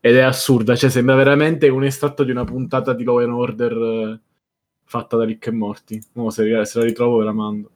ed 0.00 0.16
è 0.16 0.20
assurda, 0.20 0.76
cioè 0.76 0.90
sembra 0.90 1.14
veramente 1.14 1.68
un 1.68 1.84
estratto 1.84 2.24
di 2.24 2.30
una 2.30 2.44
puntata 2.44 2.92
di 2.92 3.04
Law 3.04 3.18
and 3.18 3.32
Order 3.32 3.72
eh, 3.72 4.20
fatta 4.84 5.16
da 5.16 5.24
Rick 5.24 5.46
e 5.48 5.50
Morty. 5.50 6.02
No, 6.12 6.30
se, 6.30 6.64
se 6.64 6.78
la 6.78 6.84
ritrovo 6.84 7.18
ve 7.18 7.24
la 7.24 7.32
mando. 7.32 7.70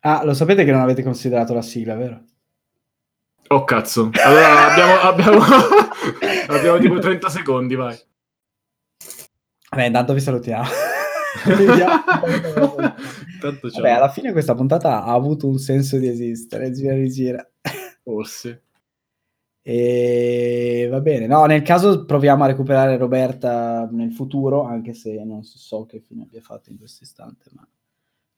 Ah, 0.00 0.24
lo 0.24 0.34
sapete 0.34 0.64
che 0.64 0.72
non 0.72 0.80
avete 0.80 1.02
considerato 1.02 1.54
la 1.54 1.62
sigla, 1.62 1.94
vero? 1.94 2.24
Oh 3.48 3.64
cazzo. 3.64 4.10
Allora 4.24 4.72
abbiamo, 4.72 4.94
abbiamo, 5.00 5.42
abbiamo 6.48 6.78
tipo 6.78 6.98
30 6.98 7.28
secondi, 7.28 7.74
vai. 7.74 7.98
Vabbè, 9.70 9.84
intanto 9.84 10.12
vi 10.12 10.20
salutiamo. 10.20 10.68
Vabbè, 13.42 13.90
alla 13.90 14.10
fine 14.10 14.32
questa 14.32 14.54
puntata 14.54 15.04
ha 15.04 15.12
avuto 15.12 15.46
un 15.48 15.58
senso 15.58 15.98
di 15.98 16.08
esistere, 16.08 16.72
gira 16.72 16.94
rigira. 16.94 17.46
Forse. 18.02 18.62
E 19.64 20.88
va 20.90 21.00
bene, 21.00 21.28
no, 21.28 21.44
nel 21.44 21.62
caso 21.62 22.04
proviamo 22.04 22.42
a 22.42 22.48
recuperare 22.48 22.96
Roberta 22.96 23.88
nel 23.92 24.12
futuro, 24.12 24.64
anche 24.64 24.92
se 24.92 25.22
non 25.22 25.44
so 25.44 25.86
che 25.86 26.00
fine 26.00 26.24
abbia 26.24 26.40
fatto 26.40 26.70
in 26.70 26.78
questo 26.78 27.04
istante. 27.04 27.48
Ma... 27.52 27.66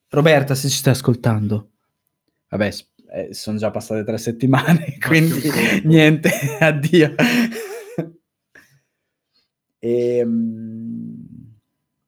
Roberta, 0.09 0.55
se 0.55 0.69
ci 0.69 0.77
stai 0.77 0.93
ascoltando, 0.93 1.71
vabbè, 2.51 2.71
eh, 3.13 3.33
sono 3.33 3.57
già 3.57 3.71
passate 3.71 4.05
tre 4.05 4.19
settimane, 4.19 4.99
quindi 5.01 5.41
niente, 5.85 6.31
addio. 6.61 7.15
e, 9.79 10.23
um, 10.23 11.27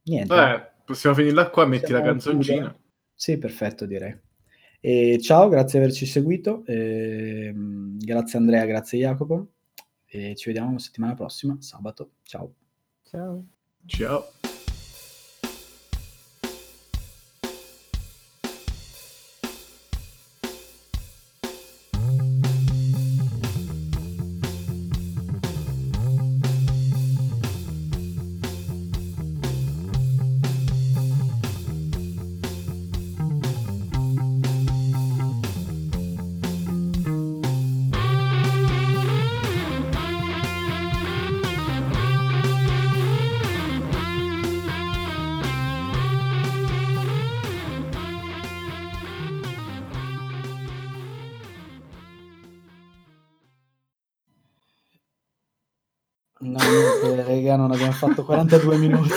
niente. 0.02 0.34
Beh, 0.34 0.70
possiamo 0.84 1.16
finirla 1.16 1.48
qua, 1.48 1.64
metti 1.64 1.90
la 1.90 2.02
canzoncina. 2.02 2.76
Sì, 3.14 3.38
perfetto, 3.38 3.86
direi. 3.86 4.24
E 4.89 5.18
ciao, 5.20 5.49
grazie 5.49 5.80
di 5.80 5.84
averci 5.84 6.07
seguito. 6.07 6.64
E, 6.64 7.53
grazie 7.99 8.39
Andrea, 8.39 8.64
grazie 8.66 9.01
Jacopo. 9.01 9.49
E 10.05 10.37
ci 10.37 10.47
vediamo 10.47 10.78
settimana 10.78 11.14
prossima, 11.14 11.57
sabato. 11.59 12.12
Ciao. 12.22 12.55
Ciao. 13.03 13.45
Ciao. 13.84 14.36
Non 57.57 57.72
abbiamo 57.72 57.92
fatto 57.92 58.24
42 58.24 58.76
minuti. 58.78 59.11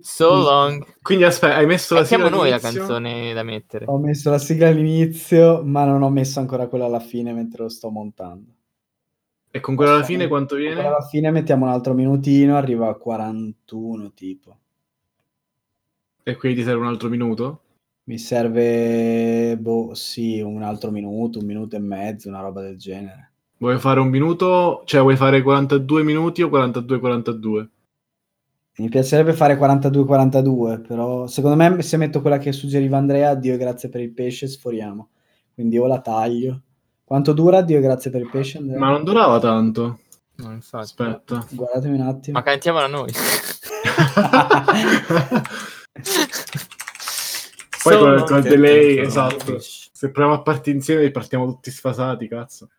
so 0.00 0.34
long. 0.34 0.84
Quindi 1.02 1.24
aspetta, 1.24 1.56
hai 1.56 1.66
messo 1.66 1.94
la 1.94 2.00
Mettiamo 2.00 2.24
sigla 2.24 2.38
noi 2.38 2.50
la 2.50 2.58
canzone 2.58 3.32
da 3.32 3.42
mettere. 3.42 3.84
Ho 3.88 3.98
messo 3.98 4.30
la 4.30 4.38
sigla 4.38 4.68
all'inizio, 4.68 5.62
ma 5.64 5.84
non 5.84 6.02
ho 6.02 6.10
messo 6.10 6.40
ancora 6.40 6.66
quella 6.66 6.86
alla 6.86 7.00
fine 7.00 7.32
mentre 7.32 7.62
lo 7.62 7.68
sto 7.68 7.90
montando. 7.90 8.54
E 9.52 9.58
con 9.60 9.74
quella 9.74 9.94
alla 9.94 10.04
fine 10.04 10.28
quanto 10.28 10.54
viene? 10.54 10.84
alla 10.86 11.02
fine 11.02 11.30
mettiamo 11.30 11.64
un 11.64 11.72
altro 11.72 11.92
minutino, 11.92 12.56
arriva 12.56 12.88
a 12.88 12.94
41 12.94 14.12
tipo. 14.12 14.58
E 16.22 16.36
quindi 16.36 16.58
ti 16.58 16.64
serve 16.64 16.82
un 16.82 16.86
altro 16.86 17.08
minuto? 17.08 17.62
Mi 18.04 18.18
serve, 18.18 19.56
boh, 19.58 19.94
sì, 19.94 20.40
un 20.40 20.62
altro 20.62 20.90
minuto, 20.90 21.40
un 21.40 21.46
minuto 21.46 21.76
e 21.76 21.80
mezzo, 21.80 22.28
una 22.28 22.40
roba 22.40 22.60
del 22.60 22.76
genere. 22.76 23.29
Vuoi 23.60 23.78
fare 23.78 24.00
un 24.00 24.08
minuto? 24.08 24.80
Cioè, 24.86 25.02
vuoi 25.02 25.16
fare 25.16 25.42
42 25.42 26.02
minuti 26.02 26.40
o 26.40 26.48
42-42? 26.48 27.68
Mi 28.78 28.88
piacerebbe 28.88 29.34
fare 29.34 29.58
42-42, 29.58 30.86
però 30.86 31.26
secondo 31.26 31.56
me 31.56 31.82
se 31.82 31.98
metto 31.98 32.22
quella 32.22 32.38
che 32.38 32.52
suggeriva 32.52 32.96
Andrea, 32.96 33.34
Dio 33.34 33.58
grazie 33.58 33.90
per 33.90 34.00
il 34.00 34.12
pesce, 34.12 34.48
sforiamo. 34.48 35.10
Quindi 35.52 35.76
o 35.76 35.86
la 35.86 36.00
taglio. 36.00 36.62
Quanto 37.04 37.34
dura 37.34 37.60
Dio 37.60 37.80
grazie 37.80 38.10
per 38.10 38.22
il 38.22 38.30
pesce, 38.30 38.56
Andrea? 38.56 38.78
Ma 38.78 38.88
non 38.92 39.04
durava 39.04 39.38
tanto. 39.38 39.98
No, 40.36 40.52
infatti. 40.52 40.84
Aspetta. 40.84 41.46
Guardatemi 41.50 41.98
un 42.00 42.06
attimo. 42.06 42.38
Ma 42.38 42.42
cantiamola 42.42 42.86
noi. 42.86 43.12
Poi 47.82 48.24
con, 48.24 48.38
il 48.38 48.42
delay, 48.42 49.00
esatto. 49.00 49.58
Se 49.58 50.10
proviamo 50.10 50.38
a 50.38 50.42
partire 50.42 50.76
insieme 50.76 51.10
partiamo 51.10 51.44
tutti 51.44 51.70
sfasati, 51.70 52.26
cazzo. 52.26 52.70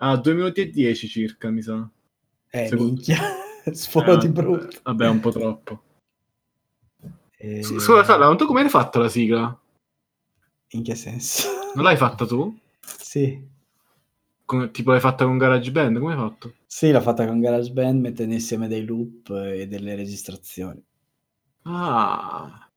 Ah, 0.00 0.16
2 0.16 0.34
minuti 0.34 0.60
e 0.60 0.70
10 0.70 1.08
circa, 1.08 1.50
mi 1.50 1.62
sa. 1.62 1.88
Eh, 2.50 2.68
Secondo- 2.68 2.92
minchia, 2.92 3.18
sforo 3.72 4.12
Eh, 4.14 4.18
di 4.18 4.28
brutto. 4.28 4.78
Vabbè, 4.82 5.08
un 5.08 5.20
po' 5.20 5.30
troppo. 5.32 5.82
Eh, 7.38 7.62
S- 7.62 7.78
Scusa, 7.78 8.04
Sala, 8.04 8.34
tu 8.36 8.46
come 8.46 8.62
hai 8.62 8.68
fatto 8.68 8.98
la 9.00 9.08
sigla? 9.08 9.56
In 10.70 10.82
che 10.82 10.94
senso? 10.94 11.48
Non 11.74 11.84
l'hai 11.84 11.96
fatta 11.96 12.26
tu? 12.26 12.56
sì. 12.80 13.56
Come- 14.44 14.70
tipo 14.70 14.90
l'hai 14.92 15.00
fatta 15.00 15.24
con 15.24 15.36
GarageBand? 15.36 15.98
Come 15.98 16.12
hai 16.14 16.18
fatto? 16.18 16.54
Sì, 16.66 16.90
l'ho 16.90 17.00
fatta 17.02 17.26
con 17.26 17.40
GarageBand 17.40 18.00
mettendo 18.00 18.34
insieme 18.34 18.66
dei 18.68 18.84
loop 18.84 19.28
e 19.30 19.66
delle 19.66 19.94
registrazioni. 19.94 20.82
Ah, 21.64 22.68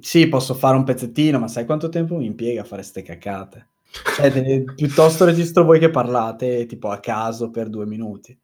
Sì, 0.00 0.28
posso 0.28 0.54
fare 0.54 0.76
un 0.76 0.84
pezzettino, 0.84 1.38
ma 1.38 1.48
sai 1.48 1.64
quanto 1.64 1.88
tempo 1.88 2.16
mi 2.16 2.26
impiega 2.26 2.60
a 2.60 2.64
fare 2.64 2.82
ste 2.82 3.02
cacate? 3.02 3.68
Cioè, 3.90 4.32
te- 4.32 4.64
piuttosto 4.74 5.24
registro 5.24 5.64
voi 5.64 5.78
che 5.78 5.90
parlate 5.90 6.66
tipo 6.66 6.88
a 6.88 7.00
caso 7.00 7.50
per 7.50 7.68
due 7.68 7.86
minuti. 7.86 8.38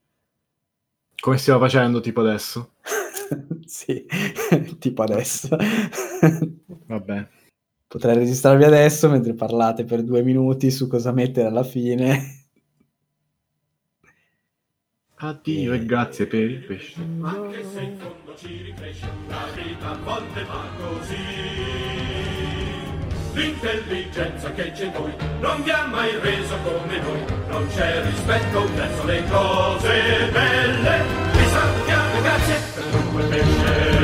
come 1.20 1.38
stiamo 1.38 1.61
facendo 1.61 2.01
tipo 2.01 2.20
adesso? 2.20 2.74
sì, 3.64 4.05
tipo 4.78 5.03
adesso. 5.03 5.49
Vabbè. 6.86 7.28
Potrei 7.86 8.16
registrarvi 8.16 8.64
adesso 8.64 9.09
mentre 9.11 9.34
parlate 9.34 9.84
per 9.84 10.03
due 10.03 10.22
minuti 10.22 10.70
su 10.70 10.88
cosa 10.88 11.12
mettere 11.12 11.49
alla 11.49 11.62
fine. 11.62 12.40
Addio 15.16 15.72
e 15.74 15.84
grazie 15.84 16.26
per 16.26 16.40
il 16.40 16.64
pesce. 16.64 17.01
Anche 17.20 17.64
se 17.72 17.80
in 17.80 17.97
fondo 17.99 18.34
ci 18.34 18.62
ricresce, 18.62 19.07
la 19.28 19.47
vita 19.55 19.90
a 19.90 19.97
volte 19.99 20.45
va 20.45 20.64
così. 20.78 22.31
L'intelligenza 23.34 24.50
che 24.52 24.72
c'è 24.72 24.84
in 24.84 24.92
voi 24.92 25.12
non 25.40 25.62
vi 25.62 25.70
ha 25.70 25.86
mai 25.86 26.10
reso 26.20 26.54
come 26.62 26.98
noi, 26.98 27.24
non 27.48 27.66
c'è 27.74 28.02
rispetto 28.04 28.68
verso 28.74 29.04
le 29.04 29.24
cose 29.30 30.28
belle. 30.30 31.04
Vi 31.32 31.46
salutiamo, 31.48 32.20
grazie 32.20 32.56
per 32.74 33.20
il 33.20 33.28
pesce. 33.28 34.01